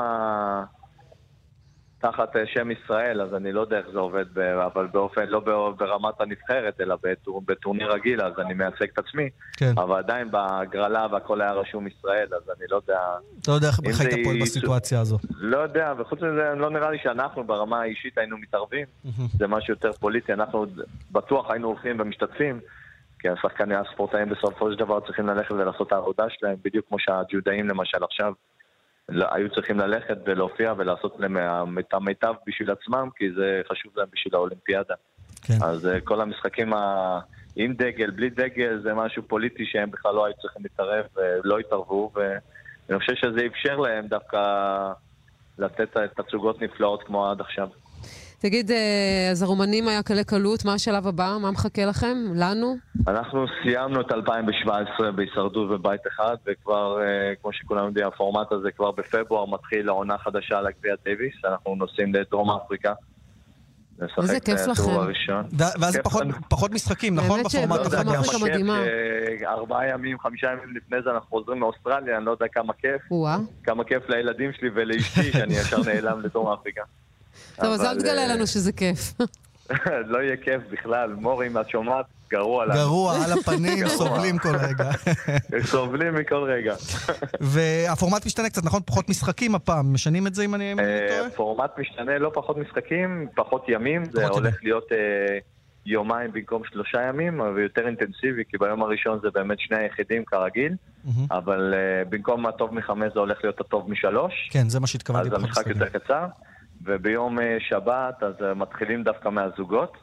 תחת 2.03 2.37
אה, 2.37 2.47
שם 2.47 2.71
ישראל, 2.71 3.21
אז 3.21 3.35
אני 3.35 3.53
לא 3.53 3.61
יודע 3.61 3.79
איך 3.79 3.87
זה 3.93 3.99
עובד, 3.99 4.25
ב- 4.35 4.39
אבל 4.41 4.87
באופן, 4.87 5.29
לא 5.29 5.41
ברמת 5.79 6.21
הנבחרת, 6.21 6.81
אלא 6.81 6.97
בטור- 7.03 7.43
בטורניר 7.47 7.93
רגיל, 7.93 8.23
אז 8.23 8.33
אני 8.39 8.55
מייצג 8.55 8.87
את 8.93 8.99
עצמי. 8.99 9.29
כן. 9.57 9.73
אבל 9.77 9.99
עדיין 9.99 10.31
בהגרלה 10.31 11.07
והכל 11.13 11.41
היה 11.41 11.53
רשום 11.53 11.87
ישראל, 11.87 12.27
אז 12.37 12.43
אני 12.59 12.67
לא 12.71 12.77
יודע... 12.77 12.99
לא 13.49 13.53
יודע 13.53 13.67
איך 13.87 13.97
זה 13.97 14.09
היית 14.09 14.25
פועל 14.25 14.39
בסיטואציה 14.43 15.01
הזו. 15.01 15.19
לא 15.39 15.59
יודע, 15.59 15.93
וחוץ 15.99 16.19
מזה, 16.23 16.55
לא 16.57 16.71
נראה 16.71 16.91
לי 16.91 16.99
שאנחנו 17.03 17.45
ברמה 17.45 17.81
האישית 17.81 18.19
היינו 18.19 18.39
מתערבים. 18.39 18.87
זה 19.39 19.47
משהו 19.47 19.75
יותר 19.75 19.93
פוליטי, 19.93 20.33
אנחנו 20.33 20.67
בטוח 21.13 21.51
היינו 21.51 21.69
הולכים 21.69 22.01
ומשתתפים, 22.01 22.61
כי 23.19 23.29
השחקני 23.29 23.75
הספורטאים 23.75 24.29
בסופו 24.29 24.73
של 24.73 24.79
דבר 24.79 25.01
צריכים 25.01 25.27
ללכת 25.27 25.53
ולעשות 25.53 25.87
את 25.87 25.93
העבודה 25.93 26.25
שלהם, 26.29 26.57
בדיוק 26.65 26.89
כמו 26.89 26.99
שהג'ודאים 26.99 27.69
למשל 27.69 28.05
עכשיו 28.05 28.33
היו 29.31 29.51
צריכים 29.55 29.79
ללכת 29.79 30.19
ולהופיע 30.27 30.75
ולעשות 30.77 31.17
להם 31.19 31.79
את 31.79 31.95
המיטב 31.95 32.35
בשביל 32.47 32.71
עצמם, 32.71 33.09
כי 33.17 33.33
זה 33.33 33.63
חשוב 33.69 33.93
להם 33.97 34.09
בשביל 34.13 34.35
האולימפיאדה. 34.35 34.95
כן. 35.43 35.55
אז 35.65 35.87
אה, 35.87 36.01
כל 36.01 36.21
המשחקים 36.21 36.73
ה... 36.73 37.21
עם 37.57 37.75
דגל, 37.75 38.11
בלי 38.11 38.31
דגל, 38.31 38.81
זה 38.83 38.95
משהו 38.95 39.23
פוליטי 39.23 39.67
שהם 39.67 39.91
בכלל 39.91 40.15
לא 40.15 40.25
היו 40.25 40.35
צריכים 40.43 40.63
להתערב 40.63 41.05
ולא 41.17 41.59
התערבו, 41.59 42.13
ואני 42.15 42.99
חושב 42.99 43.15
שזה 43.15 43.47
אפשר 43.47 43.77
להם 43.77 44.07
דווקא 44.07 44.39
לתת 45.59 45.97
תצוגות 46.17 46.63
נפלאות 46.63 47.03
כמו 47.03 47.31
עד 47.31 47.41
עכשיו. 47.41 47.69
תגיד, 48.43 48.71
אה, 48.71 49.29
אז 49.31 49.43
הרומנים 49.43 49.89
היה 49.89 50.03
קלה 50.03 50.25
קלות, 50.25 50.65
מה 50.65 50.75
השלב 50.75 51.07
הבא? 51.07 51.37
מה 51.43 51.51
מחכה 51.51 51.85
לכם? 51.85 52.17
לנו? 52.37 52.77
אנחנו 53.09 53.45
סיימנו 53.63 54.01
את 54.01 54.13
2017 54.13 55.13
בהישרדות 55.13 55.71
בבית 55.71 56.01
אחד, 56.15 56.37
וכבר, 56.47 57.01
אה, 57.03 57.33
כמו 57.43 57.53
שכולם 57.53 57.87
יודעים, 57.87 58.07
הפורמט 58.07 58.53
הזה 58.53 58.71
כבר 58.77 58.91
בפברואר 58.91 59.47
מתחיל 59.47 59.87
לעונה 59.87 60.19
חדשה 60.19 60.59
על 60.59 60.67
הגביע 60.67 60.95
דייוויס. 61.05 61.35
אנחנו 61.45 61.75
נוסעים 61.75 62.15
לדרום 62.15 62.51
אפריקה. 62.51 62.93
איזה 64.19 64.41
כיף 64.41 64.61
לכם. 64.67 64.83
ואז 65.81 65.99
פחות- 66.51 66.73
משחקים, 66.73 67.15
נכון? 67.15 67.41
בפורמט 67.41 67.51
שבדרום 67.51 67.73
החדש. 67.73 68.29
אפריקה 68.29 68.39
כיף 68.39 68.43
מדהימה. 68.43 68.79
שארבעה 69.41 69.89
ימים, 69.89 70.19
חמישה 70.19 70.47
ימים 70.53 70.77
לפני 70.77 70.97
זה 71.05 71.11
אנחנו 71.11 71.29
חוזרים 71.29 71.59
מאוסטרליה, 71.61 72.17
אני 72.17 72.25
לא 72.25 72.31
יודע 72.31 72.47
כמה 72.53 72.73
כיף. 72.73 73.03
כמה 73.65 73.85
כיף 73.85 74.09
לילדים 74.09 74.53
שלי 74.53 74.69
ולאשתי 74.75 75.33
שאני 75.33 75.55
ישר 75.55 75.77
נעלם 75.87 76.21
לדרום 76.21 76.53
אפריקה. 76.53 76.83
טוב, 77.57 77.73
אז 77.73 77.85
אל 77.85 77.99
תגלה 77.99 78.23
אה, 78.23 78.35
לנו 78.35 78.47
שזה 78.47 78.73
כיף. 78.73 79.15
לא 80.13 80.19
יהיה 80.19 80.37
כיף 80.37 80.63
בכלל. 80.71 81.15
מורי, 81.15 81.47
אם 81.47 81.59
את 81.59 81.69
שומעת, 81.69 82.07
גרוע 82.31 82.65
לנו. 82.65 82.75
גרוע, 82.75 83.15
על 83.25 83.33
הפנים. 83.33 83.89
סובלים 83.89 84.39
כל 84.39 84.57
רגע. 84.57 84.91
סובלים 85.73 86.15
מכל 86.15 86.43
רגע. 86.43 86.75
והפורמט 87.41 88.27
משתנה 88.27 88.51
קצת, 88.51 88.65
נכון? 88.65 88.81
פחות 88.87 89.09
משחקים 89.09 89.55
הפעם. 89.55 89.95
משנים 89.95 90.27
את 90.27 90.35
זה 90.35 90.45
אם 90.45 90.55
אני 90.55 90.75
לא 90.75 90.83
אה, 90.83 91.07
טועה? 91.09 91.31
פורמט 91.31 91.79
משתנה, 91.79 92.19
לא 92.19 92.31
פחות 92.35 92.57
משחקים, 92.57 93.29
פחות 93.35 93.65
ימים, 93.69 94.05
זה 94.05 94.27
הולך 94.27 94.57
להיות 94.63 94.93
אה, 94.93 95.39
יומיים 95.87 96.33
במקום 96.33 96.63
שלושה 96.65 97.03
ימים, 97.03 97.41
אבל 97.41 97.61
יותר 97.61 97.87
אינטנסיבי, 97.87 98.43
כי 98.49 98.59
ביום 98.59 98.83
הראשון 98.83 99.19
זה 99.23 99.29
באמת 99.35 99.61
שני 99.61 99.79
היחידים 99.79 100.25
כרגיל, 100.25 100.73
אבל 101.31 101.75
במקום 102.09 102.47
הטוב 102.47 102.75
מחמש 102.75 103.13
זה 103.15 103.21
הולך 103.21 103.39
להיות 103.43 103.61
הטוב 103.61 103.91
משלוש, 103.91 104.49
כן, 104.51 104.69
זה 104.69 104.81
מה 104.81 104.87
שהתכוונתי. 104.87 105.29
אז 105.29 105.43
המשחק. 105.43 105.67
יותר 105.67 105.89
קצר, 105.89 106.27
וביום 106.85 107.41
אה, 107.41 107.57
שבת 107.61 108.23
אז 108.23 108.35
אה, 108.45 108.55
מתחילים 108.55 109.03
דווקא 109.03 109.29
מהזוגות, 109.29 109.97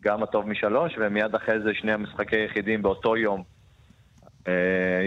גם 0.00 0.22
הטוב 0.22 0.48
משלוש, 0.48 0.92
ומיד 1.00 1.34
אחרי 1.34 1.60
זה 1.60 1.70
שני 1.74 1.92
המשחקי 1.92 2.44
יחידים 2.44 2.82
באותו 2.82 3.16
יום. 3.16 3.42
אה, 4.48 4.52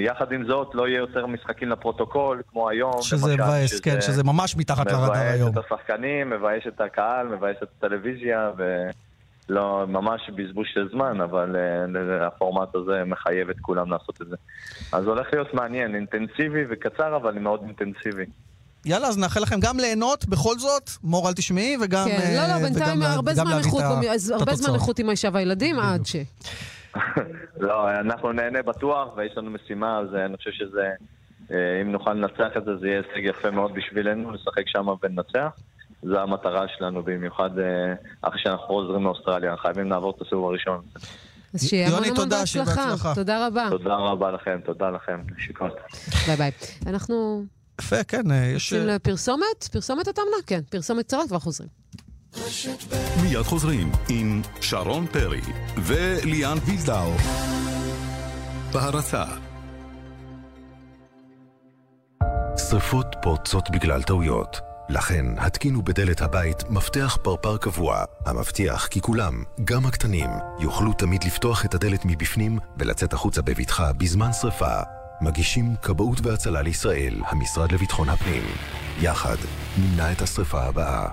יחד 0.06 0.32
עם 0.32 0.46
זאת, 0.46 0.76
לא 0.76 0.88
יהיה 0.88 0.98
יותר 0.98 1.28
משחקים 1.28 1.70
לפרוטוקול, 1.70 2.42
כמו 2.48 2.70
היום. 2.70 3.02
שזה 3.02 3.34
מבאס, 3.34 3.80
כן, 3.80 4.02
שזה 4.02 4.24
ממש 4.24 4.58
מתחת 4.58 4.92
לרדאר 4.92 5.32
היום. 5.34 5.50
מבאס 5.50 5.66
את 5.66 5.72
השחקנים, 5.72 6.30
מבאס 6.30 6.64
את 6.68 6.82
הקהל, 6.82 7.28
מבאס 7.28 7.56
את 7.64 7.68
הטלוויזיה, 7.78 8.52
ולא, 8.58 9.86
ממש 9.88 10.30
בזבוז 10.36 10.66
של 10.74 10.90
זמן, 10.92 11.22
אבל 11.22 11.56
הפורמט 12.22 12.76
הזה 12.76 13.04
מחייב 13.06 13.50
את 13.50 13.60
כולם 13.62 13.92
לעשות 13.92 14.22
את 14.22 14.28
זה. 14.28 14.36
אז 14.92 15.08
הולך 15.08 15.28
להיות 15.34 15.54
מעניין, 15.54 15.96
אינטנסיבי 15.96 16.64
וקצר, 16.70 17.16
אבל 17.16 17.40
מאוד 17.40 17.62
אינטנסיבי. 17.64 18.26
יאללה, 18.86 19.08
אז 19.08 19.18
נאחל 19.18 19.40
לכם 19.40 19.60
גם 19.60 19.80
ליהנות 19.80 20.26
בכל 20.26 20.60
זאת, 20.60 20.90
מור 21.04 21.28
אל 21.30 21.34
תשמעי, 21.34 21.78
וגם... 21.82 22.08
כן, 22.08 22.20
אה, 22.22 22.48
לא, 22.48 22.54
לא, 22.54 22.62
בינתיים 22.62 22.88
וגם 22.90 23.00
לה- 23.00 23.14
הרבה 23.14 23.34
זמן 23.34 23.58
איכות, 23.58 23.82
הרבה 24.32 24.56
זמן. 24.56 24.74
איכות 24.76 25.00
עם 25.00 25.10
האישה 25.10 25.30
והילדים 25.34 25.80
עד 25.80 26.06
ש... 26.06 26.16
לא, 27.68 27.90
אנחנו 28.00 28.32
נהנה 28.32 28.62
בטוח, 28.62 29.08
ויש 29.18 29.34
לנו 29.38 29.52
משימה, 29.52 30.00
אז 30.00 30.16
אה, 30.16 30.26
אני 30.26 30.38
חושב 30.38 30.52
שזה, 30.52 30.90
אה, 31.52 31.82
אם 31.82 31.92
נוכל 31.92 32.14
לנצח 32.14 32.58
את 32.58 32.66
זה, 32.66 32.72
זה 32.82 32.88
יהיה 32.88 33.02
הישג 33.02 33.30
יפה 33.38 33.52
מאוד 33.52 33.72
בשבילנו, 33.74 34.32
לשחק 34.32 34.64
שם 34.68 34.86
ולנצח. 35.04 35.50
זו 36.04 36.20
המטרה 36.20 36.66
שלנו, 36.78 37.04
במיוחד 37.04 37.50
אה, 37.60 37.94
אחרי 38.22 38.40
שאנחנו 38.44 38.68
חוזרים 38.68 39.04
מאוסטרליה, 39.04 39.58
חייבים 39.58 39.90
לעבור 39.90 40.14
את 40.18 40.22
הסיבוב 40.22 40.50
הראשון. 40.50 40.82
אז 41.54 41.64
שיהיה 41.70 41.88
המון 41.88 42.04
המון 42.04 42.30
בהצלחה. 42.30 43.14
תודה 43.16 43.48
רבה. 43.48 43.68
תודה 43.70 43.96
רבה 43.96 44.32
לכם, 44.32 44.60
תודה 44.66 44.90
לכם, 44.90 45.20
נשיקות. 45.38 45.74
ביי 46.28 46.36
ביי. 46.36 46.52
אנחנו 46.88 47.44
יפה, 47.80 48.04
כן, 48.04 48.32
אה, 48.32 48.46
יש... 48.46 48.72
יוצאים 48.72 48.88
לפרסומת? 48.88 49.70
פרסומת 49.72 50.08
אתה 50.08 50.22
מנה? 50.22 50.44
כן, 50.48 50.62
פרסומת 50.70 51.06
קצרה 51.06 51.28
כבר 51.28 51.40
חוזרים. 51.40 51.70
מיד 53.22 53.42
חוזרים 53.42 53.92
עם 54.10 54.42
שרון 54.62 55.08
פרי 55.08 55.42
וליאן 55.78 56.58
ויזדאו. 56.66 57.14
בהרצה 58.74 59.24
שרפות 62.70 63.06
פורצות 63.22 63.70
בגלל 63.70 64.04
טעויות. 64.04 64.60
לכן, 64.90 65.26
התקינו 65.38 65.82
בדלת 65.82 66.22
הבית 66.22 66.70
מפתח 66.70 67.18
פרפר 67.24 67.58
קבוע, 67.58 68.04
המבטיח 68.26 68.88
כי 68.88 69.02
כולם, 69.02 69.44
גם 69.64 69.86
הקטנים, 69.86 70.30
יוכלו 70.60 70.94
תמיד 70.94 71.24
לפתוח 71.24 71.66
את 71.66 71.74
הדלת 71.74 72.06
מבפנים 72.06 72.60
ולצאת 72.78 73.14
החוצה 73.14 73.42
בבטחה 73.42 73.94
בזמן 73.94 74.34
שרפה. 74.34 75.01
מגישים 75.22 75.76
כבאות 75.82 76.26
והצלה 76.26 76.62
לישראל, 76.62 77.14
המשרד 77.26 77.72
לביטחון 77.72 78.10
הפנים. 78.10 78.44
יחד, 79.02 79.36
נמנע 79.78 80.12
את 80.12 80.22
השרפה 80.22 80.64
הבאה. 80.64 81.08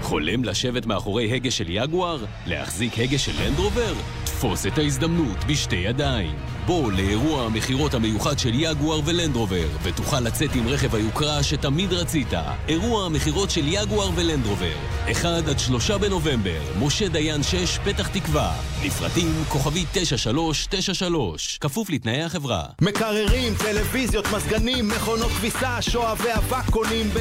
חולם 0.00 0.44
לשבת 0.44 0.86
מאחורי 0.86 1.34
הגה 1.34 1.50
של 1.50 1.66
יגואר? 1.68 2.24
להחזיק 2.46 2.98
הגה 2.98 3.18
של 3.18 3.32
לנדרובר? 3.42 3.94
תפוס 4.24 4.66
את 4.66 4.78
ההזדמנות 4.78 5.44
בשתי 5.44 5.76
ידיים. 5.76 6.36
בוא 6.68 6.92
לאירוע 6.92 7.42
המכירות 7.42 7.94
המיוחד 7.94 8.38
של 8.38 8.50
יגואר 8.54 9.00
ולנדרובר, 9.04 9.68
ותוכל 9.82 10.20
לצאת 10.20 10.50
עם 10.54 10.68
רכב 10.68 10.94
היוקרה 10.94 11.42
שתמיד 11.42 11.92
רצית. 11.92 12.28
אירוע 12.68 13.06
המכירות 13.06 13.50
של 13.50 13.62
יגואר 13.64 14.10
ולנדרובר. 14.14 14.74
1 15.12 15.26
עד 15.48 15.58
3 15.58 15.90
בנובמבר, 15.90 16.60
משה 16.78 17.08
דיין 17.08 17.42
6, 17.42 17.78
פתח 17.78 18.08
תקווה. 18.08 18.52
לפרטים 18.84 19.44
כוכבי 19.48 19.84
9393, 19.92 21.58
כפוף 21.58 21.90
לתנאי 21.90 22.22
החברה. 22.22 22.64
מקררים, 22.80 23.54
טלוויזיות, 23.54 24.26
מזגנים, 24.32 24.88
מכונות 24.88 25.30
כביסה, 25.30 25.82
שואבי 25.82 26.32
אבק 26.34 26.70
קונים 26.70 27.10
ב... 27.14 27.18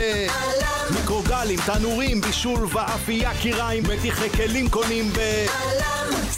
מיקרוגלים, 0.89 1.59
תנורים, 1.65 2.21
בישול 2.21 2.67
ואפייה, 2.73 3.31
כיריים, 3.41 3.83
מדיחי 3.83 4.29
כלים 4.29 4.69
קונים 4.69 5.09
ב... 5.09 5.19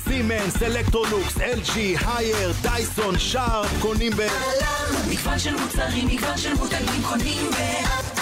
סימנס, 0.10 0.64
אלקטרולוקס, 0.64 1.38
LG, 1.38 1.78
הייר, 2.07 2.53
דייסון, 2.62 3.20
שארפ, 3.20 3.82
קונים 3.82 4.12
ב... 4.16 4.22
מגוון 5.10 5.39
של 5.39 5.55
מוצרים, 5.55 6.07
מגוון 6.07 6.38
של 6.38 6.53
מותגים 6.53 7.03
קונים 7.10 7.51
ב... 7.51 8.19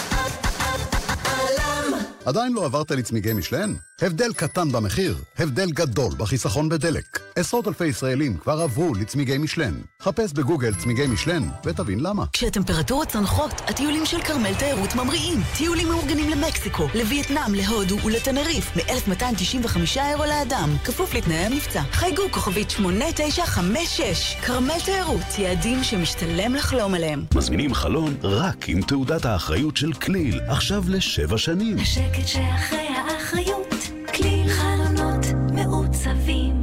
עדיין 2.28 2.53
לא 2.53 2.65
עברת 2.65 2.91
לצמיגי 2.91 3.34
מישלן? 3.34 3.74
הבדל 4.01 4.34
קטן 4.34 4.71
במחיר, 4.71 5.17
הבדל 5.38 5.71
גדול 5.71 6.11
בחיסכון 6.17 6.69
בדלק. 6.69 7.19
עשרות 7.36 7.67
אלפי 7.67 7.86
ישראלים 7.86 8.38
כבר 8.38 8.61
עברו 8.61 8.95
לצמיגי 8.95 9.38
מישלן. 9.38 9.74
חפש 10.01 10.34
בגוגל 10.34 10.75
צמיגי 10.75 11.07
משלן 11.07 11.49
ותבין 11.65 11.99
למה. 11.99 12.25
כשהטמפרטורות 12.34 13.07
צונחות, 13.07 13.51
הטיולים 13.67 14.05
של 14.05 14.21
כרמל 14.21 14.53
תיירות 14.53 14.95
ממריאים. 14.95 15.39
טיולים 15.57 15.88
מאורגנים 15.88 16.30
למקסיקו, 16.30 16.88
לווייטנאם, 16.95 17.53
להודו 17.55 17.97
ולטנריף, 18.05 18.75
מ-1,295 18.75 19.99
אירו 19.99 20.25
לאדם, 20.25 20.69
כפוף 20.84 21.13
לתנאי 21.13 21.36
המבצע. 21.38 21.82
חייגו 21.91 22.23
כוכבית 22.32 22.69
8956. 22.69 24.36
כרמל 24.41 24.80
תיירות, 24.86 25.39
יעדים 25.39 25.84
שמשתלם 25.84 26.55
לחלום 26.55 26.93
עליהם. 26.93 27.25
מזמינים 27.36 27.73
חלון 27.73 28.15
רק 28.23 28.69
עם 28.69 28.82
תעודת 28.82 29.25
האחריות 29.25 29.78
של 29.78 29.93
כליל, 29.93 30.39
עכשיו 30.47 30.84
לשבע 30.88 31.38
שנים. 31.38 31.78
השקט 31.78 32.16
שאחרי 32.26 32.88
האחריות, 32.88 33.74
כליל 34.13 34.47
מעוצבים. 34.47 34.86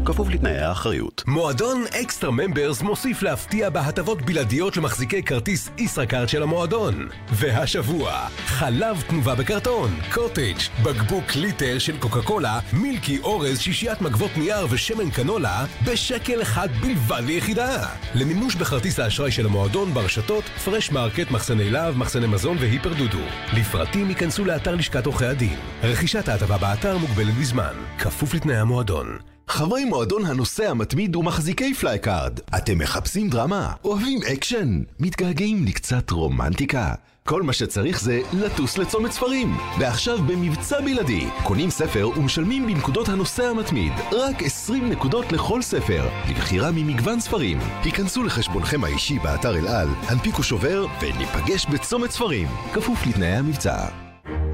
כפוף 0.04 0.28
לתנאי 0.28 0.58
האחריות. 0.58 1.24
מועדון 1.26 1.84
אקסטרה 2.02 2.30
ממברס 2.30 2.82
מוסיף 2.82 3.22
להפתיע 3.22 3.70
בהטבות 3.70 4.22
בלעדיות 4.22 4.76
למחזיקי 4.76 5.22
כרטיס 5.22 5.70
ישראכרט 5.78 6.28
של 6.28 6.42
המועדון. 6.42 7.08
והשבוע, 7.32 8.12
חלב 8.46 9.02
תנובה 9.08 9.34
בקרטון, 9.34 9.90
קוטג', 10.12 10.54
בקבוק 10.82 11.34
ליטר 11.34 11.78
של 11.78 11.98
קוקה 11.98 12.22
קולה, 12.22 12.60
מילקי 12.72 13.18
אורז, 13.18 13.58
שישיית 13.58 14.00
מגבות 14.00 14.30
נייר 14.36 14.66
ושמן 14.70 15.10
קנולה, 15.10 15.64
בשקל 15.84 16.42
אחד 16.42 16.68
בלבד 16.80 17.22
ליחידה. 17.26 17.86
למימוש 18.14 18.54
בכרטיס 18.54 19.00
האשראי 19.00 19.30
של 19.30 19.46
המועדון 19.46 19.94
ברשתות, 19.94 20.44
פרשמרקט, 20.44 21.30
מחסני 21.30 21.70
להב, 21.70 21.96
מחסני 21.96 22.26
מזון 22.26 22.56
והיפר 22.60 22.92
דודו. 22.92 23.24
לפרטים 23.52 24.08
היכנסו 24.08 24.44
לאתר 24.44 24.74
לשכת 24.74 25.06
עורכי 25.06 25.26
הדין. 25.26 25.56
רכישת 25.82 26.28
ההטבה 26.28 26.58
באתר 26.58 26.98
מוגבלת 26.98 27.34
בזמן, 27.34 27.74
כפוף 27.98 28.34
לתנאי 28.34 28.56
המועדון. 28.56 29.33
חברי 29.48 29.84
מועדון 29.84 30.26
הנוסע 30.26 30.70
המתמיד 30.70 31.16
ומחזיקי 31.16 31.74
פלייקארד, 31.74 32.40
אתם 32.56 32.78
מחפשים 32.78 33.28
דרמה? 33.28 33.72
אוהבים 33.84 34.20
אקשן? 34.32 34.82
מתגעגעים 35.00 35.64
לקצת 35.64 36.10
רומנטיקה? 36.10 36.94
כל 37.26 37.42
מה 37.42 37.52
שצריך 37.52 38.00
זה 38.00 38.20
לטוס 38.32 38.78
לצומת 38.78 39.12
ספרים. 39.12 39.56
ועכשיו 39.78 40.18
במבצע 40.18 40.80
בלעדי, 40.80 41.26
קונים 41.42 41.70
ספר 41.70 42.08
ומשלמים 42.16 42.66
בנקודות 42.66 43.08
הנוסע 43.08 43.44
המתמיד. 43.48 43.92
רק 44.12 44.42
20 44.42 44.90
נקודות 44.90 45.32
לכל 45.32 45.62
ספר, 45.62 46.08
לבחירה 46.30 46.70
ממגוון 46.70 47.20
ספרים. 47.20 47.58
היכנסו 47.82 48.22
לחשבונכם 48.22 48.84
האישי 48.84 49.18
באתר 49.18 49.56
אל 49.56 49.68
על, 49.68 49.88
הנפיקו 50.08 50.42
שובר 50.42 50.86
וניפגש 51.00 51.66
בצומת 51.66 52.10
ספרים. 52.10 52.48
כפוף 52.74 53.06
לתנאי 53.06 53.36
המבצע. 53.36 54.03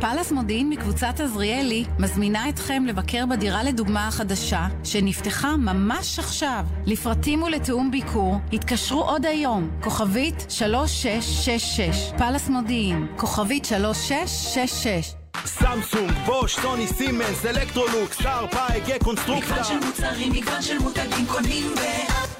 פאלאס 0.01 0.32
מודיעין 0.32 0.68
מקבוצת 0.68 1.20
עזריאלי 1.20 1.84
מזמינה 1.98 2.48
אתכם 2.48 2.84
לבקר 2.86 3.26
בדירה 3.26 3.62
לדוגמה 3.62 4.09
החדשה 4.09 4.66
שנפתחה 4.84 5.57
ממש 5.57 6.18
עכשיו. 6.18 6.64
לפרטים 6.86 7.42
ולתיאום 7.42 7.90
ביקור 7.90 8.36
התקשרו 8.53 9.03
עוד 9.03 9.26
היום, 9.26 9.70
כוכבית 9.80 10.46
3666, 10.48 12.12
פאלאס 12.18 12.48
מודיעין, 12.48 13.07
כוכבית 13.16 13.64
3666 13.64 15.14
סמסונג, 15.44 16.12
בוש, 16.26 16.57
סוני, 16.57 16.86
סימנס, 16.86 17.46
אלקטרולוקס, 17.46 18.22
שארפ, 18.22 18.46
AEG, 18.51 18.80
קונסטרוקטה 19.05 19.51
מגוון 19.51 19.64
של 19.64 19.86
מוצרים, 19.86 20.32
מגוון 20.32 20.62
של 20.62 20.78
מותגים 20.78 21.26
קונים 21.26 21.74
ב... 21.76 22.39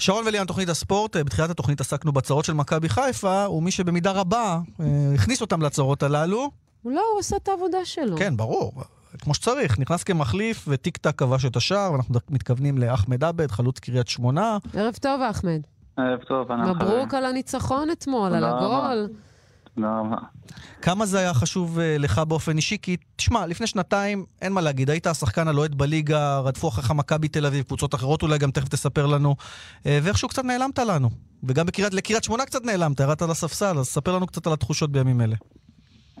שרון 0.00 0.26
וליאן, 0.26 0.46
תוכנית 0.46 0.68
הספורט, 0.68 1.16
אה, 1.16 1.24
בתחילת 1.24 1.50
התוכנית 1.50 1.80
עסקנו 1.80 2.12
בצרות 2.12 2.44
של 2.44 2.52
מכבי 2.52 2.88
חיפה, 2.88 3.48
ומי 3.48 3.70
שבמידה 3.70 4.12
רבה 4.12 4.58
אה, 4.80 4.86
הכניס 5.14 5.40
אותם 5.40 5.62
לצרות 5.62 6.02
הללו. 6.02 6.50
לא, 6.84 7.02
הוא 7.12 7.18
עושה 7.18 7.36
את 7.36 7.48
העבודה 7.48 7.84
שלו. 7.84 8.16
כן, 8.16 8.36
ברור. 8.36 8.72
כמו 9.18 9.34
שצריך, 9.34 9.78
נכנס 9.78 10.02
כמחליף 10.02 10.64
וטיק 10.68 10.96
טק 10.96 11.18
כבש 11.18 11.44
את 11.44 11.56
השער, 11.56 11.92
ואנחנו 11.92 12.14
מתכוונים 12.30 12.78
לאחמד 12.78 13.24
עבד, 13.24 13.50
חלוץ 13.50 13.78
קריית 13.78 14.08
שמונה. 14.08 14.58
ערב 14.74 14.94
טוב, 15.00 15.20
אחמד. 15.22 15.60
ערב 15.96 16.18
טוב, 16.28 16.52
אנחנו... 16.52 16.74
מברוק 16.74 17.14
על 17.14 17.24
הניצחון 17.24 17.90
אתמול, 17.90 18.34
על 18.34 18.44
הגול. 18.44 19.08
תודה 19.80 19.98
רבה. 19.98 20.16
כמה 20.82 21.06
זה 21.06 21.18
היה 21.18 21.34
חשוב 21.34 21.78
אה, 21.78 21.96
לך 21.98 22.18
באופן 22.18 22.56
אישי? 22.56 22.76
כי, 22.82 22.96
תשמע, 23.16 23.46
לפני 23.46 23.66
שנתיים, 23.66 24.24
אין 24.42 24.52
מה 24.52 24.60
להגיד, 24.60 24.90
היית 24.90 25.06
השחקן 25.06 25.48
הלוהט 25.48 25.70
בליגה, 25.70 26.38
רדפו 26.38 26.68
אחריך 26.68 26.90
מכבי 26.90 27.28
תל 27.28 27.46
אביב, 27.46 27.64
קבוצות 27.64 27.94
אחרות 27.94 28.22
אולי 28.22 28.38
גם 28.38 28.50
תכף 28.50 28.68
תספר 28.68 29.06
לנו, 29.06 29.34
אה, 29.86 29.98
ואיכשהו 30.02 30.28
קצת 30.28 30.44
נעלמת 30.44 30.78
לנו. 30.78 31.08
וגם 31.44 31.66
לקריית 31.92 32.24
שמונה 32.24 32.44
קצת 32.44 32.64
נעלמת, 32.64 33.00
ירדת 33.00 33.22
על 33.22 33.30
הספסל, 33.30 33.78
אז 33.78 33.86
ספר 33.86 34.16
לנו 34.16 34.26
קצת 34.26 34.46
על 34.46 34.52
התחושות 34.52 34.92
בימים 34.92 35.20
אלה. 35.20 35.36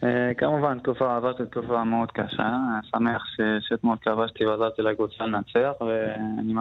אה, 0.04 0.34
כמובן, 0.38 0.78
תקופה, 0.78 1.16
עברתי 1.16 1.42
תקופה 1.50 1.84
מאוד 1.84 2.12
קשה, 2.12 2.56
שמח 2.82 3.22
שאתמול 3.60 3.96
כבשתי 4.02 4.46
ועזרתי 4.46 4.82
לקבוצה 4.82 5.24
לנצח, 5.26 5.72
ואני 5.80 6.54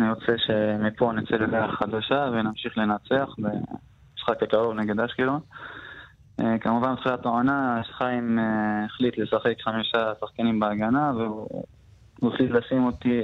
אני 0.00 0.10
רוצה 0.10 0.32
שמפה 0.46 1.12
נצא 1.12 1.34
לדרך 1.34 1.74
חדשה 1.74 2.28
ונמשיך 2.32 2.78
לנצח 2.78 3.34
במשחק 4.28 4.42
הקרוב 4.42 4.74
נגד 4.74 5.00
אשקלון. 5.00 5.40
אה, 6.40 6.58
כמובן, 6.58 6.94
בתחילת 6.94 7.26
העונה, 7.26 7.80
חיים 7.98 8.38
אה, 8.38 8.84
החליט 8.84 9.18
לשחק 9.18 9.60
חמישה 9.62 10.12
שחקנים 10.20 10.60
בהגנה, 10.60 11.12
והוא 11.16 11.64
הוא 12.20 12.34
החליט 12.34 12.50
לשים 12.50 12.86
אותי, 12.86 13.22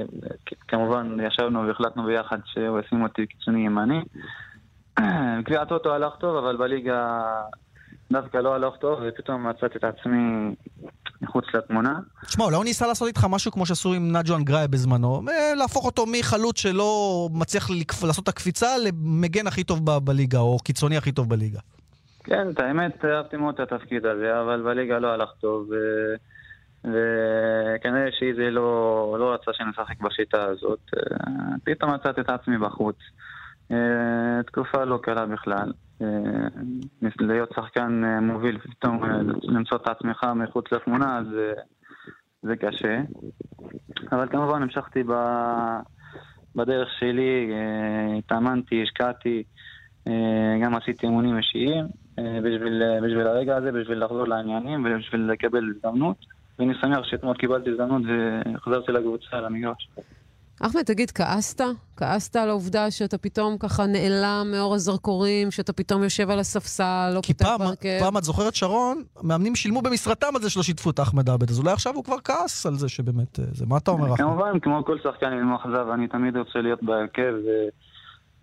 כמובן, 0.68 1.16
ישבנו 1.26 1.66
והחלטנו 1.66 2.04
ביחד 2.04 2.38
שהוא 2.44 2.80
ישים 2.80 3.02
אותי 3.02 3.26
קיצוני 3.26 3.66
ימני. 3.66 4.00
בקביעת 5.38 5.62
הטוטו 5.62 5.94
הלך 5.94 6.12
טוב, 6.20 6.36
אבל 6.36 6.56
בליגה 6.56 7.22
דווקא 8.12 8.36
לא 8.36 8.54
הלך 8.54 8.76
טוב, 8.80 8.98
ופתאום 9.02 9.48
מצאתי 9.48 9.78
את 9.78 9.84
עצמי 9.84 10.54
מחוץ 11.22 11.44
לתמונה. 11.54 11.98
תשמע, 12.26 12.44
אולי 12.44 12.56
הוא 12.56 12.64
ניסה 12.64 12.86
לעשות 12.86 13.08
איתך 13.08 13.26
משהו 13.30 13.52
כמו 13.52 13.66
שעשו 13.66 13.94
עם 13.94 14.16
נג'ו 14.16 14.36
אנגראי 14.36 14.68
בזמנו, 14.68 15.22
אה, 15.28 15.54
להפוך 15.54 15.84
אותו 15.84 16.04
מחלוץ 16.06 16.58
שלא 16.58 17.28
מצליח. 17.32 17.70
לעשות 18.06 18.24
את 18.24 18.28
הקפיצה 18.28 18.66
למגן 18.78 19.46
הכי 19.46 19.64
טוב 19.64 19.80
ב- 19.84 19.98
בליגה, 20.04 20.38
או 20.38 20.58
קיצוני 20.58 20.96
הכי 20.96 21.12
טוב 21.12 21.28
בליגה. 21.28 21.58
כן, 22.24 22.50
את 22.50 22.60
האמת, 22.60 23.04
אהבתי 23.04 23.36
מאוד 23.36 23.60
את 23.60 23.72
התפקיד 23.72 24.06
הזה, 24.06 24.40
אבל 24.40 24.62
בליגה 24.62 24.98
לא 24.98 25.08
הלך 25.08 25.28
טוב, 25.40 25.70
וכנראה 26.84 28.08
שאיזי 28.18 28.50
לא, 28.50 29.16
לא 29.20 29.34
רצה 29.34 29.50
שנשחק 29.52 30.00
בשיטה 30.00 30.44
הזאת. 30.44 30.80
אה, 30.96 31.32
פתאום 31.64 31.94
מצאתי 31.94 32.20
את 32.20 32.28
עצמי 32.28 32.58
בחוץ. 32.58 32.96
אה, 33.70 34.42
תקופה 34.46 34.84
לא 34.84 34.98
קלה 35.02 35.26
בכלל. 35.26 35.72
אה, 36.02 37.08
להיות 37.20 37.52
שחקן 37.56 38.04
אה, 38.04 38.20
מוביל 38.20 38.56
ופתאום 38.56 39.04
אה, 39.04 39.18
למצוא 39.42 39.76
את 39.76 39.88
עצמך 39.88 40.24
מחוץ 40.34 40.72
לתמונה, 40.72 41.20
זה, 41.30 41.52
זה 42.42 42.56
קשה. 42.56 43.00
אבל 44.12 44.28
כמובן 44.28 44.62
המשכתי 44.62 45.02
ב, 45.02 45.12
בדרך 46.56 46.88
שלי, 46.98 47.52
התאמנתי, 48.18 48.82
השקעתי, 48.82 49.42
גם 50.62 50.74
עשיתי 50.74 51.06
אימונים 51.06 51.36
אישיים 51.36 51.86
בשביל, 52.16 52.82
בשביל 53.02 53.26
הרגע 53.26 53.56
הזה, 53.56 53.72
בשביל 53.72 54.04
לחזור 54.04 54.28
לעניינים 54.28 54.84
ובשביל 54.84 55.20
לקבל 55.20 55.70
הזדמנות. 55.70 56.16
ואני 56.58 56.74
שמח 56.80 57.04
שאתמול 57.04 57.36
קיבלתי 57.36 57.70
הזדמנות 57.70 58.02
והחזרתי 58.06 58.92
לקבוצה, 58.92 59.40
למגרש. 59.40 59.88
אחמד, 60.60 60.82
תגיד, 60.82 61.10
כעסת? 61.10 61.60
כעסת 61.96 62.36
על 62.36 62.48
העובדה 62.48 62.90
שאתה 62.90 63.18
פתאום 63.18 63.58
ככה 63.58 63.86
נעלם 63.86 64.46
מאור 64.52 64.74
הזרקורים, 64.74 65.50
שאתה 65.50 65.72
פתאום 65.72 66.02
יושב 66.02 66.30
על 66.30 66.38
הספסל, 66.38 67.10
לא 67.14 67.20
כי 67.22 67.34
פותח 67.34 67.48
פעם, 67.48 67.58
בהרכב? 67.58 67.98
פעם, 68.00 68.16
את 68.16 68.24
זוכרת, 68.24 68.54
שרון, 68.54 69.02
מאמנים 69.22 69.54
שילמו 69.54 69.82
במשרתם 69.82 70.36
על 70.36 70.42
זה 70.42 70.50
שלא 70.50 70.62
שיתפו 70.62 70.90
את 70.90 71.00
אחמד 71.00 71.30
עבד, 71.30 71.50
אז 71.50 71.58
אולי 71.58 71.72
עכשיו 71.72 71.94
הוא 71.94 72.04
כבר 72.04 72.16
כעס 72.24 72.66
על 72.66 72.74
זה 72.74 72.88
שבאמת... 72.88 73.38
אה, 73.40 73.44
זה. 73.52 73.66
מה 73.66 73.76
אתה 73.78 73.90
אומר, 73.90 74.06
אחמד? 74.06 74.16
כמובן, 74.16 74.58
כמו 74.60 74.84
כל 74.84 74.98
שחקן 75.02 75.32
עם 75.32 75.50
מאכזב, 75.50 75.86
אני 75.94 76.08
תמיד 76.08 76.36
רוצה 76.36 76.58
להיות 76.58 76.82
בהרכב, 76.82 77.34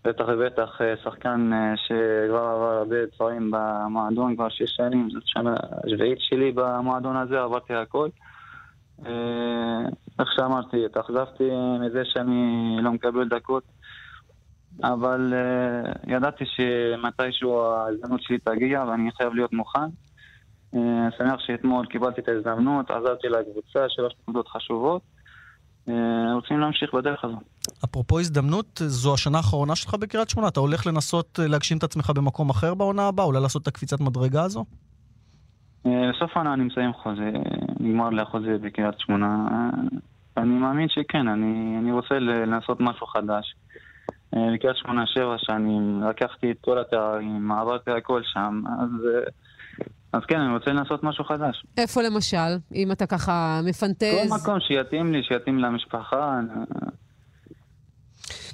ובטח 0.05 0.23
ובטח 0.27 0.81
אה, 0.81 0.93
שחקן 1.03 1.49
אה, 1.53 1.73
שכבר 1.77 2.43
עבר 2.43 2.77
הרבה 2.79 2.95
דברים 3.15 3.51
במועדון, 3.51 4.35
כבר 4.35 4.49
שש 4.49 4.75
שנים, 4.75 5.09
זאת 5.13 5.23
שנה 5.25 5.55
השביעית 5.83 6.19
שלי 6.19 6.51
במועדון 6.51 7.15
הזה, 7.15 7.41
עברתי 7.41 7.73
הכל. 7.73 8.09
איך 10.31 10.39
שאמרתי, 10.39 10.85
התאכזבתי 10.85 11.49
מזה 11.79 12.01
שאני 12.05 12.77
לא 12.81 12.91
מקבל 12.91 13.27
דקות, 13.29 13.63
אבל 14.83 15.33
אה, 15.33 16.15
ידעתי 16.15 16.43
שמתישהו 16.45 17.61
ההזדמנות 17.61 18.21
שלי 18.21 18.37
תגיע 18.37 18.83
ואני 18.87 19.11
חייב 19.17 19.33
להיות 19.33 19.53
מוכן. 19.53 19.89
אה, 20.75 21.07
שמח 21.17 21.39
שאתמול 21.39 21.85
קיבלתי 21.85 22.21
את 22.21 22.29
ההזדמנות, 22.29 22.91
עזרתי 22.91 23.27
לקבוצה, 23.27 23.85
שלוש 23.89 24.13
נקודות 24.21 24.47
חשובות. 24.47 25.01
אה, 25.89 26.33
רוצים 26.33 26.59
להמשיך 26.59 26.93
בדרך 26.93 27.25
הזו. 27.25 27.37
אפרופו 27.85 28.19
הזדמנות, 28.19 28.81
זו 28.85 29.13
השנה 29.13 29.37
האחרונה 29.37 29.75
שלך 29.75 29.93
בקריית 29.93 30.29
שמונה? 30.29 30.47
אתה 30.47 30.59
הולך 30.59 30.87
לנסות 30.87 31.39
להגשים 31.47 31.77
את 31.77 31.83
עצמך 31.83 32.09
במקום 32.15 32.49
אחר 32.49 32.73
בעונה 32.73 33.07
הבאה? 33.07 33.25
אולי 33.25 33.41
לעשות 33.41 33.61
את 33.61 33.67
הקפיצת 33.67 33.99
מדרגה 33.99 34.43
הזו? 34.43 34.65
בסוף 35.85 36.31
העונה 36.35 36.53
אני 36.53 36.63
מסיים 36.63 36.93
חוזה. 36.93 37.31
נגמר 37.79 38.09
לי 38.09 38.21
החוזה 38.21 38.57
בקריית 38.61 38.95
שמונה. 38.99 39.47
אני 40.37 40.53
מאמין 40.53 40.87
שכן, 40.89 41.27
אני, 41.27 41.77
אני 41.79 41.91
רוצה 41.91 42.19
לנסות 42.19 42.77
משהו 42.79 43.07
חדש. 43.07 43.55
אה, 44.35 44.39
בקריית 44.53 44.77
שמונה 44.77 45.05
שבע 45.07 45.35
שנים, 45.37 46.03
לקחתי 46.09 46.51
את 46.51 46.57
כל 46.61 46.79
התארים, 46.79 47.51
עברתי 47.51 47.91
הכל 47.91 48.21
שם, 48.23 48.61
אז, 48.79 48.89
אה, 49.05 49.31
אז 50.13 50.21
כן, 50.27 50.39
אני 50.39 50.53
רוצה 50.53 50.71
לנסות 50.71 51.03
משהו 51.03 51.23
חדש. 51.25 51.65
איפה 51.77 52.01
למשל, 52.01 52.57
אם 52.75 52.91
אתה 52.91 53.05
ככה 53.05 53.59
מפנטז? 53.65 54.29
כל 54.29 54.35
מקום 54.41 54.59
שיתאים 54.59 55.11
לי, 55.13 55.23
שיתאים 55.23 55.59
למשפחה. 55.59 56.39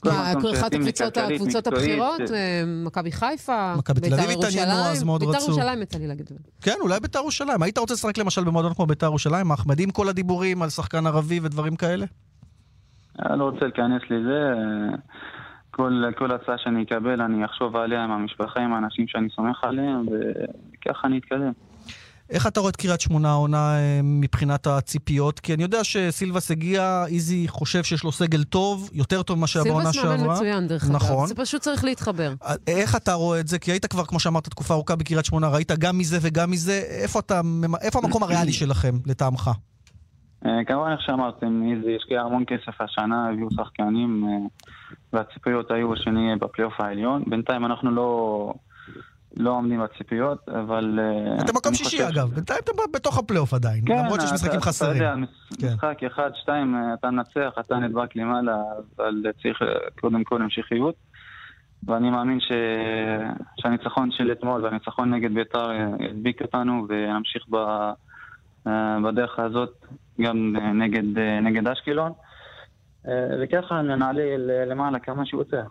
מה, 0.06 0.34
אחת 0.60 0.74
הקבוצות, 0.74 1.18
הקבוצות. 1.18 1.68
הבכירות? 1.68 2.22
אה, 2.34 2.64
מכבי 2.86 3.12
חיפה? 3.12 3.74
מכבי 3.78 4.02
תל 4.02 4.10
בית"ר 4.10 4.24
אביב 4.24 4.38
התעניינו 4.40 4.72
ירושלים? 4.72 4.92
אז, 4.92 5.04
מאוד 5.04 5.24
בית"ר. 5.24 5.44
ירושלים 5.44 5.82
יצא 5.82 5.98
לי 5.98 6.08
להגיד. 6.08 6.32
כן, 6.62 6.76
אולי 6.82 7.00
בית"ר 7.00 7.20
ירושלים. 7.20 7.64
היית 7.64 7.78
רוצה 7.78 7.94
לשחק 7.94 8.18
למשל 8.18 8.44
במועדון 8.44 8.74
כמו 8.74 8.86
בית"ר 8.86 9.06
ירושלים, 9.06 9.52
אחמד, 9.52 9.80
עם 9.80 9.92
כל 9.92 10.10
הדיבורים 10.10 10.62
על 10.62 10.70
שחקן 10.70 11.08
ערבי 11.08 11.40
ודברים 11.44 11.76
כאלה? 11.76 12.06
אני 13.26 13.40
לא 13.40 13.44
רוצה 13.44 13.66
להיכנס 13.66 14.02
לזה. 14.10 14.54
כל, 15.72 16.04
כל 16.18 16.32
הצעה 16.32 16.58
שאני 16.58 16.84
אקבל, 16.84 17.22
אני 17.22 17.46
אחשוב 17.46 17.76
עליה 17.76 18.04
עם 18.04 18.12
המשפחה, 18.12 18.60
עם 18.60 18.74
האנשים 18.74 19.08
שאני 19.08 19.28
סומך 19.36 19.64
עליהם, 19.64 20.06
וככה 20.06 21.08
אני 21.08 21.18
אתקדם. 21.18 21.52
איך 22.30 22.48
אתה 22.48 22.60
רואה 22.60 22.70
את 22.70 22.76
קריית 22.76 23.02
שמונה 23.02 23.30
העונה 23.30 23.76
אה, 23.78 24.00
מבחינת 24.04 24.68
הציפיות? 24.68 25.40
כי 25.40 25.54
אני 25.54 25.64
יודע 25.64 25.84
שסילבס 25.84 26.52
הגיע, 26.52 27.06
איזי 27.08 27.48
חושב 27.48 27.84
שיש 27.84 28.04
לו 28.04 28.12
סגל 28.12 28.44
טוב, 28.44 28.90
יותר 28.94 29.24
טוב 29.24 29.38
ממה 29.38 29.48
שהיה 29.48 29.66
בעונה 29.66 29.92
סילבס 29.92 29.96
שעברה. 29.96 30.18
מאמן 30.18 30.34
מצוין, 30.34 30.68
דרך 30.68 30.84
אגב. 30.84 30.96
נכון. 30.96 31.28
זה 31.28 31.36
פשוט 31.36 31.62
צריך 31.62 31.84
להתחבר. 31.84 32.34
איך 32.68 32.96
אתה 32.96 33.14
רואה 33.14 33.40
את 33.40 33.48
זה? 33.48 33.60
כי 33.60 33.72
היית 33.72 33.86
כבר, 33.86 34.06
כמו 34.06 34.20
שאמרת, 34.20 34.48
תקופה 34.48 34.74
ארוכה 34.74 34.96
בקריית 34.96 35.26
שמונה, 35.26 35.48
ראית 35.50 35.72
גם 35.72 35.98
מזה 35.98 36.18
וגם 36.22 36.52
מזה. 36.52 36.82
איפה, 37.04 37.20
אתה, 37.20 37.42
איפה 37.82 38.00
המקום 38.04 38.24
הריאלי 38.24 38.54
שלכם, 38.62 38.96
לטעמך? 39.06 39.52
אה, 40.46 40.66
כמובן, 40.66 40.92
איך 40.92 41.02
שאמרתם, 41.02 41.62
איזי 41.72 41.96
השקיע 41.96 42.22
המון 42.22 42.44
כסף 42.48 42.82
השנה, 42.82 43.30
הביאו 43.30 43.48
שחקנים, 43.52 44.26
אה, 44.28 44.48
והציפיות 45.14 45.72
היו 45.72 45.96
שנהיה 45.96 46.36
בפלייאוף 46.36 46.74
העליון. 46.80 47.24
בינתיים 47.28 47.66
אנחנו 47.66 47.92
לא, 47.92 48.54
לא 49.38 49.50
עומדים 49.52 49.82
בציפיות, 49.84 50.50
אבל... 50.50 51.00
אה, 51.02 51.36
אתם 51.46 51.56
מקום 51.56 51.74
שישי 51.74 51.86
חושב- 51.98 52.04
אגב, 52.14 52.30
בינתיים 52.34 52.60
אתם 52.64 52.72
בתוך 52.94 53.18
הפלייאוף 53.18 53.54
עדיין, 53.54 53.84
כן, 53.88 53.98
למרות 53.98 54.20
שיש 54.22 54.30
אתה- 54.30 54.36
משחקים 54.36 54.60
אתה 54.60 54.66
חסרים. 54.66 54.96
יודע, 55.02 55.16
מש- 55.16 55.58
כן. 55.62 55.68
משחק 55.68 56.04
אחד, 56.04 56.30
שתיים, 56.36 56.76
אה, 56.76 56.94
אתה 56.94 57.12
מנצח, 57.12 57.54
אתה 57.60 57.76
נדבק 57.76 58.16
למעלה, 58.16 58.56
אבל 58.98 59.14
צריך 59.42 59.62
אה, 59.62 59.68
קודם 60.02 60.24
כל 60.24 60.42
המשכיות. 60.42 60.96
ואני 61.88 62.10
מאמין 62.10 62.40
ש... 62.40 62.52
שהניצחון 63.62 64.12
של 64.12 64.32
אתמול 64.32 64.64
והניצחון 64.66 65.14
נגד 65.14 65.34
בית"ר 65.34 65.70
ידביק 66.00 66.42
אותנו 66.42 66.86
ונמשיך 66.90 67.44
ב... 67.50 67.58
בדרך 69.04 69.40
הזאת 69.40 69.86
גם 70.22 70.56
נגד, 70.74 71.04
נגד 71.42 71.68
אשקלון. 71.68 72.12
וככה 73.42 73.82
נעלה 73.82 74.24
למעלה 74.66 75.00
כמה 75.00 75.26
שיותר. 75.26 75.64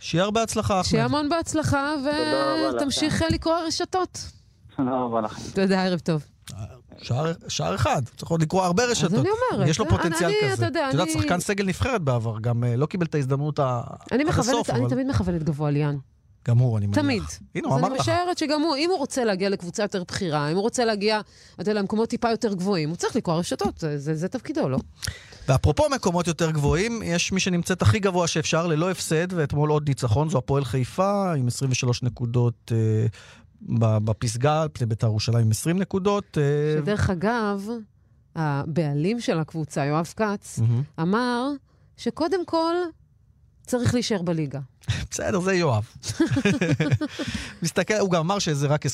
שיהיה 0.00 0.24
הרבה 0.24 0.42
הצלחה, 0.42 0.80
אחמד. 0.80 0.90
שיהיה 0.90 1.04
המון 1.04 1.28
בהצלחה, 1.28 1.94
ותמשיך 2.76 3.14
לכם. 3.14 3.34
לקרוא 3.34 3.54
רשתות. 3.66 4.18
תודה 4.76 4.90
רבה 4.90 5.20
לכם. 5.20 5.42
תודה, 5.54 5.84
ערב 5.84 5.98
טוב. 6.00 6.24
שער, 7.02 7.32
שער 7.48 7.74
אחד, 7.74 8.02
צריך 8.16 8.30
עוד 8.30 8.42
לקרוא 8.42 8.62
הרבה 8.64 8.84
רשתות. 8.84 9.12
אני 9.12 9.28
אומרת, 9.52 9.68
יש 9.68 9.78
לו 9.78 9.84
אני- 9.84 9.96
פוטנציאל 9.96 10.28
אני- 10.42 10.52
כזה. 10.52 10.54
אתה 10.54 10.66
יודע, 10.66 10.88
את 10.88 10.92
יודעת, 10.94 11.08
אני- 11.14 11.22
שחקן 11.22 11.40
סגל 11.40 11.64
נבחרת 11.66 12.02
בעבר, 12.02 12.38
גם 12.40 12.64
אה, 12.64 12.76
לא 12.76 12.86
קיבל 12.86 13.06
את 13.06 13.14
ההזדמנות 13.14 13.58
עד 13.58 13.66
מכוונת, 14.12 14.28
הסוף, 14.38 14.70
אני 14.70 14.78
אבל 14.80 14.90
תמיד 14.90 15.06
מכוונת 15.06 15.42
גבוה 15.42 15.70
ליאן. 15.70 15.96
גם 16.48 16.58
הוא, 16.58 16.78
אני 16.78 16.86
מניח. 16.86 16.98
תמיד. 16.98 17.22
הנה, 17.54 17.68
הוא 17.68 17.74
אז 17.74 17.80
אמר 17.80 17.88
אני 17.88 17.94
לך. 17.96 18.00
משערת 18.00 18.38
שגם 18.38 18.62
הוא, 18.62 18.76
אם 18.76 18.88
הוא 18.90 18.98
רוצה 18.98 19.24
להגיע 19.24 19.48
לקבוצה 19.48 19.82
יותר 19.82 20.02
בכירה, 20.08 20.48
אם 20.50 20.54
הוא 20.56 20.62
רוצה 20.62 20.84
להגיע, 20.84 21.20
אתה 21.54 21.62
יודע, 21.62 21.72
למקומות 21.74 22.08
טיפה 22.08 22.30
יותר 22.30 22.54
גבוהים, 22.54 22.88
הוא 22.88 22.96
צריך 22.96 23.16
לקרוא 23.16 23.34
רשתות, 23.36 23.78
זה- 23.78 23.98
זה 23.98 24.14
זה 24.14 24.28
תפקידו, 24.28 24.68
לא? 24.68 24.78
ואפרופו 25.48 25.84
מקומות 25.90 26.26
יותר 26.26 26.50
גבוהים, 26.50 27.02
יש 27.04 27.32
מי 27.32 27.40
שנמצאת 27.40 27.82
הכי 27.82 27.98
גבוה 27.98 28.26
שאפשר, 28.26 28.66
ללא 28.66 28.90
הפסד, 28.90 29.26
ואתמול 29.32 29.70
עוד 29.70 29.88
ניצחון, 29.88 30.28
זו 30.28 30.38
הפועל 30.38 30.64
חיפה, 30.64 31.32
עם 31.34 31.46
23 31.46 32.02
נקודות 32.02 32.72
אה, 32.74 33.06
בפסגה, 33.98 34.62
על 34.62 34.68
פני 34.72 34.86
בית"ר 34.86 35.06
ירושלים 35.06 35.44
עם 35.44 35.50
20 35.50 35.78
נקודות. 35.78 36.38
אה, 36.38 36.42
שדרך 36.82 37.10
אגב, 37.10 37.68
הבעלים 38.36 39.20
של 39.20 39.38
הקבוצה, 39.38 39.84
יואב 39.84 40.12
כץ, 40.16 40.58
מהמם. 40.58 40.82
אמר 41.00 41.48
שקודם 41.96 42.46
כל 42.46 42.74
צריך 43.66 43.94
להישאר 43.94 44.22
בליגה. 44.22 44.60
בסדר, 45.10 45.40
זה 45.40 45.54
יואב. 45.54 45.88
מסתכל, 47.62 47.94
הוא 47.94 48.10
גם 48.10 48.20
אמר 48.20 48.38
שזה 48.38 48.66
רק 48.66 48.86
25% 48.86 48.88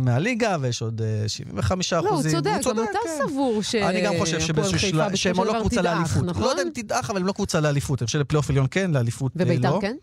מהליגה, 0.00 0.56
ויש 0.60 0.82
עוד 0.82 1.02
אה, 1.02 1.24
75%. 1.68 1.94
לא, 1.94 2.10
הוא 2.10 2.22
צודק, 2.22 2.50
גם 2.66 2.72
אתה 2.72 2.98
כן. 3.04 3.28
סבור 3.28 3.62
ש... 3.62 3.74
אני 3.74 4.00
גם 4.00 4.14
חושב 4.18 4.40
שבאיזשהו 4.40 4.78
שלב, 4.78 5.14
שהם 5.14 5.36
לא 5.36 5.56
קבוצה 5.60 5.82
לאליפות. 5.82 6.24
נכון? 6.24 6.42
לא 6.42 6.48
יודע 6.48 6.62
אם 6.62 6.68
תדעך, 6.74 7.10
אבל 7.10 7.20
הם 7.20 7.26
לא 7.26 7.32
קבוצה 7.32 7.60
לאליפות. 7.60 8.02
אני 8.02 8.06
חושב 8.06 8.18
לפלייאוף 8.18 8.50
עליון 8.50 8.66
כן, 8.70 8.90
לאליפות 8.90 9.32
אה, 9.40 9.44
לא. 9.44 9.50
וביתר 9.50 9.80
כן? 9.80 9.96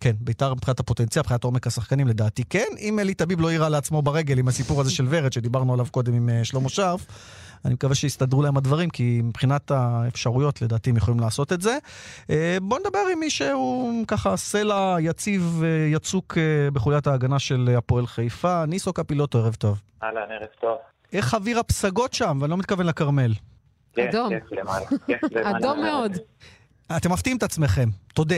כן, 0.00 0.12
ביתר 0.20 0.54
מבחינת 0.54 0.80
הפוטנציאל, 0.80 1.22
מבחינת 1.22 1.44
עומק 1.44 1.66
השחקנים, 1.66 2.08
לדעתי 2.08 2.44
כן. 2.50 2.66
אם 2.78 2.98
אלי 2.98 3.14
טביב 3.14 3.40
לא 3.40 3.52
יירה 3.52 3.68
לעצמו 3.68 4.02
ברגל 4.02 4.38
עם 4.38 4.48
הסיפור 4.48 4.80
הזה 4.80 4.90
של 4.90 5.06
ורד, 5.10 5.32
שדיברנו 5.32 5.72
עליו 5.72 5.86
קודם 5.90 6.14
עם 6.14 6.28
אה, 6.28 6.44
שלמה 6.44 6.68
שרף, 6.68 7.06
אני 7.64 7.74
מקווה 7.74 7.94
שיסתדרו 7.94 8.42
להם 8.42 8.56
הדברים, 8.56 8.90
כי 8.90 9.20
מבחינת 9.24 9.70
האפשרויות, 9.70 10.62
לדעתי 10.62 10.90
הם 10.90 10.96
יכולים 10.96 11.20
לעשות 11.20 11.52
את 11.52 11.60
זה. 11.60 11.78
אה, 12.30 12.56
בואו 12.62 12.80
נדבר 12.80 12.98
עם 13.12 13.20
מי 13.20 13.30
שהוא 13.30 14.06
ככה 14.06 14.36
סלע 14.36 14.96
יציב, 15.00 15.62
אה, 15.64 15.68
יצוק 15.92 16.38
אה, 16.38 16.70
בחוליית 16.70 17.06
ההגנה 17.06 17.38
של 17.38 17.74
הפועל 17.78 18.06
חיפה. 18.06 18.64
ניסו 18.66 18.92
קפילוטו, 18.92 19.38
ערב 19.38 19.54
טוב. 19.54 19.80
אהלן, 20.02 20.16
ערב 20.30 20.48
טוב. 20.60 20.78
איך 21.12 21.34
אוויר 21.34 21.58
הפסגות 21.58 22.14
שם? 22.14 22.38
ואני 22.40 22.50
לא 22.50 22.56
מתכוון 22.56 22.86
לכרמל. 22.86 23.32
כיף, 23.94 24.08
אדום. 24.08 24.28
כיף 24.28 24.52
למעלה. 24.52 24.86
אדום 25.58 25.80
מאוד. 25.82 26.12
אתם 26.96 27.12
מפתיעים 27.12 27.36
את 27.36 27.42
עצמכם, 27.42 27.88
תודה. 28.14 28.36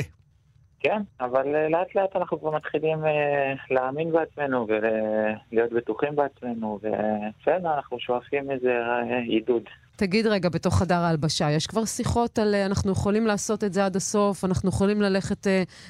כן, 0.82 1.02
אבל 1.20 1.54
אה, 1.54 1.68
לאט 1.68 1.94
לאט 1.94 2.16
אנחנו 2.16 2.40
כבר 2.40 2.50
מתחילים 2.50 3.04
אה, 3.04 3.52
להאמין 3.70 4.12
בעצמנו 4.12 4.66
ולהיות 4.66 5.72
בטוחים 5.72 6.16
בעצמנו, 6.16 6.78
ובסדר, 6.82 7.74
אנחנו 7.74 7.98
שואפים 8.00 8.50
איזה 8.50 8.70
אה, 8.70 9.18
עידוד. 9.18 9.62
תגיד 9.96 10.26
רגע, 10.26 10.48
בתוך 10.48 10.78
חדר 10.78 10.94
ההלבשה, 10.94 11.50
יש 11.50 11.66
כבר 11.66 11.84
שיחות 11.84 12.38
על 12.38 12.54
אנחנו 12.54 12.92
יכולים 12.92 13.26
לעשות 13.26 13.64
את 13.64 13.72
זה 13.72 13.84
עד 13.84 13.96
הסוף, 13.96 14.44
אנחנו 14.44 14.68
יכולים 14.68 15.02
ללכת 15.02 15.46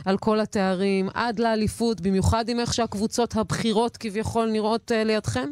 על 0.06 0.16
כל 0.18 0.40
התארים, 0.40 1.06
עד 1.14 1.38
לאליפות, 1.38 2.00
במיוחד 2.00 2.48
עם 2.48 2.60
איך 2.60 2.74
שהקבוצות 2.74 3.36
הבכירות 3.36 3.96
כביכול 3.96 4.48
נראות 4.52 4.90
לידכם? 4.94 5.48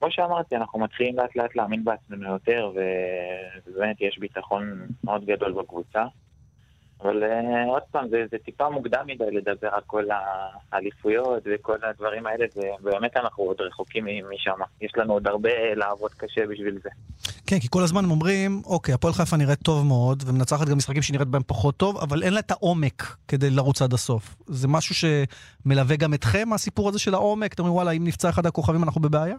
כמו 0.00 0.10
שאמרתי, 0.10 0.56
אנחנו 0.56 0.78
מתחילים 0.78 1.16
לאט 1.16 1.36
לאט 1.36 1.56
להאמין 1.56 1.84
בעצמנו 1.84 2.32
יותר, 2.32 2.72
ובאמת 3.66 4.00
יש 4.00 4.18
ביטחון 4.18 4.86
מאוד 5.04 5.24
גדול 5.24 5.52
בקבוצה. 5.52 6.04
אבל 7.02 7.24
אה, 7.24 7.64
עוד 7.64 7.82
פעם, 7.90 8.08
זה, 8.08 8.24
זה 8.30 8.36
טיפה 8.44 8.70
מוקדם 8.70 9.04
מדי 9.06 9.30
לדבר 9.32 9.68
על 9.72 9.80
כל 9.86 10.04
האליפויות 10.72 11.42
וכל 11.46 11.76
הדברים 11.82 12.26
האלה, 12.26 12.46
ובאמת 12.80 13.16
אנחנו 13.16 13.44
עוד 13.44 13.60
רחוקים 13.60 14.04
משם. 14.34 14.60
יש 14.80 14.92
לנו 14.96 15.12
עוד 15.12 15.26
הרבה 15.26 15.74
לעבוד 15.74 16.10
קשה 16.10 16.46
בשביל 16.46 16.78
זה. 16.82 16.90
כן, 17.46 17.58
כי 17.58 17.68
כל 17.70 17.82
הזמן 17.82 18.04
הם 18.04 18.10
אומרים, 18.10 18.62
אוקיי, 18.66 18.94
הפועל 18.94 19.14
חיפה 19.14 19.36
נראית 19.36 19.58
טוב 19.62 19.86
מאוד, 19.86 20.22
ומנצחת 20.26 20.68
גם 20.68 20.76
משחקים 20.76 21.02
שנראית 21.02 21.28
בהם 21.28 21.42
פחות 21.46 21.76
טוב, 21.76 21.98
אבל 21.98 22.22
אין 22.22 22.32
לה 22.32 22.40
את 22.40 22.50
העומק 22.50 23.16
כדי 23.28 23.50
לרוץ 23.50 23.82
עד 23.82 23.92
הסוף. 23.92 24.36
זה 24.46 24.68
משהו 24.68 24.94
שמלווה 24.94 25.96
גם 25.96 26.14
אתכם, 26.14 26.52
הסיפור 26.52 26.88
הזה 26.88 26.98
של 26.98 27.14
העומק? 27.14 27.54
אתם 27.54 27.62
אומרים, 27.62 27.76
וואלה, 27.76 27.90
אם 27.90 28.04
נפצע 28.04 28.28
אחד 28.28 28.46
הכוכבים 28.46 28.82
אנחנו 28.82 29.00
בבעיה? 29.00 29.36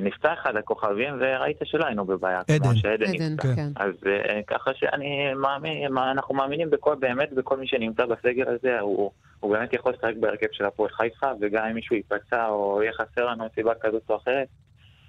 נפצע 0.00 0.32
אחד 0.32 0.56
הכוכבים, 0.56 1.14
וראית 1.20 1.56
שלא 1.64 1.86
היינו 1.86 2.04
בבעיה. 2.04 2.40
עדן. 2.40 2.58
כמו 2.58 2.76
שעדן 2.76 3.14
עדן, 3.14 3.32
נפצע. 3.32 3.54
כן. 3.54 3.68
אז 3.76 3.90
אה, 4.06 4.40
ככה 4.46 4.70
שאני 4.74 5.34
מאמין, 5.34 5.92
מה- 5.92 6.10
אנחנו 6.10 6.34
מאמינים 6.34 6.70
בכל, 6.70 6.94
באמת 6.98 7.32
בכל 7.32 7.56
מי 7.56 7.66
שנמצא 7.66 8.06
בסגל 8.06 8.44
הזה, 8.48 8.80
הוא, 8.80 9.10
הוא 9.40 9.52
באמת 9.52 9.72
יכול 9.72 9.92
לשחק 9.92 10.12
בהרכב 10.20 10.46
של 10.52 10.64
הפועל 10.64 10.90
חיפה, 10.90 11.26
וגם 11.40 11.64
אם 11.66 11.74
מישהו 11.74 11.96
ייפצע 11.96 12.46
או 12.48 12.82
יהיה 12.82 12.92
חסר 12.92 13.24
לנו 13.26 13.44
מסיבה 13.52 13.72
כזאת 13.80 14.02
או 14.10 14.16
אחרת, 14.16 14.48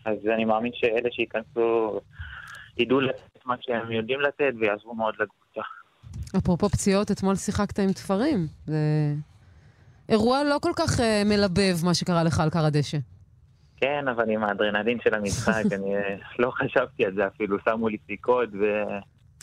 אז 0.06 0.18
אני 0.34 0.46
מאמין 0.46 0.72
שאלה 0.76 1.10
שייכנסו 1.12 2.00
ידעו 2.78 3.02
לתת 3.02 3.20
מה 3.46 3.56
שהם 3.62 3.92
יודעים 3.92 4.22
לתת 4.22 4.54
ויעזבו 4.60 4.94
מאוד 4.96 5.14
לקבוצה. 5.20 5.68
אפרופו 6.38 6.70
פציעות, 6.70 7.12
אתמול 7.12 7.36
שיחקת 7.36 7.80
עם 7.80 7.94
תפרים. 7.94 8.48
זה 8.66 8.78
אירוע 10.10 10.44
לא 10.44 10.58
כל 10.62 10.72
כך 10.76 11.00
אה, 11.00 11.22
מלבב, 11.26 11.86
מה 11.86 11.94
שקרה 11.94 12.24
לך 12.24 12.40
על 12.40 12.50
כר 12.50 12.66
הדשא. 12.66 12.98
כן, 13.78 14.08
אבל 14.08 14.30
עם 14.30 14.44
האדרנלין 14.44 14.98
של 15.04 15.14
המשחק, 15.14 15.64
אני 15.72 15.96
אה, 15.96 16.16
לא 16.40 16.52
חשבתי 16.52 17.06
על 17.06 17.14
זה 17.16 17.28
אפילו, 17.28 17.58
שמו 17.66 17.90
לי 17.90 17.98
סיכות 18.08 18.50
ו... 18.54 18.64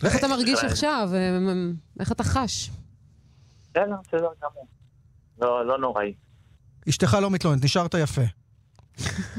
איך 0.05 0.19
אתה 0.19 0.29
מרגיש 0.29 0.59
בכלל. 0.59 0.71
עכשיו? 0.71 1.09
אה, 1.15 1.39
איך 2.01 2.13
אתה 2.13 2.25
חש? 2.25 2.71
בסדר, 3.71 3.97
בסדר 4.07 4.29
גמור. 4.43 4.67
לא, 5.41 5.67
לא 5.67 5.79
נוראי, 5.79 6.15
אשתך 6.89 7.17
לא 7.23 7.31
מתלוננת, 7.31 7.65
נשארת 7.65 7.95
יפה. 7.95 8.23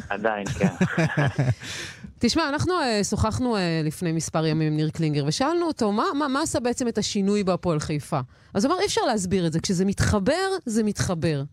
עדיין, 0.10 0.48
כן. 0.48 0.68
תשמע, 2.20 2.50
אנחנו 2.50 2.74
uh, 2.74 3.04
שוחחנו 3.04 3.56
uh, 3.56 3.60
לפני 3.84 4.12
מספר 4.12 4.46
ימים 4.46 4.68
עם 4.68 4.76
ניר 4.76 4.90
קלינגר, 4.90 5.26
ושאלנו 5.28 5.66
אותו, 5.66 5.92
מה, 5.92 6.04
מה, 6.20 6.28
מה 6.28 6.42
עשה 6.42 6.60
בעצם 6.60 6.88
את 6.88 6.98
השינוי 6.98 7.44
בהפועל 7.44 7.80
חיפה? 7.80 8.20
אז 8.54 8.66
הוא 8.66 8.74
אמר, 8.74 8.82
אי 8.82 8.86
אפשר 8.86 9.02
להסביר 9.02 9.48
את 9.48 9.54
זה. 9.54 9.60
כשזה 9.60 9.86
מתחבר, 9.86 10.50
זה 10.66 10.84
מתחבר. 10.84 11.44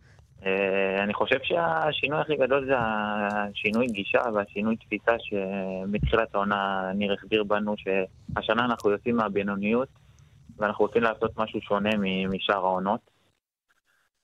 אה, 0.47 1.03
אני 1.03 1.15
חושב 1.15 1.39
שהשינוי 1.43 2.21
הכי 2.21 2.37
גדול 2.37 2.67
זה 2.67 2.75
השינוי 2.79 3.87
גישה 3.87 4.21
והשינוי 4.35 4.77
תפיסה 4.77 5.13
שמתחילת 5.19 6.35
העונה 6.35 6.91
ניר 6.95 7.13
החדיר 7.13 7.45
בנו 7.45 7.75
שהשנה 7.77 8.65
אנחנו 8.65 8.91
יוצאים 8.91 9.17
מהבינוניות 9.17 9.89
ואנחנו 10.57 10.85
רוצים 10.85 11.03
לעשות 11.03 11.39
משהו 11.39 11.61
שונה 11.61 11.91
משאר 12.29 12.67
העונות. 12.67 13.01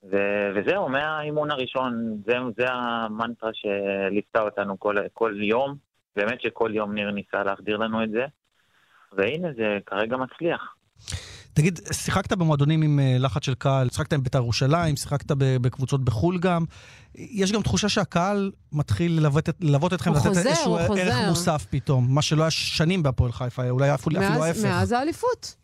ו- 0.02 0.50
וזהו, 0.54 0.88
מהאימון 0.88 1.50
הראשון, 1.50 2.16
זה, 2.26 2.34
זה 2.56 2.66
המנטרה 2.70 3.50
שליוותה 3.54 4.40
אותנו 4.40 4.78
כל, 4.78 4.96
כל 5.12 5.34
יום, 5.42 5.74
באמת 6.16 6.40
שכל 6.40 6.70
יום 6.74 6.94
ניר 6.94 7.10
ניסה 7.10 7.44
להחדיר 7.44 7.76
לנו 7.76 8.04
את 8.04 8.10
זה, 8.10 8.26
והנה 9.12 9.48
זה 9.52 9.78
כרגע 9.86 10.16
מצליח. 10.16 10.74
תגיד, 11.58 11.80
שיחקת 11.92 12.32
במועדונים 12.32 12.82
עם 12.82 13.00
אה, 13.00 13.16
לחץ 13.18 13.44
של 13.44 13.54
קהל, 13.54 13.88
שיחקת 13.88 14.12
עם 14.12 14.22
בית"ר 14.22 14.38
ירושלים, 14.38 14.96
שיחקת 14.96 15.32
בקבוצות 15.36 16.04
בחו"ל 16.04 16.38
גם. 16.38 16.64
יש 17.14 17.52
גם 17.52 17.62
תחושה 17.62 17.88
שהקהל 17.88 18.50
מתחיל 18.72 19.12
ללוות, 19.12 19.48
ללוות 19.60 19.92
אתכם, 19.92 20.12
לתת 20.12 20.20
חוזר, 20.20 20.50
איזשהו 20.50 20.76
ערך 20.76 21.14
מוסף 21.28 21.66
פתאום, 21.70 22.14
מה 22.14 22.22
שלא 22.22 22.42
היה 22.42 22.50
שנים 22.50 23.02
בהפועל 23.02 23.32
חיפה, 23.32 23.70
אולי 23.70 23.94
אפילו, 23.94 24.20
מאז, 24.20 24.30
אפילו 24.30 24.44
ההפך. 24.44 24.64
מאז 24.64 24.92
האליפות. 24.92 25.56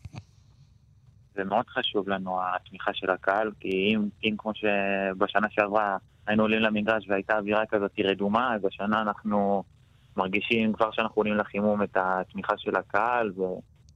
זה 1.35 1.43
מאוד 1.43 1.65
חשוב 1.67 2.09
לנו, 2.09 2.39
התמיכה 2.55 2.91
של 2.93 3.09
הקהל, 3.09 3.51
כי 3.59 3.69
אם, 3.69 4.09
אם 4.23 4.35
כמו 4.37 4.51
שבשנה 4.55 5.47
שעברה 5.49 5.97
היינו 6.27 6.43
עולים 6.43 6.59
למגרש 6.59 7.05
והייתה 7.09 7.37
אווירה 7.37 7.65
כזאת 7.69 7.91
רדומה, 8.03 8.55
אז 8.55 8.61
השנה 8.65 9.01
אנחנו 9.01 9.63
מרגישים 10.17 10.73
כבר 10.73 10.91
שאנחנו 10.91 11.15
עולים 11.15 11.35
לחימום 11.35 11.83
את 11.83 11.97
התמיכה 11.99 12.53
של 12.57 12.75
הקהל, 12.75 13.31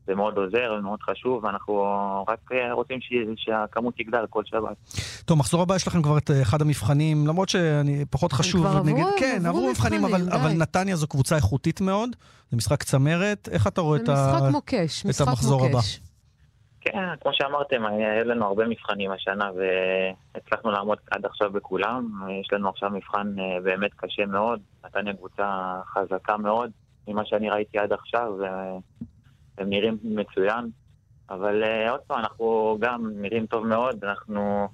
וזה 0.09 0.15
מאוד 0.15 0.37
עוזר 0.37 0.75
ומאוד 0.79 0.99
חשוב, 1.01 1.43
ואנחנו 1.43 1.83
רק 2.27 2.49
רוצים 2.71 3.01
ש... 3.01 3.13
שהכמות 3.35 3.93
תגדל 3.97 4.25
כל 4.29 4.43
שבת. 4.45 4.77
טוב, 5.25 5.37
מחזור 5.37 5.61
הבא 5.61 5.75
יש 5.75 5.87
לכם 5.87 6.01
כבר 6.01 6.17
את 6.17 6.31
אחד 6.41 6.61
המבחנים, 6.61 7.27
למרות 7.27 7.49
שאני 7.49 8.05
פחות 8.09 8.33
חשוב. 8.33 8.61
כבר 8.61 8.77
עברו, 8.77 8.93
נגיד, 8.93 9.05
כן, 9.19 9.41
עברו 9.45 9.57
עברו 9.57 9.71
מבחנים, 9.71 10.05
אבל, 10.05 10.21
מבחנים, 10.21 10.41
אבל 10.41 10.51
די. 10.51 10.57
נתניה 10.57 10.95
זו 10.95 11.07
קבוצה 11.07 11.35
איכותית 11.35 11.81
מאוד, 11.81 12.09
זה 12.51 12.57
משחק 12.57 12.83
צמרת. 12.83 13.49
איך 13.51 13.67
אתה 13.67 13.81
רואה 13.81 13.97
זה 13.97 14.03
את, 14.03 14.09
ה... 14.09 14.49
מוקש, 14.51 15.01
את 15.01 15.05
משחק 15.05 15.27
המחזור 15.27 15.65
הבא? 15.65 15.75
מוקש. 15.75 15.99
כן, 16.81 16.97
כמו 17.21 17.31
שאמרתם, 17.33 17.85
היה 17.85 18.23
לנו 18.23 18.45
הרבה 18.45 18.67
מבחנים 18.67 19.11
השנה 19.11 19.49
והצלחנו 19.55 20.71
לעמוד 20.71 20.97
עד 21.11 21.25
עכשיו 21.25 21.51
בכולם. 21.51 22.11
יש 22.41 22.53
לנו 22.53 22.69
עכשיו 22.69 22.89
מבחן 22.89 23.35
אה, 23.39 23.59
באמת 23.63 23.91
קשה 23.95 24.25
מאוד. 24.25 24.59
נתניה 24.85 25.13
קבוצה 25.13 25.79
חזקה 25.93 26.37
מאוד, 26.37 26.71
ממה 27.07 27.21
שאני 27.25 27.49
ראיתי 27.49 27.77
עד 27.77 27.93
עכשיו, 27.93 28.33
והם 29.59 29.69
נראים 29.69 29.97
מצוין. 30.03 30.69
אבל 31.29 31.63
אה, 31.63 31.91
עוד 31.91 31.99
פעם, 31.99 32.19
אנחנו 32.19 32.77
גם 32.81 33.09
נראים 33.15 33.45
טוב 33.45 33.65
מאוד, 33.65 34.03
אנחנו 34.03 34.67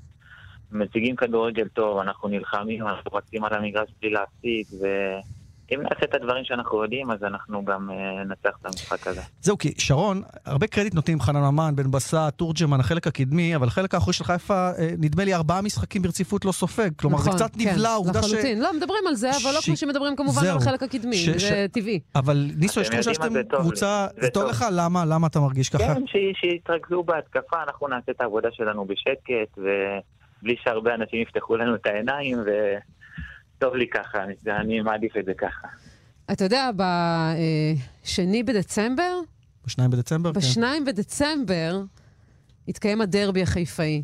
מציגים 0.72 1.16
כדורגל 1.16 1.68
טוב, 1.68 1.98
אנחנו 1.98 2.28
נלחמים, 2.28 2.88
אנחנו 2.88 3.12
רצים 3.14 3.44
על 3.44 3.54
המגרש 3.54 3.90
בלי 4.02 4.10
להפסיק, 4.10 4.68
ואם 5.72 5.82
נעשה 5.82 6.06
את 6.06 6.14
הדברים 6.14 6.46
שאנחנו 6.46 6.84
יודעים, 6.84 7.12
אז 7.12 7.24
אנחנו 7.24 7.66
גם 7.66 7.90
אה, 7.92 8.24
ננצח 8.24 8.58
את 8.62 8.66
המשחק 8.66 9.08
הזה. 9.08 9.22
זהו, 9.42 9.58
כי 9.58 9.74
שרון, 9.78 10.22
הרבה 10.46 10.68
קרדיט 10.68 10.94
נותנים 10.94 11.20
חנן 11.20 11.40
ממן, 11.40 11.76
בן 11.76 11.92
בסט, 11.92 12.16
תורג'מן, 12.36 12.80
החלק 12.80 13.08
הקדמי, 13.08 13.56
אבל 13.56 13.68
החלק 13.68 13.94
האחורי 13.94 14.14
של 14.14 14.24
חיפה, 14.24 14.70
אה, 14.80 14.90
נדמה 14.98 15.24
לי 15.24 15.34
ארבעה 15.34 15.62
משחקים 15.62 16.02
ברציפות 16.02 16.46
לא 16.46 16.52
סופג. 16.52 16.90
כלומר, 16.96 17.18
נכון, 17.18 17.38
זה 17.38 17.44
קצת 17.44 17.56
כן, 17.56 17.70
נבלע, 17.70 17.90
העובדה 17.90 18.24
ש... 18.24 18.26
לחלוטין. 18.26 18.62
לא, 18.62 18.74
מדברים 18.74 19.08
על 19.08 19.16
זה, 19.16 19.30
אבל 19.30 19.52
לא 19.54 19.60
כמו 19.66 19.78
שמדברים 19.78 20.16
כמובן. 20.16 20.48
על 20.48 20.58
החלק 20.58 20.84
הקדמי, 20.84 21.16
זה 21.16 21.66
טבעי. 21.72 22.00
אבל 22.16 22.50
ניסו, 22.58 22.82
יש 22.82 22.90
תחושה 22.90 23.14
שאתם. 23.14 23.34
קבוצה... 23.50 24.08
זה 24.22 24.30
טוב. 24.30 24.50
לך? 24.50 24.66
למה? 24.72 25.06
למה 25.06 25.28
אתה 25.28 25.40
מרגיש 25.40 25.70
ככה? 25.70 25.96
כן, 25.96 26.04
שיתרכזו 26.34 27.04
בהתקפה, 27.04 27.64
אנחנו 27.68 27.88
נעשה 27.88 28.12
את 28.12 28.22
העבודה 28.22 28.50
שלנו 28.52 28.86
בשקט, 28.86 29.58
ובלי 29.58 30.56
שהרבה 30.64 30.94
אנשים 30.96 31.22
יפתחו 31.22 31.58
לנו 31.58 31.76
את 31.76 31.86
העיניים, 31.86 32.38
וטוב 33.58 33.76
לי 33.76 33.86
ככה, 33.94 34.18
אני- 34.24 34.56
אני 34.60 34.82
מעדיף 34.82 35.18
את 35.18 35.26
זה 35.26 35.32
ככה. 35.38 35.68
אתה 36.32 36.44
יודע, 36.44 36.70
בשני 38.04 38.44
בדצמבר, 38.44 39.20
בשניים 39.66 39.92
בדצמבר? 39.92 40.34
כן. 40.34 40.40
בשניים 40.40 40.86
בדצמבר, 40.86 41.82
התקיים 42.68 43.02
הדרבי 43.02 43.42
החיפאי. 43.42 44.04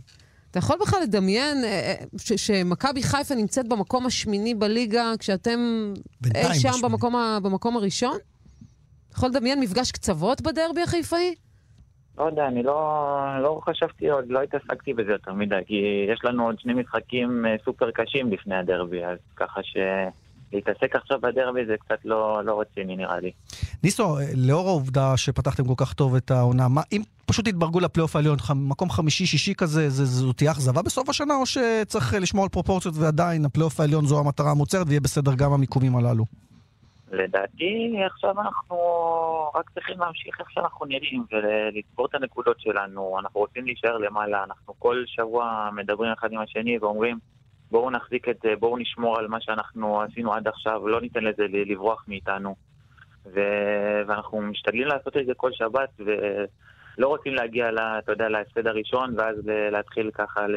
אתה 0.51 0.59
יכול 0.59 0.77
בכלל 0.81 0.99
לדמיין 1.03 1.63
אה, 1.63 1.69
אה, 1.69 1.95
ש- 2.17 2.33
שמכבי 2.33 3.03
חיפה 3.03 3.35
נמצאת 3.35 3.67
במקום 3.67 4.05
השמיני 4.05 4.55
בליגה, 4.55 5.13
כשאתם 5.19 5.93
אי 6.35 6.59
שם. 6.59 6.71
במקום, 6.83 7.15
ה- 7.15 7.39
במקום 7.43 7.77
הראשון? 7.77 8.17
אתה 9.09 9.17
יכול 9.17 9.29
לדמיין 9.29 9.59
מפגש 9.59 9.91
קצוות 9.91 10.41
בדרבי 10.41 10.81
החיפאי? 10.81 11.35
לא 12.17 12.23
יודע, 12.23 12.47
אני 12.47 12.63
לא, 12.63 13.03
לא 13.41 13.61
חשבתי 13.65 14.09
עוד, 14.09 14.25
לא 14.29 14.41
התעסקתי 14.41 14.93
בזה 14.93 15.11
יותר 15.11 15.33
מדי, 15.33 15.59
כי 15.67 16.07
יש 16.13 16.19
לנו 16.23 16.45
עוד 16.45 16.59
שני 16.59 16.73
משחקים 16.73 17.45
אה, 17.45 17.55
סופר 17.65 17.91
קשים 17.91 18.31
לפני 18.31 18.55
הדרבי, 18.55 19.05
אז 19.05 19.17
ככה 19.35 19.61
שלהתעסק 19.63 20.95
עכשיו 20.95 21.21
בדרבי 21.21 21.65
זה 21.65 21.75
קצת 21.79 22.05
לא, 22.05 22.41
לא 22.45 22.61
רציני 22.61 22.95
נראה 22.95 23.19
לי. 23.19 23.31
ניסו, 23.83 24.17
אה, 24.19 24.23
לאור 24.35 24.67
העובדה 24.67 25.17
שפתחתם 25.17 25.63
כל 25.67 25.85
כך 25.85 25.93
טוב 25.93 26.15
את 26.15 26.31
העונה, 26.31 26.67
מה, 26.67 26.81
אם 26.91 27.01
פשוט 27.25 27.47
תתברגו 27.47 27.79
לפלייאוף 27.79 28.15
העליון, 28.15 28.37
מקום 28.55 28.89
חמישי-שישי 28.89 29.55
כזה, 29.55 29.89
זה, 29.89 30.05
זו 30.05 30.33
תהיה 30.33 30.51
אכזבה 30.51 30.81
בסוף 30.81 31.09
השנה, 31.09 31.35
או 31.35 31.45
שצריך 31.45 32.13
אה, 32.13 32.19
לשמור 32.19 32.43
על 32.43 32.49
פרופורציות 32.49 32.95
ועדיין 32.97 33.45
הפלייאוף 33.45 33.79
העליון 33.79 34.05
זו 34.05 34.19
המטרה 34.19 34.51
המוצהרת 34.51 34.87
ויהיה 34.87 34.99
בסדר 34.99 35.33
גם 35.35 35.53
המיקומים 35.53 35.95
הללו? 35.95 36.25
לדעתי 37.11 37.95
עכשיו 38.05 38.41
אנחנו 38.41 38.77
רק 39.55 39.69
צריכים 39.69 39.99
להמשיך 39.99 40.39
איך 40.39 40.51
שאנחנו 40.51 40.85
נראים 40.85 41.23
ולצבור 41.31 42.05
את 42.05 42.15
הנקודות 42.15 42.59
שלנו. 42.59 43.19
אנחנו 43.19 43.39
רוצים 43.39 43.65
להישאר 43.65 43.97
למעלה, 43.97 44.43
אנחנו 44.43 44.73
כל 44.79 45.03
שבוע 45.07 45.69
מדברים 45.73 46.11
אחד 46.11 46.31
עם 46.31 46.39
השני 46.39 46.77
ואומרים 46.77 47.17
בואו 47.71 47.91
נחזיק 47.91 48.29
את 48.29 48.37
זה, 48.43 48.53
בואו 48.59 48.77
נשמור 48.77 49.19
על 49.19 49.27
מה 49.27 49.41
שאנחנו 49.41 50.01
עשינו 50.01 50.33
עד 50.33 50.47
עכשיו, 50.47 50.87
לא 50.87 51.01
ניתן 51.01 51.23
לזה 51.23 51.43
לברוח 51.49 52.05
מאיתנו. 52.07 52.55
ו... 53.25 53.39
ואנחנו 54.07 54.41
משתדלים 54.41 54.87
לעשות 54.87 55.17
את 55.17 55.25
זה 55.25 55.33
כל 55.37 55.51
שבת 55.51 55.89
ולא 55.99 57.07
רוצים 57.07 57.33
להגיע, 57.33 57.71
לה, 57.71 57.99
אתה 57.99 58.11
יודע, 58.11 58.29
להפסד 58.29 58.67
הראשון 58.67 59.19
ואז 59.19 59.35
להתחיל 59.71 60.11
ככה 60.13 60.47
ל... 60.47 60.55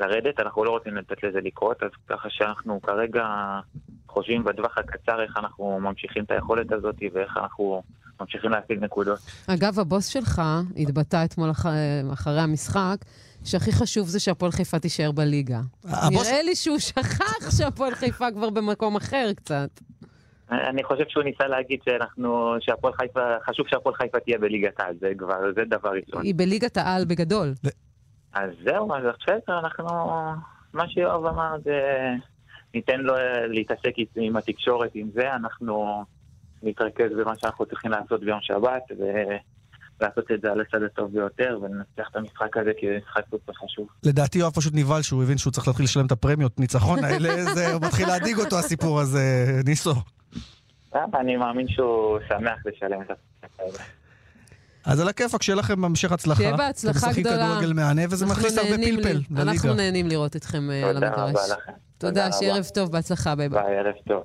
לרדת, 0.00 0.40
אנחנו 0.40 0.64
לא 0.64 0.70
רוצים 0.70 0.96
לתת 0.96 1.22
לזה 1.24 1.38
לקרות, 1.40 1.82
אז 1.82 1.90
ככה 2.08 2.28
שאנחנו 2.30 2.80
כרגע 2.82 3.24
חושבים 4.08 4.44
בטווח 4.44 4.78
הקצר 4.78 5.22
איך 5.22 5.36
אנחנו 5.36 5.78
ממשיכים 5.80 6.24
את 6.24 6.30
היכולת 6.30 6.72
הזאת 6.72 6.94
ואיך 7.14 7.36
אנחנו 7.36 7.82
ממשיכים 8.20 8.50
להשיג 8.50 8.84
נקודות. 8.84 9.18
אגב, 9.46 9.78
הבוס 9.80 10.06
שלך 10.06 10.42
התבטא 10.76 11.24
אתמול 11.24 11.50
אח... 11.50 11.66
אחרי 12.12 12.40
המשחק, 12.40 12.96
שהכי 13.44 13.72
חשוב 13.72 14.08
זה 14.08 14.20
שהפועל 14.20 14.52
חיפה 14.52 14.78
תישאר 14.78 15.12
בליגה. 15.12 15.60
הבוס- 15.84 16.10
נראה 16.28 16.42
לי 16.42 16.54
שהוא 16.56 16.78
שכח 16.78 17.50
שהפועל 17.58 17.94
חיפה 17.94 18.30
כבר 18.30 18.50
במקום 18.50 18.96
אחר 18.96 19.30
קצת. 19.36 19.68
אני 20.50 20.84
חושב 20.84 21.04
שהוא 21.08 21.24
ניסה 21.24 21.46
להגיד 21.46 21.80
שאנחנו, 21.84 22.54
שהפועל 22.60 22.92
חיפה, 22.94 23.20
חשוב 23.46 23.66
שהפועל 23.68 23.94
חיפה 23.94 24.20
תהיה 24.20 24.38
בליגת 24.38 24.80
העל, 24.80 24.94
זה 25.00 25.12
כבר, 25.18 25.40
זה 25.54 25.62
דבר 25.68 25.90
ראשון. 25.90 26.22
היא 26.22 26.34
בליגת 26.36 26.76
העל 26.76 27.04
בגדול. 27.04 27.52
אז 28.36 28.50
זהו, 28.64 28.94
אז 28.94 29.04
עכשיו 29.14 29.38
אנחנו, 29.48 29.86
מה 30.72 30.88
שיואב 30.88 31.26
אמר 31.26 31.56
זה, 31.64 31.80
ניתן 32.74 33.00
לו 33.00 33.14
להתעסק 33.48 33.92
עם 34.16 34.36
התקשורת, 34.36 34.90
עם 34.94 35.08
זה, 35.14 35.34
אנחנו 35.34 36.04
נתרכז 36.62 37.10
במה 37.20 37.32
שאנחנו 37.38 37.66
צריכים 37.66 37.90
לעשות 37.90 38.20
ביום 38.20 38.38
שבת, 38.42 38.82
ולעשות 38.90 40.30
את 40.30 40.40
זה 40.40 40.52
על 40.52 40.60
הצד 40.60 40.82
הטוב 40.82 41.12
ביותר, 41.12 41.58
וננצח 41.62 42.08
את 42.10 42.16
המשחק 42.16 42.56
הזה 42.56 42.70
כי 42.78 42.86
זה 42.86 42.98
משחק 42.98 43.22
סופר 43.30 43.52
חשוב. 43.52 43.88
לדעתי 44.02 44.38
יואב 44.38 44.52
פשוט 44.52 44.72
נבהל 44.76 45.02
שהוא 45.02 45.22
הבין 45.22 45.38
שהוא 45.38 45.52
צריך 45.52 45.66
להתחיל 45.66 45.84
לשלם 45.84 46.06
את 46.06 46.12
הפרמיות 46.12 46.60
ניצחון 46.60 47.04
האלה, 47.04 47.44
זה 47.54 47.78
מתחיל 47.82 48.08
להדאיג 48.08 48.38
אותו 48.38 48.58
הסיפור 48.58 49.00
הזה, 49.00 49.46
ניסו. 49.64 49.94
אני 51.14 51.36
מאמין 51.36 51.68
שהוא 51.68 52.18
שמח 52.28 52.58
לשלם 52.66 53.02
את 53.02 53.10
המשחק 53.10 53.60
הזה. 53.60 53.82
אז 54.86 55.00
על 55.00 55.08
הכיפאק, 55.08 55.42
שיהיה 55.42 55.56
לכם 55.56 55.84
המשך 55.84 56.12
הצלחה. 56.12 56.42
שיהיה 56.42 56.56
בהצלחה 56.56 56.98
אתם 56.98 57.06
משחקים 57.08 57.24
גדולה. 57.24 57.46
כדורגל 57.46 57.72
מהנה, 57.72 58.02
וזה 58.10 58.24
אנחנו 58.24 58.40
מכניס 58.42 58.58
הרבה 58.58 58.76
פלפל 58.76 59.12
לי- 59.12 59.24
אנחנו 59.30 59.44
לליגה. 59.68 59.74
נהנים 59.74 60.08
לראות 60.08 60.36
אתכם 60.36 60.70
אה, 60.70 60.88
על 60.88 60.94
תודה 60.94 61.06
המגרש. 61.06 61.30
רבה 61.30 61.56
לכם. 61.56 61.72
תודה. 61.98 62.32
שערב 62.32 62.64
טוב, 62.74 62.92
בהצלחה, 62.92 63.34
ביי 63.34 63.48
ביי. 63.48 63.62
ביי, 63.62 63.76
ערב 63.78 63.94
טוב. 64.08 64.22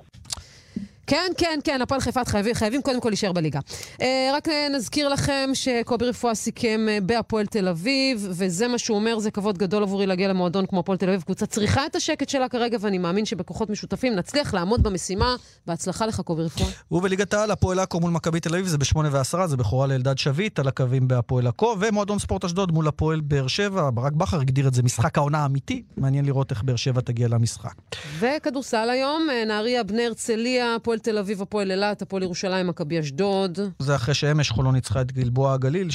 כן, 1.12 1.32
כן, 1.38 1.58
כן, 1.64 1.82
הפועל 1.82 2.00
חיפה 2.00 2.24
חייבים, 2.24 2.54
חייבים 2.54 2.82
קודם 2.82 3.00
כל 3.00 3.08
להישאר 3.08 3.32
בליגה. 3.32 3.60
אה, 4.02 4.30
רק 4.34 4.48
נזכיר 4.76 5.08
לכם 5.08 5.50
שקובי 5.54 6.04
רפואה 6.04 6.34
סיכם 6.34 6.86
אה, 6.88 6.98
בהפועל 7.02 7.46
תל 7.46 7.68
אביב, 7.68 8.26
וזה 8.30 8.68
מה 8.68 8.78
שהוא 8.78 8.96
אומר, 8.96 9.18
זה 9.18 9.30
כבוד 9.30 9.58
גדול 9.58 9.82
עבורי 9.82 10.06
להגיע 10.06 10.28
למועדון 10.28 10.66
כמו 10.66 10.80
הפועל 10.80 10.98
תל 10.98 11.08
אביב. 11.08 11.22
קבוצה 11.22 11.46
צריכה 11.46 11.86
את 11.86 11.96
השקט 11.96 12.28
שלה 12.28 12.48
כרגע, 12.48 12.78
ואני 12.80 12.98
מאמין 12.98 13.24
שבכוחות 13.24 13.70
משותפים 13.70 14.14
נצליח 14.14 14.54
לעמוד 14.54 14.82
במשימה. 14.82 15.36
בהצלחה 15.66 16.06
לך, 16.06 16.20
קובי 16.20 16.42
רפואה. 16.42 16.68
ובליגת 16.90 17.34
העל, 17.34 17.50
הפועל 17.50 17.78
עכו 17.78 18.00
מול 18.00 18.10
מכבי 18.10 18.40
תל 18.40 18.54
אביב, 18.54 18.66
זה 18.66 18.78
בשמונה 18.78 19.08
ועשרה, 19.12 19.46
זה 19.46 19.56
בכורה 19.56 19.86
לאלדד 19.86 20.18
שביט 20.18 20.58
על 20.58 20.68
הקווים 20.68 21.08
בהפועל 21.08 21.46
עכו, 21.46 21.76
ומועדון 21.80 22.18
ספורט 22.18 22.44
אשדוד 22.44 22.72
מול 22.72 22.88
הפועל 22.88 23.20
באר 23.20 23.46
שבע, 23.46 23.90
ברק 23.94 24.12
בכר 24.12 24.40
הגדיר 24.40 24.68
את 24.68 24.74
זה 24.74 24.82
משחק 24.82 25.18
העונה 25.18 25.38
האמיתי, 25.38 25.82
מעניין 25.96 26.24
לראות 26.24 26.50
איך 26.50 26.62
באר 26.62 26.76
שבע 26.76 27.00
תגיע 27.00 27.28
למשחק. 27.28 27.74
וכדורסל 28.18 28.90
היום, 28.90 29.30
אה, 29.30 29.44
נהריה, 29.44 29.82
בני 29.82 30.06
הרצליה, 30.06 30.74
הפועל 30.74 30.98
תל 31.02 31.18
אביב, 31.18 31.42
הפועל 31.42 31.70
אילת, 31.70 32.02
הפועל 32.02 32.22
ירושלים, 32.22 32.66
מכבי 32.66 33.00
אשדוד. 33.00 33.58
זה 33.78 33.96
אחרי 33.96 34.14
שאמש 34.14 34.50
חולון 34.50 34.74
ניצחה 34.74 35.00
את 35.00 35.12
גלבוע 35.12 35.54
הגליל, 35.54 35.88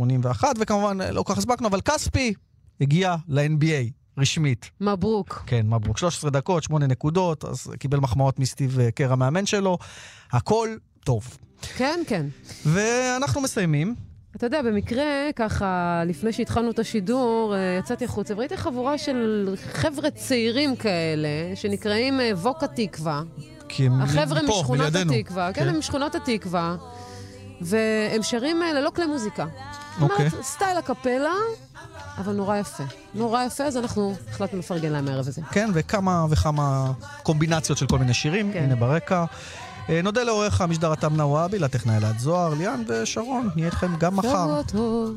88-81, 0.00 0.44
וכמובן, 0.58 0.98
לא 1.12 1.22
כל 1.22 1.32
כך 1.32 1.38
הספקנו, 1.38 1.68
אבל 1.68 1.80
כספי 1.80 2.34
הגיע 2.80 3.16
ל-NBA. 3.28 4.02
רשמית. 4.18 4.70
מברוק. 4.80 5.42
כן, 5.46 5.66
מברוק. 5.66 5.98
13 5.98 6.30
דקות, 6.30 6.62
8 6.62 6.86
נקודות, 6.86 7.44
אז 7.44 7.66
קיבל 7.78 7.98
מחמאות 7.98 8.38
מסטיב 8.38 8.80
אה, 8.80 8.90
קר 8.90 9.12
המאמן 9.12 9.46
שלו. 9.46 9.78
הכל 10.32 10.68
טוב. 11.04 11.38
כן, 11.76 12.00
כן. 12.06 12.26
ואנחנו 12.66 13.40
מסיימים. 13.40 13.94
אתה 14.36 14.46
יודע, 14.46 14.62
במקרה, 14.62 15.04
ככה, 15.36 16.02
לפני 16.06 16.32
שהתחלנו 16.32 16.70
את 16.70 16.78
השידור, 16.78 17.54
אה, 17.56 17.78
יצאתי 17.78 18.04
החוצה 18.04 18.34
וראיתי 18.36 18.56
חבורה 18.56 18.98
של 18.98 19.48
חבר'ה 19.72 20.10
צעירים 20.10 20.76
כאלה, 20.76 21.28
שנקראים 21.54 22.20
אה, 22.20 22.30
ווקה 22.34 22.66
תקווה. 22.66 23.22
כי 23.74 23.86
הם 23.86 24.02
החבר'ה 24.02 24.42
מפה, 24.42 24.52
משכונות 24.52 24.86
מלידינו. 24.92 25.12
התקווה, 25.12 25.52
כן, 25.52 25.68
הם 25.68 25.78
משכונות 25.78 26.14
התקווה, 26.14 26.76
והם 27.60 28.22
שרים 28.22 28.62
אה, 28.62 28.72
ללא 28.72 28.90
כלי 28.90 29.06
מוזיקה. 29.06 29.46
אוקיי. 30.00 30.24
זאת 30.24 30.32
אומרת, 30.32 30.46
סטייל 30.46 30.78
הקפלה, 30.78 31.34
אבל 32.18 32.32
נורא 32.32 32.56
יפה. 32.56 32.84
נורא 33.14 33.44
יפה, 33.44 33.64
אז 33.64 33.76
אנחנו 33.76 34.14
החלטנו 34.30 34.58
לפרגן 34.58 34.92
להם 34.92 35.08
הערב 35.08 35.28
הזה. 35.28 35.42
כן, 35.50 35.70
וכמה 35.74 36.26
וכמה 36.30 36.92
קומבינציות 37.22 37.78
של 37.78 37.86
כל 37.86 37.98
מיני 37.98 38.14
שירים, 38.14 38.52
כן. 38.52 38.62
הנה 38.62 38.76
ברקע. 38.76 39.24
אה, 39.88 40.00
נודה 40.02 40.22
לעורך 40.22 40.60
המשדר 40.60 40.92
עטם 40.92 41.16
נוואבי, 41.16 41.58
לטכנאי 41.58 41.96
אלעד 41.96 42.18
זוהר, 42.18 42.54
ליאן 42.54 42.82
ושרון, 42.88 43.50
נהיה 43.56 43.66
איתכם 43.66 43.96
גם 43.96 44.16
מחר. 44.16 44.62
טוב. 44.62 45.16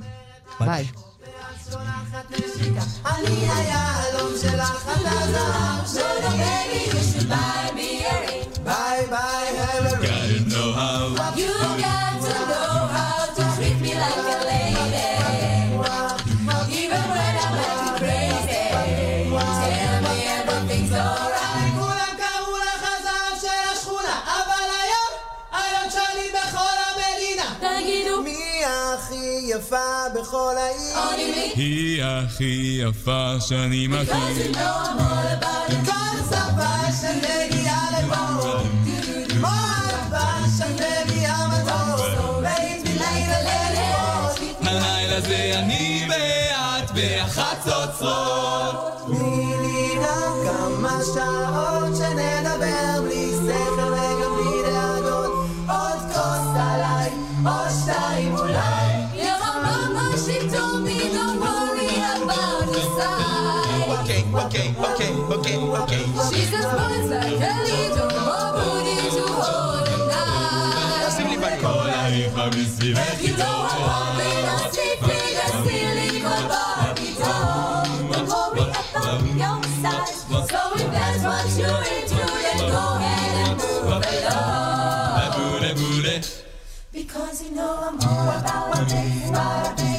ביי. 0.59 0.87
Gotta 10.01 10.39
know 10.49 10.71
how. 10.73 11.35
You 11.35 11.47
got 11.81 12.04
יפה 29.57 30.09
בכל 30.15 30.55
העיר? 30.57 31.25
היא 31.55 32.03
הכי 32.03 32.81
יפה 32.81 33.35
שאני 33.39 33.87
מכיר. 33.87 34.53
It. 34.53 34.57
כל 35.85 36.17
שפה 36.29 36.91
שמגיעה 37.01 37.87
לפה. 37.91 38.51
כמו 39.29 39.47
אהבה 39.47 40.33
שמביאה 40.57 41.47
מטור. 41.47 42.05
הלילה 44.61 45.21
זה 45.21 45.51
אני 45.59 46.07
ואת 46.09 46.91
באחת 46.91 47.67
אוצרות. 47.67 48.34
okay, 64.95 65.11
okay, 65.35 65.57
okay. 65.57 66.03
She's 66.31 66.53
as 66.53 66.65
boys 66.65 67.09
like 67.11 67.37
Kelly, 67.39 67.79
don't 67.95 68.15
booty 68.55 68.95
to 69.15 69.23
hold 69.27 69.87
and. 70.11 71.11
Simply 71.11 71.37
by 71.37 71.57
call 71.57 71.79
her 71.79 72.09
if 72.13 72.37
I 72.37 72.49
miss 72.49 72.81
you. 72.83 72.93
If 72.95 73.27
you 73.27 73.35
don't 73.35 73.47
want 73.47 74.17
me, 74.17 74.29
I'll 74.47 74.71
sleep 74.71 75.01
with 75.01 75.43
a 75.43 75.47
silly 75.63 76.21
Barbie 76.23 77.13
doll. 77.19 77.85
Don't 78.11 78.27
worry 78.29 78.71
about 78.71 79.21
your 79.35 79.59
size. 79.83 80.19
So 80.23 80.61
if 80.75 80.87
that's 80.91 81.23
what 81.23 81.45
you're 81.59 81.83
into, 81.95 82.23
then 82.45 82.59
go 82.71 82.83
ahead 82.95 83.33
and 83.47 83.55
move 83.59 83.89
along. 83.91 84.55
Because 86.91 87.43
you 87.43 87.51
know 87.55 87.73
I'm 87.87 87.99
all 87.99 88.29
about 88.39 88.69
what 88.69 88.87
they 88.87 89.94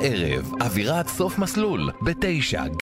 הערב, 0.00 0.52
אווירת 0.60 1.08
סוף 1.08 1.38
מסלול, 1.38 1.90
בתשע, 2.02 2.62